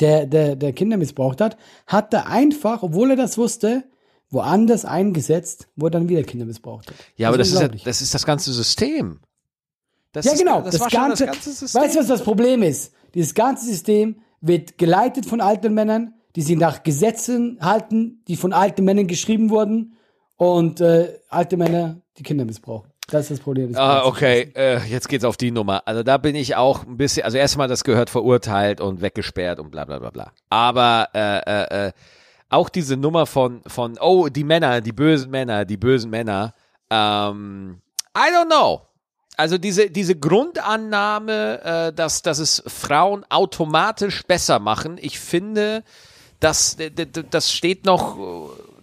der, 0.00 0.26
der, 0.26 0.56
der 0.56 0.72
Kinder 0.72 0.96
missbraucht 0.96 1.40
hat, 1.40 1.56
hat 1.86 2.14
er 2.14 2.26
einfach, 2.28 2.82
obwohl 2.82 3.10
er 3.10 3.16
das 3.16 3.36
wusste, 3.36 3.84
woanders 4.30 4.84
eingesetzt, 4.86 5.68
wo 5.76 5.86
er 5.86 5.90
dann 5.90 6.08
wieder 6.08 6.22
Kinder 6.22 6.46
missbraucht 6.46 6.88
hat. 6.88 6.96
Ja, 7.16 7.28
aber 7.28 7.36
das 7.38 7.50
ist, 7.52 7.60
ja, 7.60 7.68
das 7.68 8.00
ist 8.00 8.14
das 8.14 8.24
ganze 8.24 8.52
System. 8.52 9.20
Das 10.12 10.24
Ja, 10.24 10.32
ist, 10.32 10.38
genau. 10.38 10.62
Das, 10.62 10.78
Das, 10.78 10.90
ganze, 10.90 11.26
das 11.26 11.34
ganze 11.34 11.52
System. 11.52 11.82
weißt 11.82 11.94
du, 11.94 12.00
was 12.00 12.06
das 12.06 12.22
Problem 12.22 12.62
ist? 12.62 12.92
Dieses 13.14 13.34
ganze 13.34 13.66
System 13.66 14.16
wird 14.42 14.76
geleitet 14.76 15.24
von 15.24 15.40
alten 15.40 15.72
Männern, 15.72 16.14
die 16.36 16.42
sich 16.42 16.58
nach 16.58 16.82
Gesetzen 16.82 17.58
halten, 17.60 18.22
die 18.28 18.36
von 18.36 18.52
alten 18.52 18.84
Männern 18.84 19.06
geschrieben 19.06 19.48
wurden 19.48 19.94
und 20.36 20.80
äh, 20.80 21.18
alte 21.28 21.56
Männer, 21.56 22.02
die 22.18 22.22
Kinder 22.22 22.44
missbrauchen. 22.44 22.90
Das 23.08 23.22
ist 23.22 23.30
das 23.30 23.40
Problem. 23.40 23.68
des 23.68 23.76
Ah, 23.76 24.04
okay, 24.04 24.52
äh, 24.54 24.78
jetzt 24.88 25.08
geht's 25.08 25.24
auf 25.24 25.36
die 25.36 25.50
Nummer. 25.50 25.82
Also 25.86 26.02
da 26.02 26.18
bin 26.18 26.34
ich 26.34 26.56
auch 26.56 26.86
ein 26.86 26.96
bisschen, 26.96 27.24
also 27.24 27.36
erstmal 27.36 27.68
das 27.68 27.84
gehört 27.84 28.10
verurteilt 28.10 28.80
und 28.80 29.00
weggesperrt 29.02 29.58
und 29.58 29.70
bla 29.70 29.84
bla 29.84 29.98
bla 29.98 30.10
bla. 30.10 30.32
Aber 30.48 31.08
äh, 31.14 31.38
äh, 31.38 31.88
äh, 31.88 31.92
auch 32.48 32.68
diese 32.68 32.96
Nummer 32.96 33.26
von, 33.26 33.62
von, 33.66 33.98
oh, 34.00 34.28
die 34.28 34.44
Männer, 34.44 34.80
die 34.80 34.92
bösen 34.92 35.30
Männer, 35.30 35.64
die 35.64 35.76
bösen 35.76 36.10
Männer, 36.10 36.54
ähm, 36.90 37.80
I 38.16 38.30
don't 38.34 38.46
know. 38.46 38.82
Also 39.36 39.58
diese, 39.58 39.90
diese 39.90 40.14
Grundannahme, 40.14 41.60
äh, 41.64 41.92
dass, 41.92 42.22
dass 42.22 42.38
es 42.38 42.62
Frauen 42.66 43.24
automatisch 43.28 44.22
besser 44.24 44.58
machen, 44.58 44.98
ich 45.00 45.18
finde, 45.18 45.82
das, 46.40 46.76
das 47.30 47.52
steht 47.52 47.84
noch, 47.86 48.18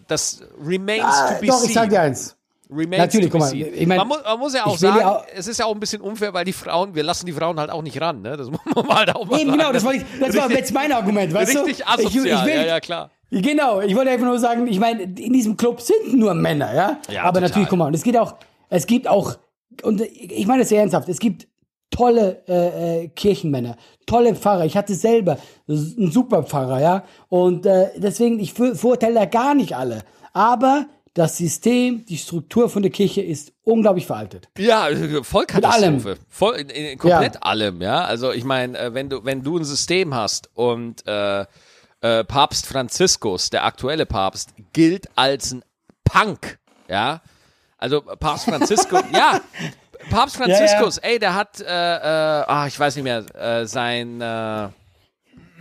das 0.07 0.41
remains 0.63 1.03
Ah, 1.05 1.33
to 1.33 1.39
be 1.41 1.47
doch, 1.47 1.57
seen. 1.59 1.67
ich 1.69 1.73
sag 1.75 1.89
dir 1.89 2.01
eins. 2.01 2.35
Remains 2.71 2.97
Natürlich, 2.99 3.31
guck 3.31 3.39
mal, 3.41 3.53
ich 3.55 3.87
mein, 3.87 3.97
man, 3.97 4.07
muss, 4.07 4.19
man 4.23 4.39
muss 4.39 4.53
ja 4.53 4.65
auch 4.65 4.77
sagen, 4.77 5.03
auch- 5.03 5.23
es 5.35 5.47
ist 5.47 5.57
ja 5.59 5.65
auch 5.65 5.73
ein 5.73 5.79
bisschen 5.79 6.01
unfair, 6.01 6.33
weil 6.35 6.45
die 6.45 6.53
Frauen, 6.53 6.93
wir 6.93 7.01
lassen 7.01 7.25
die 7.25 7.33
Frauen 7.33 7.59
halt 7.59 7.71
auch 7.71 7.81
nicht 7.81 7.99
ran, 7.99 8.21
ne? 8.21 8.37
Das 8.37 8.47
muss 8.51 8.59
man 8.75 8.87
halt 8.89 9.15
auch 9.15 9.25
mal 9.25 9.39
Eben, 9.39 9.49
sagen. 9.49 9.59
genau, 9.59 9.71
das, 9.73 9.83
wollte 9.83 9.99
ich, 9.99 10.19
das 10.19 10.35
war 10.35 10.51
jetzt 10.51 10.71
mein 10.73 10.91
Argument, 10.91 11.33
weißt 11.33 11.55
du? 11.55 11.59
Richtig 11.61 11.87
asozial, 11.87 12.25
Ich, 12.27 12.31
ich 12.33 12.45
will, 12.45 12.55
ja, 12.55 12.65
ja, 12.65 12.79
klar. 12.79 13.09
Genau, 13.31 13.81
ich 13.81 13.95
wollte 13.95 14.11
einfach 14.11 14.25
nur 14.27 14.37
sagen, 14.39 14.67
ich 14.67 14.79
meine, 14.79 15.01
in 15.03 15.33
diesem 15.33 15.57
Club 15.57 15.81
sind 15.81 16.13
nur 16.15 16.33
Männer, 16.35 16.73
ja? 16.75 16.97
Ja, 17.09 17.23
Aber 17.23 17.33
total. 17.39 17.41
natürlich, 17.49 17.69
guck 17.69 17.79
mal, 17.79 17.87
und 17.87 17.93
es 17.95 18.03
geht 18.03 18.17
auch, 18.17 18.35
es 18.69 18.85
gibt 18.85 19.07
auch, 19.07 19.35
und 19.83 20.01
ich 20.01 20.45
meine 20.47 20.65
sehr 20.65 20.81
ernsthaft, 20.81 21.09
es 21.09 21.19
gibt 21.19 21.47
tolle 21.91 22.43
äh, 22.47 23.03
äh, 23.03 23.07
Kirchenmänner, 23.09 23.75
tolle 24.05 24.35
Pfarrer. 24.35 24.65
Ich 24.65 24.77
hatte 24.77 24.93
selber 24.95 25.37
einen 25.67 26.11
super 26.11 26.43
Pfarrer, 26.43 26.79
ja? 26.81 27.03
Und 27.29 27.65
äh, 27.65 27.89
deswegen, 27.97 28.39
ich 28.39 28.53
ver- 28.53 28.75
verurteile 28.75 29.15
da 29.15 29.25
gar 29.25 29.55
nicht 29.55 29.75
alle. 29.75 30.03
Aber 30.31 30.87
das 31.15 31.37
System, 31.37 32.05
die 32.05 32.17
Struktur 32.17 32.69
von 32.69 32.83
der 32.83 32.91
Kirche 32.91 33.21
ist 33.21 33.51
unglaublich 33.63 34.05
veraltet. 34.05 34.47
Ja, 34.57 34.87
äh, 34.89 35.23
Vollkatastrophe. 35.23 36.09
allem. 36.09 36.19
Voll, 36.29 36.55
in, 36.57 36.69
in, 36.69 36.97
komplett 36.99 37.35
Ja. 37.35 37.41
allem, 37.41 37.81
ja. 37.81 38.03
Also 38.05 38.31
ich 38.31 38.43
meine, 38.43 38.77
äh, 38.77 38.93
wenn 38.93 39.09
du, 39.09 39.25
wenn 39.25 39.41
du 39.41 39.57
ein 39.57 39.65
System 39.65 40.13
hast 40.13 40.49
und 40.53 41.05
äh, 41.07 41.45
äh, 42.01 42.23
Papst 42.23 42.67
Franziskus, 42.67 43.49
der 43.49 43.65
aktuelle 43.65 44.05
Papst, 44.05 44.51
gilt 44.73 45.09
als 45.15 45.51
ein 45.51 45.63
Punk, 46.03 46.59
ja. 46.87 47.21
Also 47.79 48.01
Papst 48.01 48.45
Franziskus, 48.45 49.01
ja. 49.13 49.41
Papst 50.09 50.37
Franziskus, 50.37 50.97
ey, 50.99 51.19
der 51.19 51.33
hat, 51.35 51.59
äh, 51.61 51.65
äh, 51.65 52.43
ah, 52.47 52.65
ich 52.67 52.79
weiß 52.79 52.95
nicht 52.95 53.03
mehr, 53.03 53.23
äh, 53.35 53.65
sein 53.65 54.21
äh, 54.21 54.69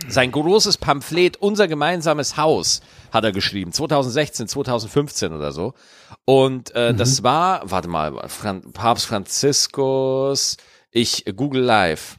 sein 0.07 0.31
großes 0.31 0.77
Pamphlet 0.77 1.37
Unser 1.37 1.67
gemeinsames 1.67 2.37
Haus 2.37 2.81
hat 3.11 3.23
er 3.23 3.31
geschrieben, 3.31 3.71
2016, 3.71 4.47
2015 4.47 5.33
oder 5.33 5.51
so. 5.51 5.73
Und 6.25 6.73
äh, 6.75 6.93
das 6.93 7.23
war, 7.23 7.69
warte 7.69 7.87
mal, 7.87 8.27
Fran 8.27 8.71
Papst 8.71 9.07
Franziskus, 9.07 10.57
ich 10.91 11.27
äh, 11.27 11.33
Google 11.33 11.63
Live. 11.63 12.17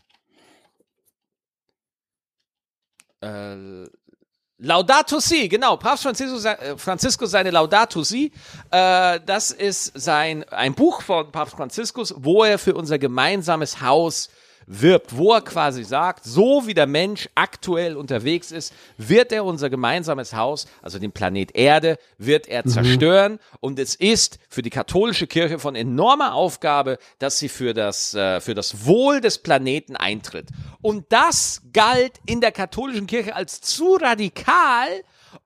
Laudato 4.63 5.21
Si, 5.21 5.49
genau, 5.49 5.79
Papst 5.79 6.03
Franziskus, 6.03 6.45
äh, 6.45 6.77
Franziskus 6.77 7.31
seine 7.31 7.51
Laudato 7.51 8.03
Si, 8.03 8.31
äh, 8.71 9.19
das 9.25 9.53
ist 9.53 9.93
sein, 9.95 10.45
ein 10.51 10.75
Buch 10.75 11.01
von 11.01 11.33
Papst 11.33 11.57
Franziskus, 11.57 12.15
wo 12.19 12.45
er 12.45 12.59
für 12.59 12.75
unser 12.75 12.99
gemeinsames 12.99 13.81
Haus 13.81 14.29
wirbt, 14.73 15.17
wo 15.17 15.33
er 15.33 15.41
quasi 15.41 15.83
sagt, 15.83 16.25
so 16.25 16.67
wie 16.67 16.75
der 16.75 16.87
Mensch 16.87 17.29
aktuell 17.35 17.97
unterwegs 17.97 18.53
ist, 18.53 18.73
wird 18.97 19.33
er 19.33 19.45
unser 19.45 19.69
gemeinsames 19.69 20.33
Haus, 20.33 20.67
also 20.81 21.01
den 21.01 21.11
Planet 21.11 21.57
Erde, 21.57 21.99
wird 22.19 22.47
er 22.47 22.65
zerstören. 22.65 23.41
Und 23.59 23.81
es 23.81 23.97
ist 23.97 24.39
für 24.49 24.63
die 24.63 24.71
katholische 24.71 25.27
Kirche 25.27 25.59
von 25.59 25.75
enormer 25.75 26.35
Aufgabe, 26.35 26.99
dass 27.19 27.41
sie 27.41 27.49
für 27.49 27.75
das, 27.75 28.15
äh, 28.15 28.41
für 28.41 28.55
das 28.55 28.87
Wohl 28.87 29.21
des 29.21 29.39
Planeten 29.39 29.97
eintritt. 29.97 30.47
Und 30.81 31.07
das 31.09 31.63
galt 31.73 32.13
in 32.25 32.41
der 32.41 32.53
katholischen 32.53 33.09
Kirche 33.09 33.35
als 33.35 33.61
zu 33.61 33.97
radikal, 33.97 34.87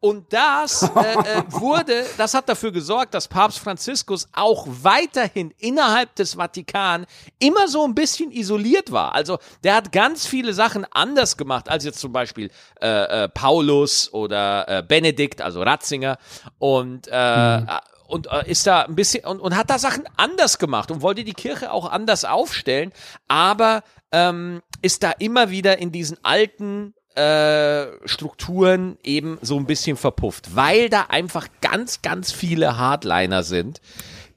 und 0.01 0.33
das 0.33 0.83
äh, 0.83 0.87
äh, 0.87 1.43
wurde, 1.49 2.05
das 2.17 2.35
hat 2.35 2.49
dafür 2.49 2.73
gesorgt, 2.73 3.15
dass 3.15 3.29
Papst 3.29 3.59
Franziskus 3.59 4.29
auch 4.33 4.67
weiterhin 4.69 5.53
innerhalb 5.59 6.15
des 6.15 6.35
Vatikan 6.35 7.07
immer 7.39 7.69
so 7.69 7.85
ein 7.85 7.95
bisschen 7.95 8.31
isoliert 8.33 8.93
war. 8.93 9.15
Also 9.15 9.39
der 9.63 9.77
hat 9.77 9.93
ganz 9.93 10.27
viele 10.27 10.53
Sachen 10.55 10.87
anders 10.91 11.37
gemacht 11.37 11.69
als 11.69 11.85
jetzt 11.85 12.01
zum 12.01 12.13
Beispiel 12.13 12.51
äh, 12.81 13.25
äh, 13.25 13.29
Paulus 13.29 14.13
oder 14.13 14.69
äh, 14.69 14.83
Benedikt, 14.83 15.41
also 15.41 15.63
Ratzinger. 15.63 16.19
Und 16.59 17.09
äh, 17.09 17.63
und 18.07 18.29
äh, 18.31 18.51
ist 18.51 18.67
da 18.67 18.83
ein 18.83 18.95
bisschen 18.95 19.25
und, 19.25 19.41
und 19.41 19.57
hat 19.57 19.71
da 19.71 19.79
Sachen 19.79 20.05
anders 20.17 20.59
gemacht 20.59 20.91
und 20.91 21.03
wollte 21.03 21.25
die 21.25 21.33
Kirche 21.33 21.73
auch 21.73 21.91
anders 21.91 22.25
aufstellen, 22.25 22.93
aber 23.29 23.83
ähm, 24.13 24.63
ist 24.83 25.03
da 25.03 25.11
immer 25.13 25.51
wieder 25.51 25.79
in 25.79 25.91
diesen 25.91 26.19
alten 26.23 26.95
äh, 27.15 27.87
Strukturen 28.07 28.99
eben 29.05 29.39
so 29.43 29.57
ein 29.57 29.67
bisschen 29.67 29.97
verpufft, 29.97 30.57
weil 30.57 30.89
da 30.89 31.03
einfach 31.09 31.49
ganz, 31.61 32.03
ganz 32.03 32.33
viele 32.33 32.77
Hardliner 32.77 33.43
sind, 33.43 33.81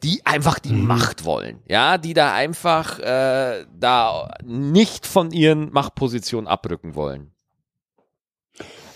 die 0.03 0.25
einfach 0.25 0.59
die 0.59 0.73
Macht 0.73 1.25
wollen, 1.25 1.59
ja, 1.67 1.97
die 1.97 2.13
da 2.13 2.33
einfach 2.33 2.99
äh, 2.99 3.65
da 3.79 4.31
nicht 4.43 5.07
von 5.07 5.31
ihren 5.31 5.71
Machtpositionen 5.71 6.47
abrücken 6.47 6.93
wollen. 6.95 7.31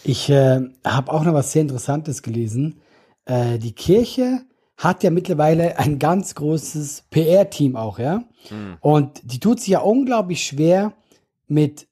Ich 0.03 0.29
äh, 0.29 0.61
habe 0.85 1.11
auch 1.11 1.23
noch 1.23 1.33
was 1.33 1.51
sehr 1.51 1.63
Interessantes 1.63 2.21
gelesen. 2.21 2.81
Äh, 3.25 3.57
die 3.57 3.73
Kirche 3.73 4.41
hat 4.77 5.03
ja 5.03 5.11
mittlerweile 5.11 5.77
ein 5.77 5.99
ganz 5.99 6.33
großes 6.35 7.05
PR-Team 7.11 7.75
auch, 7.75 7.99
ja. 7.99 8.23
Und 8.79 9.21
die 9.23 9.39
tut 9.39 9.59
sich 9.59 9.69
ja 9.69 9.79
unglaublich 9.81 10.43
schwer, 10.43 10.93
mit 11.47 11.87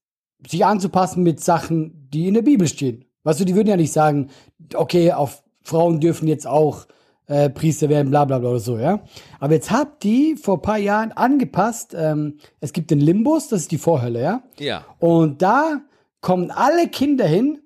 sich 0.48 0.66
anzupassen 0.66 1.24
mit 1.24 1.40
Sachen, 1.44 2.10
die 2.14 2.28
in 2.28 2.34
der 2.34 2.42
Bibel 2.42 2.68
stehen. 2.68 3.06
Weißt 3.24 3.40
du, 3.40 3.46
die 3.46 3.56
würden 3.56 3.68
ja 3.68 3.78
nicht 3.78 3.92
sagen, 3.92 4.30
okay, 4.74 5.12
auf 5.12 5.44
Frauen 5.64 6.00
dürfen 6.00 6.28
jetzt 6.28 6.48
auch 6.48 6.88
äh, 7.28 7.50
Priester 7.50 7.90
werden, 7.90 8.10
bla 8.10 8.26
bla 8.26 8.40
bla 8.40 8.50
oder 8.50 8.60
so, 8.60 8.78
ja. 8.78 9.02
Aber 9.40 9.54
jetzt 9.54 9.70
hat 9.70 10.04
die 10.04 10.36
vor 10.36 10.56
ein 10.56 10.62
paar 10.62 10.78
Jahren 10.78 11.12
angepasst, 11.12 11.96
ähm, 11.96 12.40
es 12.60 12.74
gibt 12.74 12.92
den 12.92 13.00
Limbus, 13.00 13.50
das 13.50 13.62
ist 13.62 13.72
die 13.72 13.78
Vorhölle, 13.78 14.22
ja. 14.22 14.44
Ja. 14.60 14.86
Und 15.00 15.42
da 15.42 15.82
kommen 16.22 16.52
alle 16.52 16.88
Kinder 16.88 17.28
hin, 17.28 17.60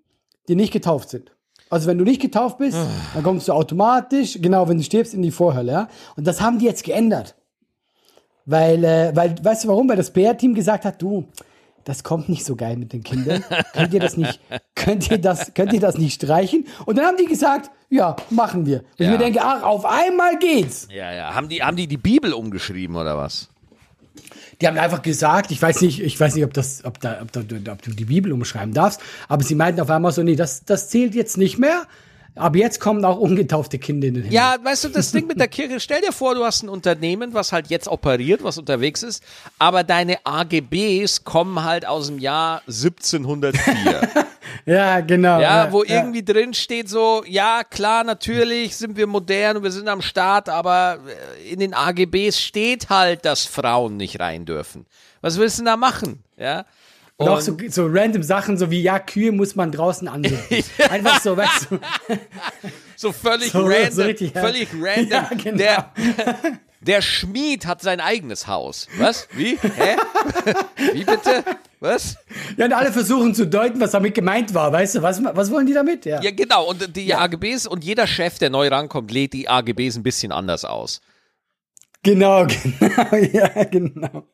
die 0.48 0.56
nicht 0.56 0.74
getauft 0.74 1.10
sind. 1.10 1.32
Also 1.70 1.88
wenn 1.88 1.98
du 1.98 2.04
nicht 2.04 2.22
getauft 2.22 2.60
bist, 2.60 2.78
dann 3.14 3.24
kommst 3.24 3.48
du 3.48 3.54
automatisch, 3.54 4.38
genau, 4.40 4.68
wenn 4.68 4.78
du 4.78 4.84
stirbst, 4.84 5.14
in 5.14 5.22
die 5.22 5.32
Vorhölle, 5.32 5.72
ja. 5.72 5.88
Und 6.16 6.28
das 6.28 6.42
haben 6.42 6.60
die 6.60 6.66
jetzt 6.66 6.84
geändert. 6.84 7.36
Weil, 8.46 8.84
äh, 8.84 9.16
weil, 9.16 9.36
weißt 9.42 9.64
du 9.64 9.70
warum? 9.70 9.88
Weil 9.88 9.96
das 9.96 10.12
PR-Team 10.12 10.54
gesagt 10.54 10.84
hat, 10.84 11.02
du, 11.02 11.26
das 11.86 12.04
kommt 12.04 12.30
nicht 12.30 12.46
so 12.46 12.56
geil 12.56 12.78
mit 12.78 12.94
den 12.94 13.04
Kindern. 13.04 13.44
könnt 13.74 13.94
ihr 13.94 14.00
das 14.00 14.18
nicht, 14.18 14.40
könnt 14.76 15.10
ihr 15.12 15.18
das, 15.18 15.54
könnt 15.54 15.74
ihr 15.74 15.80
das 15.80 15.98
nicht 15.98 16.16
streichen? 16.22 16.66
Und 16.86 16.98
dann 16.98 17.06
haben 17.06 17.18
die 17.18 17.26
gesagt, 17.26 17.72
ja, 17.90 18.16
machen 18.30 18.66
wir. 18.66 18.80
Und 18.80 18.86
ich 18.98 19.06
Ja. 19.06 19.12
mir 19.12 19.18
denke, 19.18 19.40
ach, 19.42 19.64
auf 19.64 19.86
einmal 19.86 20.38
geht's. 20.40 20.88
Ja, 20.92 21.12
ja. 21.14 21.34
Haben 21.34 21.50
die, 21.50 21.62
haben 21.64 21.78
die 21.78 21.88
die 21.88 21.98
Bibel 21.98 22.34
umgeschrieben 22.34 22.96
oder 22.96 23.18
was? 23.18 23.50
Die 24.62 24.68
haben 24.68 24.78
einfach 24.78 25.02
gesagt, 25.02 25.52
ich 25.52 25.62
weiß 25.62 25.82
nicht, 25.82 26.00
ich 26.02 26.20
weiß 26.20 26.36
nicht, 26.36 26.46
ob 26.46 26.54
das, 26.54 26.86
ob 26.86 27.00
da, 27.00 27.22
ob, 27.22 27.32
da, 27.32 27.42
ob 27.72 27.82
du 27.82 27.92
die 27.92 28.06
Bibel 28.06 28.32
umschreiben 28.32 28.74
darfst, 28.74 29.02
aber 29.28 29.44
sie 29.44 29.56
meinten 29.56 29.82
auf 29.82 29.90
einmal 29.90 30.12
so, 30.12 30.24
nee, 30.24 30.36
das, 30.36 30.64
das 30.64 30.90
zählt 30.90 31.16
jetzt 31.16 31.38
nicht 31.38 31.58
mehr. 31.58 31.84
Aber 32.36 32.58
jetzt 32.58 32.80
kommen 32.80 33.06
auch 33.06 33.18
ungetaufte 33.18 33.78
Kinder 33.78 34.08
in 34.08 34.16
den 34.16 34.24
Himmel. 34.24 34.36
Ja, 34.36 34.56
weißt 34.62 34.86
du, 34.86 34.90
das 34.90 35.12
Ding 35.12 35.28
mit 35.28 35.40
der 35.40 35.48
Kirche, 35.48 35.80
stell 35.80 36.02
dir 36.02 36.12
vor, 36.12 36.34
du 36.34 36.44
hast 36.44 36.64
ein 36.64 36.70
Unternehmen, 36.70 37.34
was 37.34 37.52
halt 37.52 37.68
jetzt 37.68 37.88
operiert, 37.88 38.44
was 38.44 38.58
unterwegs 38.58 39.04
ist, 39.04 39.24
aber 39.60 39.84
deine 39.84 40.18
AGBs 40.26 41.24
kommen 41.24 41.64
halt 41.64 41.86
aus 41.86 42.08
dem 42.08 42.20
Jahr 42.20 42.62
1704. 42.68 44.26
Ja, 44.66 45.02
genau. 45.02 45.42
Ja, 45.42 45.72
wo 45.72 45.84
ja. 45.84 45.96
irgendwie 45.96 46.24
drin 46.24 46.54
steht 46.54 46.88
so, 46.88 47.24
ja, 47.28 47.64
klar, 47.64 48.04
natürlich 48.04 48.78
sind 48.78 48.96
wir 48.96 49.08
modern 49.08 49.58
und 49.58 49.64
wir 49.64 49.72
sind 49.72 49.88
am 49.88 50.02
Start, 50.02 50.48
aber 50.48 51.00
äh, 51.42 51.52
in 51.52 51.60
den 51.60 51.74
AGBs 51.74 52.40
steht 52.40 52.90
halt, 52.90 53.26
dass 53.26 53.46
Frauen 53.46 53.98
nicht 53.98 54.20
rein 54.20 54.46
dürfen. 54.46 54.86
Was 55.22 55.38
willst 55.38 55.58
du 55.58 55.62
denn 55.62 55.68
da 55.68 55.78
machen? 55.78 56.24
Ja. 56.38 56.66
Und 57.18 57.30
auch 57.30 57.40
so, 57.42 57.56
so 57.70 57.86
random 57.88 58.24
Sachen, 58.24 58.58
so 58.58 58.72
wie, 58.72 58.82
ja, 58.82 58.98
Kühe 59.00 59.32
muss 59.32 59.56
man 59.56 59.72
draußen 59.72 60.08
anbinden. 60.08 60.40
Einfach 60.90 61.22
so, 61.22 61.38
weißt 61.38 61.68
du. 61.70 61.80
So 62.96 63.12
völlig 63.12 63.52
So- 63.52 63.66
random, 63.66 63.92
so 63.92 64.02
richtig, 64.04 64.34
ja. 64.34 64.42
völlig 64.42 64.68
random. 64.82 65.10
Ja, 65.10 65.30
genau. 65.38 65.58
Der, 65.58 65.94
der 66.82 67.02
Schmied 67.02 67.66
hat 67.66 67.82
sein 67.82 68.00
eigenes 68.02 68.48
Haus. 68.48 68.88
Was? 68.98 69.28
Wie? 69.34 69.58
Hä? 69.62 69.96
Wie 70.94 71.04
bitte? 71.06 71.44
Was? 71.80 72.18
Ja, 72.58 72.66
und 72.66 72.74
alle 72.74 72.92
versuchen 72.92 73.36
zu 73.36 73.46
deuten, 73.46 73.80
was 73.80 73.92
damit 73.92 74.16
gemeint 74.16 74.54
war, 74.54 74.72
weißt 74.72 74.96
du, 74.96 75.02
was, 75.02 75.22
was 75.24 75.52
wollen 75.52 75.66
die 75.68 75.74
damit? 75.74 76.06
Ja. 76.06 76.22
Ja, 76.22 76.32
genau. 76.32 76.66
Und 76.70 76.96
die 76.96 77.14
AGBs 77.14 77.68
und 77.68 77.84
jeder 77.84 78.08
Chef, 78.08 78.40
der 78.40 78.50
neu 78.50 78.70
rankommt, 78.70 79.12
lädt 79.12 79.34
die 79.34 79.48
AGBs 79.50 79.98
ein 79.98 80.04
bisschen 80.04 80.32
anders 80.32 80.66
aus. 80.66 81.00
Genau, 82.04 82.46
genau, 82.80 83.16
ja, 83.32 83.64
genau. 83.66 84.28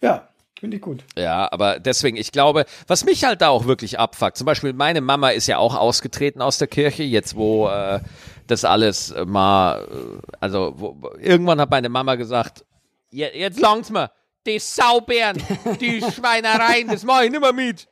Ja, 0.00 0.28
finde 0.64 0.76
ich 0.78 0.82
gut. 0.82 1.04
Ja, 1.14 1.46
aber 1.52 1.78
deswegen, 1.78 2.16
ich 2.16 2.32
glaube, 2.32 2.64
was 2.86 3.04
mich 3.04 3.22
halt 3.24 3.42
da 3.42 3.48
auch 3.50 3.66
wirklich 3.66 3.98
abfuckt, 3.98 4.38
zum 4.38 4.46
Beispiel 4.46 4.72
meine 4.72 5.02
Mama 5.02 5.28
ist 5.28 5.46
ja 5.46 5.58
auch 5.58 5.74
ausgetreten 5.76 6.40
aus 6.40 6.56
der 6.56 6.68
Kirche, 6.68 7.02
jetzt 7.02 7.36
wo 7.36 7.68
äh, 7.68 8.00
das 8.46 8.64
alles 8.64 9.14
mal, 9.26 9.82
äh, 9.82 10.36
also 10.40 10.72
wo, 10.76 11.10
irgendwann 11.20 11.60
hat 11.60 11.70
meine 11.70 11.90
Mama 11.90 12.14
gesagt, 12.14 12.64
je- 13.10 13.30
jetzt 13.38 13.60
langt's 13.60 13.90
mir. 13.90 14.10
Die 14.46 14.58
Saubären, 14.58 15.36
die 15.80 16.00
Schweinereien, 16.14 16.88
das 16.88 17.04
mach 17.04 17.20
ich 17.22 17.30
nimmer 17.30 17.52
mit. 17.52 17.86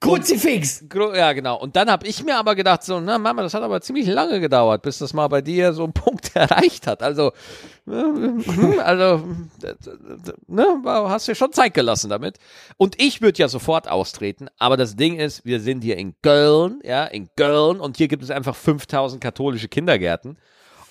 Kruzifix! 0.00 0.84
Ja, 1.14 1.32
genau. 1.32 1.58
Und 1.58 1.74
dann 1.74 1.90
habe 1.90 2.06
ich 2.06 2.22
mir 2.22 2.36
aber 2.36 2.54
gedacht, 2.54 2.82
so, 2.82 3.00
na 3.00 3.18
Mama, 3.18 3.42
das 3.42 3.54
hat 3.54 3.62
aber 3.62 3.80
ziemlich 3.80 4.06
lange 4.06 4.40
gedauert, 4.40 4.82
bis 4.82 4.98
das 4.98 5.14
mal 5.14 5.26
bei 5.28 5.40
dir 5.40 5.72
so 5.72 5.84
einen 5.84 5.94
Punkt 5.94 6.30
erreicht 6.36 6.86
hat. 6.86 7.02
Also, 7.02 7.32
äh, 7.88 8.78
also, 8.80 9.24
äh, 9.62 9.74
ne, 10.48 10.82
hast 10.84 11.28
dir 11.28 11.34
schon 11.34 11.52
Zeit 11.52 11.72
gelassen 11.72 12.10
damit. 12.10 12.36
Und 12.76 13.00
ich 13.00 13.22
würde 13.22 13.38
ja 13.38 13.48
sofort 13.48 13.88
austreten, 13.88 14.48
aber 14.58 14.76
das 14.76 14.96
Ding 14.96 15.16
ist, 15.18 15.46
wir 15.46 15.60
sind 15.60 15.82
hier 15.82 15.96
in 15.96 16.14
Köln, 16.22 16.80
ja, 16.84 17.04
in 17.06 17.30
Köln 17.34 17.80
und 17.80 17.96
hier 17.96 18.08
gibt 18.08 18.22
es 18.22 18.30
einfach 18.30 18.54
5000 18.54 19.22
katholische 19.22 19.68
Kindergärten. 19.68 20.36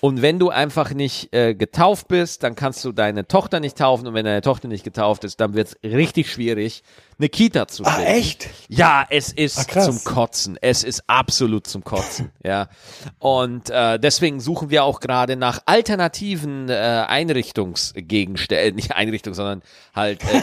Und 0.06 0.22
wenn 0.22 0.38
du 0.38 0.50
einfach 0.50 0.92
nicht 0.94 1.34
äh, 1.34 1.56
getauft 1.56 2.06
bist, 2.06 2.44
dann 2.44 2.54
kannst 2.54 2.84
du 2.84 2.92
deine 2.92 3.26
Tochter 3.26 3.58
nicht 3.58 3.76
taufen. 3.76 4.06
Und 4.06 4.14
wenn 4.14 4.24
deine 4.24 4.40
Tochter 4.40 4.68
nicht 4.68 4.84
getauft 4.84 5.24
ist, 5.24 5.40
dann 5.40 5.54
wird 5.54 5.66
es 5.66 5.76
richtig 5.82 6.30
schwierig, 6.30 6.84
eine 7.18 7.28
Kita 7.28 7.66
zu 7.66 7.84
Ah, 7.84 7.90
finden. 7.90 8.12
echt? 8.12 8.48
Ja, 8.68 9.04
es 9.10 9.32
ist 9.32 9.74
Ah, 9.76 9.80
zum 9.80 10.04
Kotzen. 10.04 10.58
Es 10.60 10.84
ist 10.84 11.02
absolut 11.08 11.66
zum 11.66 11.82
Kotzen. 11.82 12.30
ja. 12.44 12.68
Und 13.18 13.68
äh, 13.70 13.98
deswegen 13.98 14.38
suchen 14.38 14.70
wir 14.70 14.84
auch 14.84 15.00
gerade 15.00 15.34
nach 15.34 15.62
alternativen 15.66 16.68
äh, 16.68 16.74
Einrichtungsgegenständen, 17.08 18.76
nicht 18.76 18.92
Einrichtung, 18.94 19.34
sondern 19.34 19.60
halt 19.92 20.22
äh, 20.22 20.40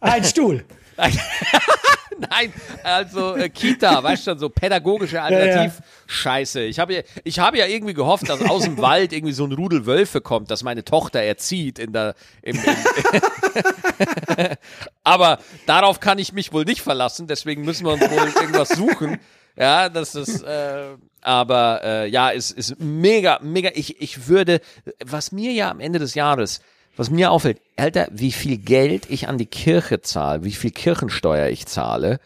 Ein 0.00 0.22
Stuhl. 0.22 0.64
Nein, 2.30 2.52
also 2.82 3.34
äh, 3.34 3.48
Kita, 3.48 4.02
weißt 4.02 4.26
du 4.26 4.30
schon, 4.32 4.38
so 4.38 4.48
pädagogische 4.50 5.22
Alternativ-Scheiße. 5.22 6.62
Ich 6.62 6.78
habe 6.78 6.94
ja, 6.94 7.02
ich 7.24 7.38
habe 7.38 7.58
ja 7.58 7.66
irgendwie 7.66 7.94
gehofft, 7.94 8.28
dass 8.28 8.42
aus 8.42 8.64
dem 8.64 8.78
Wald 8.78 9.12
irgendwie 9.12 9.32
so 9.32 9.44
ein 9.44 9.52
Rudel 9.52 9.86
Wölfe 9.86 10.20
kommt, 10.20 10.50
dass 10.50 10.62
meine 10.62 10.84
Tochter 10.84 11.20
erzieht 11.20 11.78
in 11.78 11.92
der, 11.92 12.14
im, 12.42 12.56
im 12.56 12.62
aber 15.04 15.38
darauf 15.66 16.00
kann 16.00 16.18
ich 16.18 16.32
mich 16.32 16.52
wohl 16.52 16.64
nicht 16.64 16.82
verlassen, 16.82 17.26
deswegen 17.26 17.64
müssen 17.64 17.86
wir 17.86 17.92
uns 17.92 18.02
wohl 18.02 18.28
irgendwas 18.42 18.68
suchen. 18.70 19.18
Ja, 19.56 19.88
das 19.88 20.14
ist, 20.14 20.42
äh, 20.42 20.96
aber 21.22 21.80
äh, 21.84 22.08
ja, 22.08 22.32
es 22.32 22.50
ist 22.50 22.80
mega, 22.80 23.40
mega. 23.42 23.70
Ich, 23.74 24.00
ich 24.00 24.28
würde, 24.28 24.60
was 25.04 25.32
mir 25.32 25.52
ja 25.52 25.70
am 25.70 25.80
Ende 25.80 25.98
des 25.98 26.14
Jahres, 26.14 26.60
was 26.96 27.10
mir 27.10 27.30
auffällt, 27.30 27.60
Alter, 27.76 28.08
wie 28.12 28.32
viel 28.32 28.58
Geld 28.58 29.08
ich 29.08 29.28
an 29.28 29.38
die 29.38 29.46
Kirche 29.46 30.00
zahle, 30.00 30.44
wie 30.44 30.52
viel 30.52 30.70
Kirchensteuer 30.70 31.48
ich 31.48 31.66
zahle. 31.66 32.18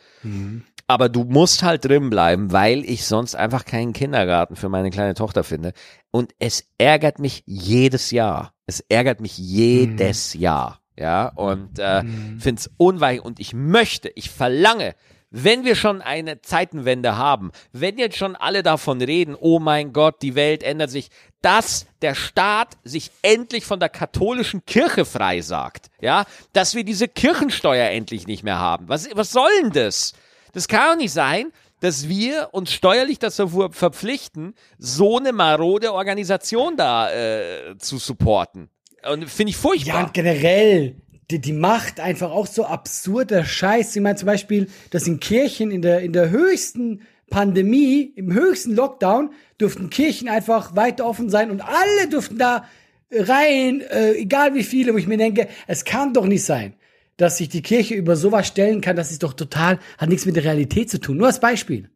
Aber 0.86 1.08
du 1.08 1.24
musst 1.24 1.62
halt 1.62 1.84
drin 1.84 2.10
bleiben, 2.10 2.52
weil 2.52 2.84
ich 2.84 3.06
sonst 3.06 3.34
einfach 3.34 3.64
keinen 3.64 3.92
Kindergarten 3.92 4.56
für 4.56 4.68
meine 4.68 4.90
kleine 4.90 5.14
Tochter 5.14 5.44
finde. 5.44 5.72
Und 6.10 6.34
es 6.38 6.64
ärgert 6.78 7.18
mich 7.18 7.42
jedes 7.46 8.10
Jahr. 8.10 8.52
Es 8.66 8.80
ärgert 8.80 9.20
mich 9.20 9.38
jedes 9.38 10.34
Jahr. 10.34 10.80
Ja, 10.96 11.28
und 11.28 11.78
äh, 11.78 12.04
find's 12.38 12.70
unweigerlich. 12.76 13.24
Und 13.24 13.40
ich 13.40 13.52
möchte, 13.52 14.10
ich 14.14 14.30
verlange, 14.30 14.94
wenn 15.30 15.64
wir 15.64 15.74
schon 15.74 16.00
eine 16.00 16.42
Zeitenwende 16.42 17.16
haben, 17.16 17.50
wenn 17.72 17.98
jetzt 17.98 18.16
schon 18.16 18.36
alle 18.36 18.62
davon 18.62 19.02
reden, 19.02 19.34
oh 19.38 19.58
mein 19.58 19.92
Gott, 19.92 20.22
die 20.22 20.36
Welt 20.36 20.62
ändert 20.62 20.90
sich, 20.90 21.08
dass 21.44 21.86
der 22.00 22.14
Staat 22.14 22.76
sich 22.84 23.10
endlich 23.22 23.66
von 23.66 23.78
der 23.78 23.90
katholischen 23.90 24.64
Kirche 24.64 25.04
freisagt, 25.04 25.90
ja, 26.00 26.24
dass 26.54 26.74
wir 26.74 26.84
diese 26.84 27.06
Kirchensteuer 27.06 27.90
endlich 27.90 28.26
nicht 28.26 28.44
mehr 28.44 28.58
haben. 28.58 28.88
Was, 28.88 29.08
was 29.14 29.30
soll 29.30 29.50
denn 29.62 29.70
das? 29.70 30.14
Das 30.52 30.68
kann 30.68 30.92
doch 30.92 30.96
nicht 30.96 31.12
sein, 31.12 31.52
dass 31.80 32.08
wir 32.08 32.48
uns 32.52 32.72
steuerlich 32.72 33.18
dazu 33.18 33.68
verpflichten, 33.70 34.54
so 34.78 35.18
eine 35.18 35.32
marode 35.32 35.92
Organisation 35.92 36.78
da 36.78 37.12
äh, 37.12 37.76
zu 37.76 37.98
supporten. 37.98 38.70
Und 39.06 39.28
finde 39.28 39.50
ich 39.50 39.56
Ja, 39.56 39.60
furchtbar. 39.62 40.04
und 40.04 40.14
generell, 40.14 40.96
die, 41.30 41.40
die 41.40 41.52
macht 41.52 42.00
einfach 42.00 42.30
auch 42.30 42.46
so 42.46 42.64
absurder 42.64 43.44
Scheiß. 43.44 43.94
Ich 43.96 44.00
meine 44.00 44.16
zum 44.16 44.26
Beispiel, 44.26 44.70
dass 44.90 45.06
in 45.06 45.20
Kirchen 45.20 45.70
in 45.70 45.82
der, 45.82 46.00
in 46.00 46.14
der 46.14 46.30
höchsten 46.30 47.02
Pandemie, 47.28 48.12
im 48.16 48.32
höchsten 48.32 48.74
Lockdown, 48.74 49.32
durften 49.58 49.90
Kirchen 49.90 50.28
einfach 50.28 50.74
weiter 50.76 51.06
offen 51.06 51.30
sein 51.30 51.50
und 51.50 51.60
alle 51.60 52.08
durften 52.10 52.38
da 52.38 52.64
rein, 53.10 53.80
äh, 53.80 54.12
egal 54.14 54.54
wie 54.54 54.64
viele, 54.64 54.94
wo 54.94 54.98
ich 54.98 55.06
mir 55.06 55.18
denke, 55.18 55.48
es 55.66 55.84
kann 55.84 56.12
doch 56.12 56.26
nicht 56.26 56.44
sein, 56.44 56.74
dass 57.16 57.38
sich 57.38 57.48
die 57.48 57.62
Kirche 57.62 57.94
über 57.94 58.16
sowas 58.16 58.46
stellen 58.46 58.80
kann, 58.80 58.96
das 58.96 59.12
ist 59.12 59.22
doch 59.22 59.34
total, 59.34 59.78
hat 59.98 60.08
nichts 60.08 60.26
mit 60.26 60.36
der 60.36 60.44
Realität 60.44 60.90
zu 60.90 60.98
tun. 60.98 61.16
Nur 61.16 61.28
als 61.28 61.40
Beispiel. 61.40 61.90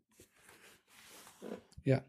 Ja. 1.84 2.02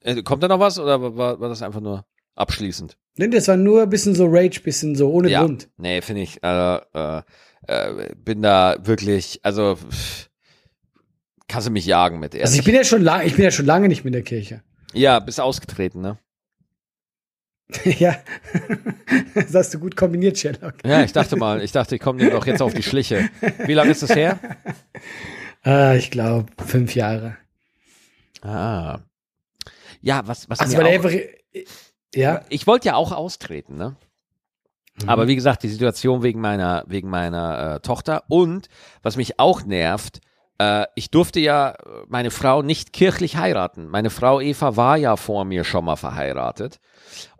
Äh, 0.00 0.22
kommt 0.22 0.42
da 0.42 0.48
noch 0.48 0.60
was 0.60 0.78
oder 0.78 1.00
war, 1.16 1.40
war 1.40 1.48
das 1.48 1.62
einfach 1.62 1.80
nur 1.80 2.04
abschließend? 2.34 2.96
Nee, 3.16 3.28
das 3.28 3.48
war 3.48 3.56
nur 3.56 3.82
ein 3.82 3.90
bisschen 3.90 4.14
so 4.14 4.26
Rage, 4.28 4.60
bisschen 4.60 4.94
so 4.94 5.10
ohne 5.10 5.30
ja. 5.30 5.40
Grund. 5.40 5.68
Nee, 5.78 6.02
finde 6.02 6.22
ich, 6.22 6.42
äh, 6.42 6.76
äh, 6.76 7.22
äh, 7.66 8.14
bin 8.16 8.42
da 8.42 8.76
wirklich, 8.82 9.40
also 9.42 9.76
pff, 9.76 10.28
kannst 11.48 11.68
du 11.68 11.70
mich 11.70 11.86
jagen 11.86 12.18
mit 12.18 12.34
Also 12.34 12.42
ehrlich. 12.42 12.58
ich 12.58 12.64
bin 12.64 12.74
ja 12.74 12.84
schon 12.84 13.02
lange, 13.02 13.24
ich 13.24 13.36
bin 13.36 13.44
ja 13.44 13.50
schon 13.50 13.66
lange 13.66 13.88
nicht 13.88 14.04
mehr 14.04 14.08
in 14.08 14.12
der 14.12 14.22
Kirche. 14.22 14.62
Ja, 14.96 15.18
bist 15.18 15.40
ausgetreten, 15.40 16.00
ne? 16.00 16.18
ja. 17.84 18.16
das 19.34 19.54
hast 19.54 19.74
du 19.74 19.80
gut 19.80 19.96
kombiniert, 19.96 20.38
Sherlock. 20.38 20.74
Ja, 20.84 21.02
ich 21.02 21.12
dachte 21.12 21.36
mal, 21.36 21.62
ich 21.62 21.72
dachte, 21.72 21.96
ich 21.96 22.00
komme 22.00 22.20
dir 22.20 22.30
doch 22.30 22.46
jetzt 22.46 22.62
auf 22.62 22.74
die 22.74 22.82
Schliche. 22.82 23.28
Wie 23.64 23.74
lange 23.74 23.90
ist 23.90 24.02
das 24.02 24.14
her? 24.14 24.38
Ah, 25.62 25.96
ich 25.96 26.12
glaube, 26.12 26.46
fünf 26.64 26.94
Jahre. 26.94 27.38
Ah. 28.40 29.00
Ja, 30.00 30.22
was, 30.28 30.48
was 30.48 30.60
Also 30.60 30.76
mir 30.76 30.84
auch, 30.84 30.92
einfach. 30.92 31.10
Ja. 32.14 32.44
ich 32.50 32.68
wollte 32.68 32.86
ja 32.86 32.94
auch 32.94 33.10
austreten, 33.10 33.76
ne? 33.76 33.96
Aber 35.06 35.26
wie 35.26 35.34
gesagt, 35.34 35.64
die 35.64 35.68
Situation 35.68 36.22
wegen 36.22 36.40
meiner, 36.40 36.84
wegen 36.86 37.10
meiner 37.10 37.74
äh, 37.74 37.80
Tochter 37.80 38.22
und 38.28 38.68
was 39.02 39.16
mich 39.16 39.40
auch 39.40 39.64
nervt, 39.64 40.20
äh, 40.58 40.86
ich 40.94 41.10
durfte 41.10 41.40
ja 41.40 41.74
meine 42.08 42.30
Frau 42.30 42.62
nicht 42.62 42.92
kirchlich 42.92 43.36
heiraten. 43.36 43.88
Meine 43.88 44.10
Frau 44.10 44.40
Eva 44.40 44.76
war 44.76 44.96
ja 44.96 45.16
vor 45.16 45.44
mir 45.44 45.64
schon 45.64 45.84
mal 45.84 45.96
verheiratet. 45.96 46.80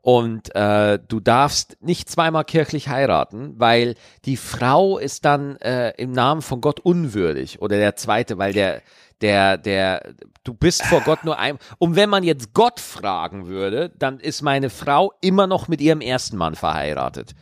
Und 0.02 0.54
äh, 0.54 1.00
du 1.08 1.18
darfst 1.18 1.78
nicht 1.80 2.08
zweimal 2.08 2.44
kirchlich 2.44 2.88
heiraten, 2.88 3.54
weil 3.58 3.96
die 4.24 4.36
Frau 4.36 4.98
ist 4.98 5.24
dann 5.24 5.56
äh, 5.56 5.90
im 5.96 6.12
Namen 6.12 6.42
von 6.42 6.60
Gott 6.60 6.78
unwürdig. 6.78 7.60
Oder 7.60 7.78
der 7.78 7.96
zweite, 7.96 8.38
weil 8.38 8.52
der, 8.52 8.82
der, 9.20 9.58
der, 9.58 10.14
du 10.44 10.54
bist 10.54 10.84
vor 10.84 11.00
Gott 11.00 11.24
nur 11.24 11.40
ein. 11.40 11.58
Und 11.78 11.96
wenn 11.96 12.08
man 12.08 12.22
jetzt 12.22 12.54
Gott 12.54 12.78
fragen 12.78 13.48
würde, 13.48 13.90
dann 13.98 14.20
ist 14.20 14.42
meine 14.42 14.70
Frau 14.70 15.12
immer 15.20 15.48
noch 15.48 15.66
mit 15.66 15.80
ihrem 15.80 16.00
ersten 16.00 16.36
Mann 16.36 16.54
verheiratet. 16.54 17.34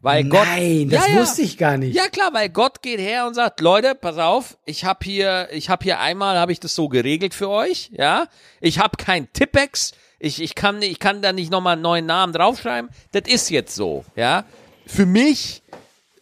Weil 0.00 0.24
Gott, 0.24 0.46
Nein, 0.46 0.88
das 0.90 1.08
Ja, 1.08 1.16
wusste 1.16 1.42
ich 1.42 1.58
gar 1.58 1.76
nicht. 1.76 1.96
ja 1.96 2.06
klar, 2.08 2.30
weil 2.32 2.48
Gott 2.50 2.82
geht 2.82 3.00
her 3.00 3.26
und 3.26 3.34
sagt, 3.34 3.60
Leute, 3.60 3.94
pass 3.96 4.16
auf, 4.18 4.56
ich 4.64 4.84
habe 4.84 5.00
hier, 5.02 5.48
ich 5.52 5.68
habe 5.70 5.82
hier 5.82 5.98
einmal, 5.98 6.38
habe 6.38 6.52
ich 6.52 6.60
das 6.60 6.74
so 6.74 6.88
geregelt 6.88 7.34
für 7.34 7.48
euch, 7.48 7.90
ja. 7.92 8.28
Ich 8.60 8.78
habe 8.78 8.96
kein 8.96 9.32
Tippex, 9.32 9.92
ich, 10.20 10.40
ich 10.40 10.54
kann, 10.54 10.82
ich 10.82 11.00
kann 11.00 11.20
da 11.20 11.32
nicht 11.32 11.50
nochmal 11.50 11.72
einen 11.74 11.82
neuen 11.82 12.06
Namen 12.06 12.32
draufschreiben. 12.32 12.90
Das 13.12 13.22
ist 13.26 13.50
jetzt 13.50 13.74
so, 13.74 14.04
ja. 14.14 14.44
Für 14.86 15.04
mich 15.04 15.62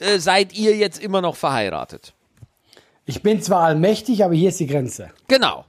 äh, 0.01 0.19
seid 0.19 0.55
ihr 0.55 0.75
jetzt 0.77 0.99
immer 1.03 1.21
noch 1.21 1.37
verheiratet. 1.37 2.15
Ich 3.05 3.23
bin 3.23 3.41
zwar 3.43 3.63
allmächtig, 3.65 4.25
aber 4.25 4.35
hier 4.35 4.49
ist 4.49 4.59
die 4.61 4.67
Grenze. 4.67 5.11
Genau, 5.29 5.65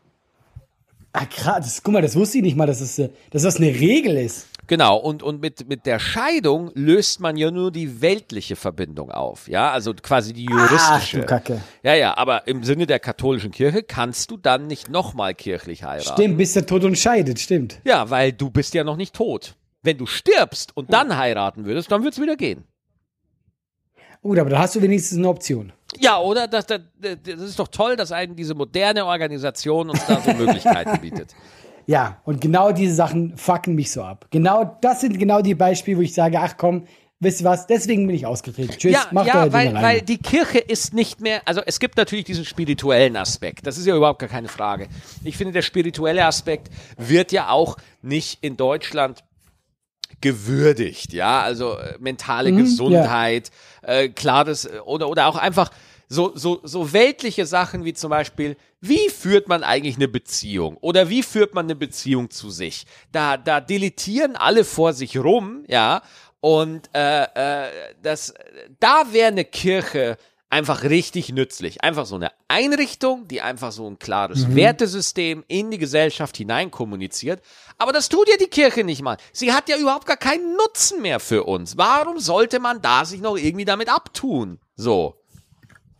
Ah, 1.14 1.26
krass. 1.26 1.66
Das, 1.66 1.82
guck 1.84 1.93
mal, 1.93 2.01
das 2.01 2.16
wusste 2.16 2.38
ich 2.38 2.43
nicht 2.43 2.55
mal, 2.55 2.68
dass, 2.68 2.80
es, 2.80 2.99
äh, 2.99 3.10
dass 3.32 3.41
das 3.41 3.58
eine 3.58 3.68
Regel 3.68 4.18
ist. 4.18 4.47
Genau. 4.68 4.97
Und, 4.97 5.24
und 5.24 5.41
mit, 5.41 5.68
mit 5.68 5.86
der 5.86 5.99
Scheidung 5.99 6.72
löst 6.74 7.20
man 7.20 7.38
ja 7.38 7.51
nur 7.51 7.72
die 7.72 8.01
weltliche 8.01 8.55
Verbindung 8.55 9.11
auf, 9.11 9.47
ja. 9.47 9.72
Also 9.72 9.93
quasi 9.93 10.34
die 10.34 10.47
Ach, 10.51 10.70
juristische. 10.70 11.20
du 11.22 11.26
Kacke. 11.26 11.61
Ja, 11.84 11.95
ja, 11.95 12.18
aber 12.18 12.47
im 12.47 12.63
Sinne 12.63 12.86
der 12.86 12.99
katholischen 12.99 13.51
Kirche 13.51 13.84
kannst 13.84 14.32
du 14.32 14.38
dann 14.38 14.68
nicht 14.68 14.89
nochmal 14.89 15.34
kirchlich 15.34 15.84
heiraten. 15.84 16.13
Stimmt, 16.13 16.38
bis 16.38 16.53
der 16.53 16.65
Tod 16.65 16.84
uns 16.84 16.99
scheidet, 16.99 17.39
stimmt. 17.39 17.80
Ja, 17.84 18.09
weil 18.09 18.34
du 18.34 18.49
bist 18.49 18.74
ja 18.74 18.84
noch 18.84 18.97
nicht 18.97 19.15
tot. 19.15 19.55
Wenn 19.82 19.97
du 19.97 20.05
stirbst 20.05 20.76
und 20.76 20.91
dann 20.91 21.18
heiraten 21.18 21.65
würdest, 21.65 21.91
dann 21.91 22.03
wird's 22.03 22.20
wieder 22.20 22.36
gehen. 22.36 22.63
Gut, 24.22 24.39
aber 24.39 24.49
da 24.49 24.59
hast 24.59 24.76
du 24.76 24.82
wenigstens 24.82 25.18
eine 25.20 25.30
Option. 25.30 25.72
Ja, 25.99 26.20
oder? 26.20 26.47
Das, 26.47 26.65
das, 26.65 26.82
das 26.99 27.39
ist 27.39 27.59
doch 27.59 27.70
toll, 27.70 27.95
dass 27.95 28.11
einen 28.11 28.36
diese 28.36 28.55
moderne 28.55 29.05
Organisation 29.05 29.89
uns 29.89 30.05
da 30.05 30.20
so 30.20 30.34
Möglichkeiten 30.34 30.99
bietet. 30.99 31.34
Ja, 31.88 32.21
und 32.25 32.41
genau 32.41 32.73
diese 32.73 32.93
Sachen 32.93 33.38
fucken 33.38 33.73
mich 33.73 33.91
so 33.91 34.03
ab. 34.03 34.27
Genau, 34.29 34.77
das 34.81 35.01
sind 35.01 35.17
genau 35.17 35.41
die 35.41 35.55
Beispiele, 35.55 35.97
wo 35.97 36.01
ich 36.01 36.13
sage, 36.13 36.38
ach 36.39 36.55
komm, 36.57 36.85
wisst 37.19 37.41
ihr 37.41 37.45
was, 37.45 37.65
deswegen 37.65 38.05
bin 38.05 38.15
ich 38.15 38.25
ausgetreten. 38.25 38.73
Tschüss, 38.77 38.91
Ja, 38.91 39.07
macht 39.11 39.27
ja 39.27 39.43
euer 39.43 39.53
weil, 39.53 39.73
weil 39.73 40.01
die 40.01 40.17
Kirche 40.17 40.59
ist 40.59 40.93
nicht 40.93 41.21
mehr, 41.21 41.41
also 41.45 41.61
es 41.65 41.79
gibt 41.79 41.97
natürlich 41.97 42.25
diesen 42.25 42.43
spirituellen 42.43 43.15
Aspekt, 43.15 43.65
das 43.65 43.77
ist 43.77 43.88
ja 43.88 43.95
überhaupt 43.95 44.19
gar 44.19 44.29
keine 44.29 44.49
Frage. 44.49 44.88
Ich 45.23 45.38
finde, 45.38 45.53
der 45.53 45.61
spirituelle 45.61 46.25
Aspekt 46.25 46.69
wird 46.97 47.31
ja 47.31 47.49
auch 47.49 47.77
nicht 48.01 48.39
in 48.41 48.57
Deutschland 48.57 49.23
gewürdigt, 50.19 51.13
ja, 51.13 51.41
also 51.41 51.77
äh, 51.77 51.95
mentale 51.99 52.51
Gesundheit, 52.51 53.51
äh, 53.81 54.09
klar 54.09 54.45
das, 54.45 54.65
äh, 54.65 54.79
oder, 54.83 55.09
oder 55.09 55.27
auch 55.27 55.35
einfach 55.38 55.69
so, 56.08 56.32
so, 56.36 56.62
so 56.64 56.93
weltliche 56.93 57.45
Sachen 57.45 57.84
wie 57.84 57.93
zum 57.93 58.10
Beispiel, 58.10 58.55
wie 58.80 59.10
führt 59.10 59.47
man 59.47 59.64
eigentlich 59.64 59.95
eine 59.97 60.08
Beziehung 60.08 60.78
oder 60.78 61.10
wie 61.10 61.24
führt 61.24 61.53
man 61.53 61.66
eine 61.66 61.76
Beziehung 61.76 62.30
zu 62.30 62.49
sich? 62.49 62.86
Da, 63.12 63.38
da 63.38 63.60
deletieren 63.60 64.36
alle 64.36 64.64
vor 64.64 64.93
sich 64.93 65.18
rum, 65.18 65.64
ja, 65.68 66.01
Und 66.39 66.89
äh, 66.93 67.24
äh, 67.24 67.72
das, 68.01 68.34
da 68.80 69.08
wäre 69.12 69.28
eine 69.28 69.43
Kirche 69.45 70.18
einfach 70.49 70.84
richtig 70.84 71.30
nützlich. 71.34 71.84
Einfach 71.84 72.05
so 72.05 72.16
eine 72.16 72.32
Einrichtung, 72.47 73.28
die 73.28 73.41
einfach 73.41 73.72
so 73.72 73.89
ein 73.89 73.99
klares 73.99 74.55
Wertesystem 74.55 75.43
in 75.47 75.72
die 75.72 75.78
Gesellschaft 75.78 76.38
hinein 76.38 76.72
kommuniziert. 76.72 77.41
Aber 77.78 77.91
das 77.91 78.08
tut 78.08 78.30
ja 78.30 78.38
die 78.38 78.47
Kirche 78.47 78.84
nicht 78.84 79.01
mal. 79.01 79.18
Sie 79.34 79.51
hat 79.51 79.68
ja 79.68 79.78
überhaupt 79.78 80.05
gar 80.05 80.16
keinen 80.16 80.55
Nutzen 80.55 81.01
mehr 81.01 81.20
für 81.20 81.43
uns. 81.43 81.76
Warum 81.78 82.20
sollte 82.20 82.60
man 82.60 82.82
da 82.82 83.03
sich 83.03 83.20
noch 83.20 83.36
irgendwie 83.36 83.66
damit 83.66 83.89
abtun? 83.89 84.60
So. 84.76 85.16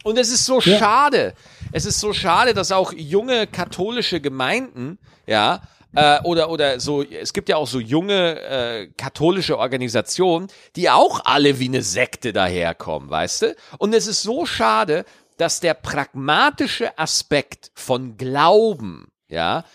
Und 0.08 0.18
es 0.18 0.32
ist 0.32 0.46
so 0.46 0.60
Ja. 0.62 0.78
schade. 0.80 1.34
Es 1.74 1.86
ist 1.86 2.00
so 2.00 2.14
schade, 2.14 2.54
dass 2.54 2.72
auch 2.72 2.94
junge 2.94 3.46
katholische 3.46 4.22
Gemeinden, 4.22 4.98
ja, 5.26 5.62
äh, 5.96 6.20
oder, 6.24 6.50
oder 6.50 6.80
so, 6.80 7.04
es 7.04 7.34
gibt 7.34 7.50
ja 7.50 7.58
auch 7.58 7.68
so 7.68 7.80
junge 7.80 8.40
äh, 8.42 8.88
katholische 8.98 9.58
Organisationen, 9.58 10.48
die 10.78 10.90
auch 10.90 11.22
alle 11.26 11.60
wie 11.60 11.68
eine 11.68 11.82
Sekte 11.82 12.32
daherkommen, 12.32 13.10
weißt 13.10 13.42
du? 13.42 13.56
Und 13.80 13.94
es 13.94 14.08
ist 14.08 14.22
so 14.22 14.46
schade, 14.46 15.04
dass 15.38 15.60
der 15.60 15.74
pragmatische 15.74 16.98
Aspekt 16.98 17.72
von 17.76 18.16
Glauben, 18.18 19.08
ja, 19.28 19.66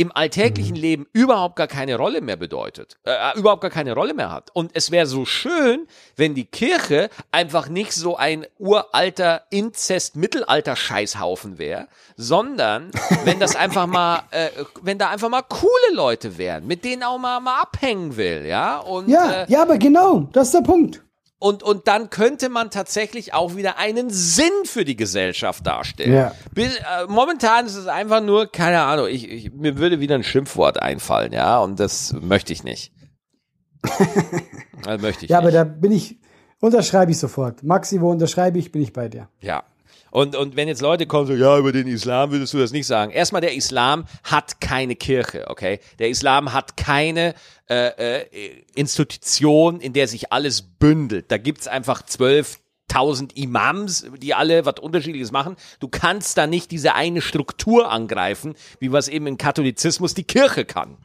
im 0.00 0.10
alltäglichen 0.14 0.76
Leben 0.76 1.06
überhaupt 1.12 1.56
gar 1.56 1.66
keine 1.66 1.96
Rolle 1.96 2.22
mehr 2.22 2.36
bedeutet, 2.36 2.96
äh, 3.04 3.38
überhaupt 3.38 3.60
gar 3.60 3.70
keine 3.70 3.92
Rolle 3.92 4.14
mehr 4.14 4.32
hat. 4.32 4.48
Und 4.54 4.70
es 4.72 4.90
wäre 4.90 5.04
so 5.04 5.26
schön, 5.26 5.86
wenn 6.16 6.34
die 6.34 6.46
Kirche 6.46 7.10
einfach 7.32 7.68
nicht 7.68 7.92
so 7.92 8.16
ein 8.16 8.46
uralter 8.58 9.42
Inzest-Mittelalter-Scheißhaufen 9.50 11.58
wäre, 11.58 11.86
sondern 12.16 12.90
wenn 13.24 13.38
das 13.40 13.56
einfach 13.56 13.86
mal, 13.86 14.22
äh, 14.30 14.48
wenn 14.80 14.96
da 14.96 15.10
einfach 15.10 15.28
mal 15.28 15.42
coole 15.42 15.92
Leute 15.92 16.38
wären, 16.38 16.66
mit 16.66 16.82
denen 16.82 17.02
auch 17.02 17.18
mal, 17.18 17.38
mal 17.40 17.60
abhängen 17.60 18.16
will, 18.16 18.46
ja. 18.46 18.78
Und, 18.78 19.06
Ja, 19.06 19.42
äh, 19.42 19.52
ja, 19.52 19.60
aber 19.60 19.76
genau, 19.76 20.30
das 20.32 20.46
ist 20.46 20.54
der 20.54 20.62
Punkt. 20.62 21.02
Und, 21.40 21.62
und 21.62 21.88
dann 21.88 22.10
könnte 22.10 22.50
man 22.50 22.70
tatsächlich 22.70 23.32
auch 23.34 23.56
wieder 23.56 23.78
einen 23.78 24.10
Sinn 24.10 24.52
für 24.64 24.84
die 24.84 24.94
Gesellschaft 24.94 25.66
darstellen. 25.66 26.12
Ja. 26.12 26.32
Bis, 26.52 26.76
äh, 26.76 27.06
momentan 27.08 27.64
ist 27.66 27.76
es 27.76 27.86
einfach 27.86 28.20
nur, 28.20 28.46
keine 28.52 28.82
Ahnung, 28.82 29.08
ich, 29.08 29.28
ich, 29.28 29.52
mir 29.52 29.78
würde 29.78 30.00
wieder 30.00 30.14
ein 30.14 30.22
Schimpfwort 30.22 30.80
einfallen, 30.80 31.32
ja, 31.32 31.58
und 31.58 31.80
das 31.80 32.12
möchte 32.20 32.52
ich 32.52 32.62
nicht. 32.62 32.92
das 34.84 35.00
möchte 35.00 35.24
ich 35.24 35.30
Ja, 35.30 35.40
nicht. 35.40 35.48
aber 35.48 35.50
da 35.50 35.64
bin 35.64 35.92
ich, 35.92 36.20
unterschreibe 36.60 37.10
ich 37.10 37.18
sofort. 37.18 37.62
Maxi, 37.62 38.00
wo 38.02 38.10
unterschreibe 38.10 38.58
ich, 38.58 38.70
bin 38.70 38.82
ich 38.82 38.92
bei 38.92 39.08
dir. 39.08 39.28
Ja. 39.40 39.64
Und, 40.10 40.34
und 40.36 40.56
wenn 40.56 40.68
jetzt 40.68 40.82
Leute 40.82 41.06
kommen, 41.06 41.26
so, 41.26 41.34
ja, 41.34 41.58
über 41.58 41.72
den 41.72 41.86
Islam 41.86 42.32
würdest 42.32 42.52
du 42.52 42.58
das 42.58 42.72
nicht 42.72 42.86
sagen. 42.86 43.12
Erstmal, 43.12 43.40
der 43.40 43.54
Islam 43.54 44.06
hat 44.24 44.60
keine 44.60 44.96
Kirche, 44.96 45.46
okay? 45.48 45.80
Der 45.98 46.08
Islam 46.08 46.52
hat 46.52 46.76
keine 46.76 47.34
äh, 47.68 48.20
äh, 48.20 48.64
Institution, 48.74 49.80
in 49.80 49.92
der 49.92 50.08
sich 50.08 50.32
alles 50.32 50.62
bündelt. 50.62 51.30
Da 51.30 51.38
gibt's 51.38 51.68
einfach 51.68 52.04
zwölf 52.04 52.58
tausend 52.88 53.36
Imams, 53.36 54.04
die 54.18 54.34
alle 54.34 54.66
was 54.66 54.80
Unterschiedliches 54.80 55.30
machen. 55.30 55.56
Du 55.78 55.88
kannst 55.88 56.36
da 56.36 56.46
nicht 56.46 56.72
diese 56.72 56.94
eine 56.94 57.20
Struktur 57.20 57.90
angreifen, 57.90 58.54
wie 58.80 58.90
was 58.90 59.06
eben 59.08 59.28
im 59.28 59.38
Katholizismus 59.38 60.14
die 60.14 60.24
Kirche 60.24 60.64
kann. 60.64 60.96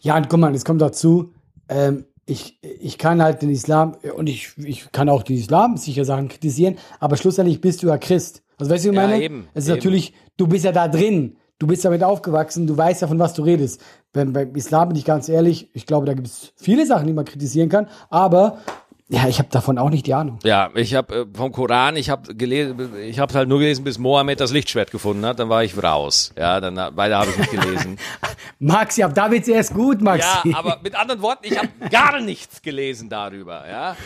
Ja, 0.00 0.16
und 0.16 0.28
guck 0.28 0.38
mal, 0.38 0.54
es 0.54 0.64
kommt 0.64 0.80
dazu, 0.80 1.34
ähm, 1.68 2.04
ich, 2.26 2.58
ich 2.62 2.98
kann 2.98 3.22
halt 3.22 3.42
den 3.42 3.50
Islam, 3.50 3.96
und 4.16 4.28
ich, 4.28 4.52
ich 4.58 4.92
kann 4.92 5.08
auch 5.08 5.22
den 5.22 5.36
Islam 5.36 5.76
sicher 5.76 6.04
Sachen 6.04 6.28
kritisieren, 6.28 6.76
aber 7.00 7.16
schlussendlich 7.16 7.60
bist 7.60 7.82
du 7.82 7.88
ja 7.88 7.98
Christ. 7.98 8.42
Also 8.58 8.72
weißt 8.72 8.84
du, 8.84 8.90
wie 8.90 8.94
ich 8.94 9.00
Ja, 9.00 9.08
meine? 9.08 9.22
eben, 9.22 9.48
es 9.54 9.64
ist 9.64 9.70
eben. 9.70 9.78
natürlich, 9.78 10.14
du 10.36 10.46
bist 10.46 10.64
ja 10.64 10.72
da 10.72 10.86
drin, 10.88 11.36
du 11.58 11.66
bist 11.66 11.84
damit 11.84 12.02
aufgewachsen, 12.04 12.66
du 12.66 12.76
weißt 12.76 13.02
ja, 13.02 13.08
von 13.08 13.18
was 13.18 13.34
du 13.34 13.42
redest. 13.42 13.80
Beim, 14.12 14.32
beim 14.32 14.54
Islam 14.54 14.88
bin 14.88 14.98
ich 14.98 15.04
ganz 15.04 15.28
ehrlich, 15.28 15.70
ich 15.72 15.86
glaube, 15.86 16.06
da 16.06 16.14
gibt 16.14 16.26
es 16.26 16.52
viele 16.56 16.86
Sachen, 16.86 17.06
die 17.06 17.12
man 17.12 17.24
kritisieren 17.24 17.68
kann, 17.68 17.88
aber 18.10 18.58
ja, 19.12 19.26
ich 19.26 19.40
habe 19.40 19.48
davon 19.50 19.76
auch 19.76 19.90
nicht 19.90 20.06
die 20.06 20.14
Ahnung. 20.14 20.38
Ja, 20.44 20.70
ich 20.74 20.94
habe 20.94 21.22
äh, 21.22 21.26
vom 21.34 21.50
Koran, 21.50 21.96
ich 21.96 22.10
habe 22.10 22.32
gelesen, 22.32 22.94
ich 23.02 23.18
habe 23.18 23.34
halt 23.34 23.48
nur 23.48 23.58
gelesen, 23.58 23.82
bis 23.82 23.98
Mohammed 23.98 24.38
das 24.38 24.52
Lichtschwert 24.52 24.92
gefunden 24.92 25.26
hat, 25.26 25.40
dann 25.40 25.48
war 25.48 25.64
ich 25.64 25.76
raus. 25.82 26.32
Ja, 26.38 26.60
dann 26.60 26.76
weiter 26.96 27.18
habe 27.18 27.30
ich 27.30 27.36
nicht 27.36 27.50
gelesen. 27.50 27.98
Maxi, 28.60 29.02
ab 29.02 29.12
da 29.12 29.28
wird's 29.28 29.48
erst 29.48 29.74
gut, 29.74 30.00
Maxi. 30.00 30.50
Ja, 30.50 30.58
aber 30.58 30.78
mit 30.82 30.94
anderen 30.94 31.22
Worten, 31.22 31.44
ich 31.44 31.58
habe 31.58 31.68
gar 31.90 32.20
nichts 32.20 32.62
gelesen 32.62 33.08
darüber, 33.08 33.68
ja. 33.68 33.96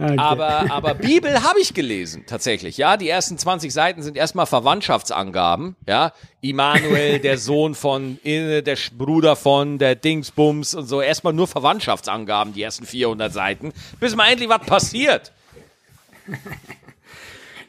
Okay. 0.00 0.16
Aber, 0.16 0.70
aber 0.70 0.94
Bibel 0.94 1.42
habe 1.42 1.58
ich 1.60 1.74
gelesen, 1.74 2.24
tatsächlich, 2.24 2.76
ja. 2.76 2.96
Die 2.96 3.08
ersten 3.08 3.36
20 3.36 3.72
Seiten 3.72 4.02
sind 4.02 4.16
erstmal 4.16 4.46
Verwandtschaftsangaben, 4.46 5.74
ja. 5.88 6.12
Immanuel, 6.40 7.18
der 7.18 7.36
Sohn 7.38 7.74
von, 7.74 8.18
der 8.24 8.76
Bruder 8.96 9.34
von, 9.34 9.78
der 9.78 9.96
Dingsbums 9.96 10.74
und 10.76 10.86
so. 10.86 11.00
Erstmal 11.00 11.32
nur 11.32 11.48
Verwandtschaftsangaben, 11.48 12.52
die 12.52 12.62
ersten 12.62 12.86
400 12.86 13.32
Seiten, 13.32 13.72
bis 13.98 14.14
mal 14.14 14.30
endlich 14.30 14.48
was 14.48 14.60
passiert. 14.60 15.32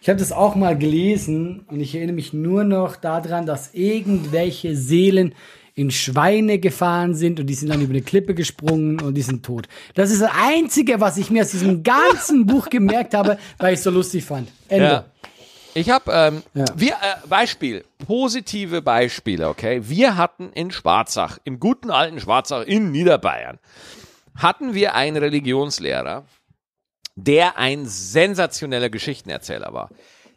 Ich 0.01 0.07
habe 0.07 0.19
das 0.19 0.31
auch 0.31 0.55
mal 0.55 0.77
gelesen 0.77 1.65
und 1.67 1.79
ich 1.79 1.95
erinnere 1.95 2.15
mich 2.15 2.31
nur 2.31 2.63
noch 2.63 2.95
daran, 2.95 3.47
dass 3.47 3.73
irgendwelche 3.73 4.75
Seelen 4.75 5.33
in 5.79 5.91
Schweine 5.91 6.59
gefahren 6.59 7.15
sind 7.15 7.39
und 7.39 7.47
die 7.47 7.53
sind 7.53 7.69
dann 7.69 7.81
über 7.81 7.93
eine 7.93 8.01
Klippe 8.01 8.35
gesprungen 8.35 8.99
und 8.99 9.13
die 9.13 9.21
sind 9.21 9.45
tot. 9.45 9.67
Das 9.95 10.11
ist 10.11 10.21
das 10.21 10.31
Einzige, 10.37 10.99
was 10.99 11.15
ich 11.15 11.29
mir 11.29 11.43
aus 11.43 11.51
diesem 11.51 11.83
ganzen 11.83 12.45
Buch 12.45 12.69
gemerkt 12.69 13.13
habe, 13.13 13.37
weil 13.59 13.73
ich 13.73 13.79
es 13.79 13.83
so 13.85 13.89
lustig 13.89 14.25
fand. 14.25 14.49
Ende. 14.67 14.85
Ja. 14.85 15.05
Ich 15.75 15.89
habe 15.89 16.11
ähm, 16.11 16.43
Ja. 16.53 16.65
wir 16.75 16.91
äh, 16.93 17.27
Beispiel 17.29 17.85
positive 18.05 18.81
Beispiele, 18.81 19.47
okay? 19.47 19.81
Wir 19.83 20.17
hatten 20.17 20.51
in 20.53 20.69
Schwarzach, 20.71 21.37
im 21.45 21.61
guten 21.61 21.91
alten 21.91 22.19
Schwarzach 22.19 22.65
in 22.65 22.91
Niederbayern, 22.91 23.57
hatten 24.35 24.73
wir 24.73 24.95
einen 24.95 25.15
Religionslehrer, 25.15 26.25
der 27.15 27.57
ein 27.57 27.85
sensationeller 27.85 28.89
Geschichtenerzähler 28.89 29.71
war. 29.71 29.89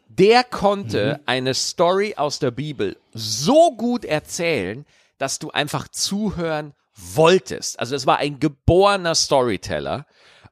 Der 0.07 0.45
konnte 0.45 1.19
eine 1.25 1.53
Story 1.53 2.13
aus 2.15 2.39
der 2.39 2.51
Bibel 2.51 2.95
so 3.13 3.75
gut 3.75 4.05
erzählen, 4.05 4.85
dass 5.23 5.39
du 5.39 5.51
einfach 5.51 5.87
zuhören 5.87 6.73
wolltest. 6.95 7.79
Also 7.79 7.95
es 7.95 8.05
war 8.05 8.17
ein 8.17 8.41
geborener 8.41 9.15
Storyteller. 9.15 10.05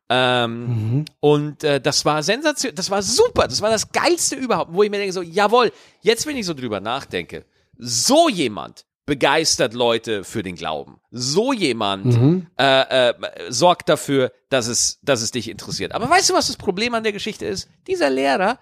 Ähm, 0.07 1.03
Und 1.19 1.63
äh, 1.65 1.81
das 1.81 2.05
war 2.05 2.23
sensation, 2.23 2.73
das 2.73 2.89
war 2.89 3.01
super, 3.01 3.49
das 3.49 3.61
war 3.61 3.69
das 3.69 3.91
geilste 3.91 4.37
überhaupt, 4.37 4.73
wo 4.73 4.81
ich 4.81 4.89
mir 4.89 4.97
denke 4.97 5.11
so, 5.11 5.21
jawohl, 5.21 5.73
jetzt 5.99 6.25
wenn 6.25 6.37
ich 6.37 6.45
so 6.45 6.53
drüber 6.53 6.79
nachdenke, 6.79 7.45
so 7.77 8.29
jemand 8.29 8.85
begeistert 9.05 9.73
Leute 9.73 10.23
für 10.23 10.41
den 10.41 10.55
Glauben. 10.55 11.01
So 11.11 11.51
jemand 11.51 12.15
äh, 12.57 13.09
äh, 13.09 13.13
sorgt 13.51 13.89
dafür, 13.89 14.31
dass 14.49 14.67
es, 14.67 14.99
dass 15.01 15.21
es 15.21 15.31
dich 15.31 15.49
interessiert. 15.49 15.93
Aber 15.93 16.09
weißt 16.09 16.29
du, 16.29 16.33
was 16.33 16.47
das 16.47 16.55
Problem 16.55 16.93
an 16.93 17.03
der 17.03 17.11
Geschichte 17.11 17.45
ist? 17.45 17.67
Dieser 17.87 18.09
Lehrer, 18.09 18.57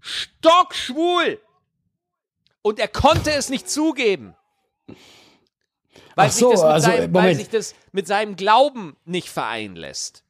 stockschwul. 0.00 1.40
Und 2.62 2.78
er 2.78 2.88
konnte 2.88 3.32
es 3.32 3.48
nicht 3.48 3.68
zugeben. 3.68 4.34
Weil, 6.18 6.30
so, 6.30 6.50
sich 6.50 6.60
das 6.60 6.62
mit 6.62 6.72
also, 6.72 6.86
seinem, 6.90 7.14
weil 7.14 7.22
Moment. 7.22 7.36
sich 7.38 7.48
das 7.50 7.74
mit 7.92 8.06
seinem 8.06 8.36
Glauben 8.36 8.96
nicht 9.04 9.28
vereinen 9.28 9.76
lässt. 9.76 10.24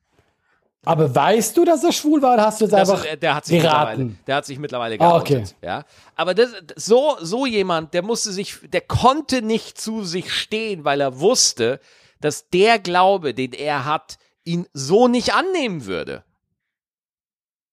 Aber 0.85 1.13
weißt 1.15 1.57
du, 1.57 1.65
dass 1.65 1.83
er 1.85 1.93
schwul 1.93 2.23
war 2.23 2.35
oder 2.35 2.47
hast 2.47 2.61
du 2.61 2.65
jetzt 2.65 2.73
Das 2.73 2.89
einfach 2.89 3.05
ist, 3.05 3.11
äh, 3.13 3.17
der 3.19 3.35
hat 3.35 3.45
sich 3.45 3.57
mittlerweile, 3.57 3.97
geraten? 3.97 4.19
der 4.27 4.37
hat 4.37 4.47
sich 4.47 4.59
mittlerweile 4.59 4.95
Ah, 4.95 5.09
geoutet. 5.19 5.37
okay. 5.39 5.67
Ja, 5.67 5.85
aber 6.15 6.35
das, 6.35 6.51
so 6.77 7.17
so 7.21 7.45
jemand, 7.47 7.93
der 7.95 8.03
musste 8.03 8.33
sich, 8.33 8.59
der 8.63 8.81
konnte 8.81 9.43
nicht 9.43 9.79
zu 9.81 10.05
sich 10.05 10.33
stehen, 10.33 10.85
weil 10.85 11.01
er 11.01 11.21
wusste, 11.21 11.81
dass 12.21 12.49
der 12.49 12.79
Glaube, 12.79 13.35
den 13.35 13.53
er 13.53 13.85
hat, 13.85 14.19
ihn 14.45 14.67
so 14.73 15.09
nicht 15.09 15.35
annehmen 15.35 15.85
würde. 15.85 16.25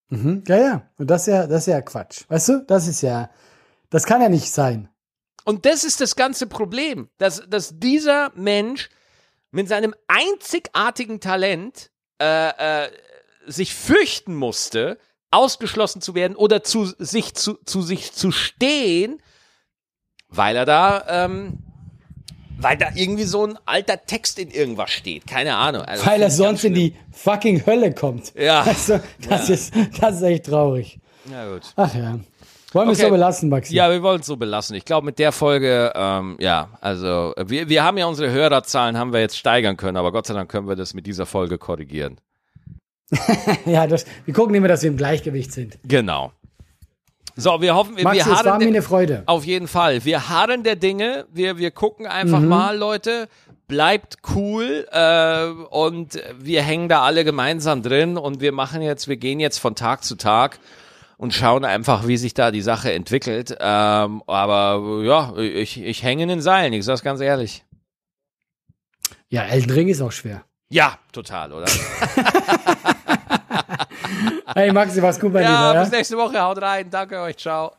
Mhm. 0.10 0.44
Ja, 0.48 0.58
ja. 0.58 0.90
Und 0.98 1.10
das 1.10 1.22
ist 1.28 1.34
ja, 1.34 1.48
das 1.48 1.62
ist 1.62 1.68
ja 1.68 1.82
Quatsch. 1.82 2.24
Weißt 2.28 2.50
du, 2.50 2.64
das 2.68 2.88
ist 2.88 3.02
ja, 3.02 3.30
das 3.90 4.06
kann 4.06 4.22
ja 4.22 4.30
nicht 4.30 4.52
sein. 4.52 4.90
Und 5.46 5.66
das 5.66 5.84
ist 5.84 6.02
das 6.02 6.16
ganze 6.16 6.48
Problem, 6.48 7.08
dass, 7.18 7.44
dass 7.48 7.80
dieser 7.80 8.32
Mensch 8.36 8.90
mit 9.52 9.70
seinem 9.70 9.96
einzigartigen 10.08 11.22
Talent 11.22 11.92
äh, 12.22 12.84
äh, 12.86 12.90
sich 13.46 13.74
fürchten 13.74 14.36
musste, 14.36 14.98
ausgeschlossen 15.32 16.02
zu 16.02 16.16
werden 16.16 16.36
oder 16.36 16.64
zu 16.64 16.86
sich 16.98 17.36
zu, 17.36 17.56
zu 17.66 17.82
sich 17.82 18.12
zu 18.12 18.32
stehen, 18.32 19.22
weil 20.30 20.56
er 20.56 20.66
da, 20.66 21.06
ähm, 21.08 21.60
weil 22.58 22.78
da 22.78 22.90
irgendwie 22.96 23.26
so 23.26 23.46
ein 23.46 23.60
alter 23.66 24.06
Text 24.06 24.40
in 24.40 24.50
irgendwas 24.50 24.92
steht. 24.92 25.28
Keine 25.28 25.56
Ahnung. 25.56 25.84
Also, 25.84 26.06
Weil 26.06 26.22
er 26.22 26.32
sonst 26.32 26.64
in 26.64 26.74
die 26.74 26.96
fucking 27.12 27.66
Hölle 27.66 27.94
kommt. 27.94 28.34
Ja. 28.36 28.64
Also, 28.64 29.00
das, 29.30 29.50
Ist, 29.50 29.74
das 30.00 30.18
ist 30.18 30.24
echt 30.24 30.46
traurig. 30.46 31.00
Ja, 31.32 31.52
gut. 31.52 31.64
Ach 31.76 31.94
ja. 31.94 32.20
Wollen 32.76 32.88
wir 32.88 32.92
es 32.94 33.00
Okay. 33.00 33.08
so 33.08 33.12
belassen, 33.14 33.50
Maxi? 33.50 33.74
Ja, 33.74 33.90
wir 33.90 34.04
wollen 34.04 34.20
es 34.20 34.26
so 34.28 34.36
belassen. 34.38 34.76
Ich 34.76 34.86
glaube, 34.86 35.06
mit 35.06 35.18
der 35.18 35.32
Folge, 35.32 35.92
ähm, 35.96 36.36
ja, 36.40 36.70
also 36.82 37.34
wir, 37.44 37.70
wir 37.70 37.84
haben 37.84 37.98
ja 37.98 38.06
unsere 38.06 38.32
Hörerzahlen, 38.32 38.98
haben 38.98 39.14
wir 39.14 39.22
jetzt 39.22 39.38
steigern 39.38 39.78
können, 39.78 39.98
aber 39.98 40.12
Gott 40.12 40.28
sei 40.28 40.34
Dank 40.34 40.52
können 40.52 40.68
wir 40.68 40.76
das 40.76 40.94
mit 40.94 41.08
dieser 41.08 41.26
Folge 41.26 41.58
korrigieren. 41.58 42.20
Ja, 43.66 43.88
das, 43.88 44.06
wir 44.26 44.34
gucken 44.34 44.56
immer, 44.56 44.68
dass 44.68 44.82
wir 44.84 44.90
im 44.90 44.98
Gleichgewicht 44.98 45.52
sind. 45.52 45.78
Genau. 45.84 46.32
So, 47.36 47.62
wir 47.62 47.76
hoffen, 47.76 47.98
wir, 47.98 48.04
Maxi, 48.04 48.26
wir 48.26 48.34
es 48.34 48.46
war 48.46 48.58
mir 48.58 48.68
eine 48.68 48.82
Freude. 48.82 49.24
auf 49.26 49.44
jeden 49.46 49.68
Fall. 49.68 50.06
Wir 50.06 50.30
harren 50.30 50.64
der 50.64 50.76
Dinge. 50.76 51.26
Wir, 51.34 51.58
wir 51.58 51.72
gucken 51.72 52.08
einfach 52.08 52.40
Mhm. 52.40 52.48
mal, 52.48 52.78
Leute. 52.78 53.28
bleibt 53.68 54.18
cool 54.36 54.88
äh, 54.92 55.46
und 55.72 56.20
wir 56.40 56.62
hängen 56.62 56.88
da 56.88 57.02
alle 57.02 57.24
gemeinsam 57.26 57.82
drin 57.82 58.16
und 58.18 58.40
wir 58.40 58.52
machen 58.52 58.82
jetzt, 58.84 59.08
wir 59.08 59.18
gehen 59.18 59.40
jetzt 59.40 59.58
von 59.58 59.74
Tag 59.76 60.04
zu 60.04 60.16
Tag 60.16 60.60
und 61.18 61.34
schauen 61.34 61.66
einfach, 61.66 62.08
wie 62.08 62.18
sich 62.18 62.34
da 62.34 62.52
die 62.52 62.62
Sache 62.62 62.92
entwickelt. 62.94 63.56
Ähm, 63.60 64.24
aber 64.28 65.02
ja, 65.04 65.36
ich, 65.38 65.82
ich 65.82 66.04
hänge 66.04 66.24
in 66.24 66.30
den 66.30 66.42
Seilen, 66.42 66.74
ich 66.74 66.86
sag's 66.86 67.04
ganz 67.04 67.22
ehrlich. 67.22 67.64
Ja, 69.30 69.44
Elden 69.44 69.72
Ring 69.72 69.88
ist 69.88 70.02
auch 70.02 70.12
schwer. 70.12 70.44
Ja, 70.70 70.98
total, 71.12 71.54
oder? 71.54 71.68
hey 74.56 74.72
Maxi, 74.72 75.02
was 75.02 75.20
gut 75.20 75.34
bei 75.34 75.42
ja, 75.42 75.48
dir. 75.48 75.76
Ja, 75.76 75.84
bis 75.84 75.92
nächste 75.92 76.18
Woche, 76.18 76.42
haut 76.42 76.62
rein, 76.62 76.90
danke 76.90 77.20
euch, 77.20 77.38
ciao. 77.38 77.74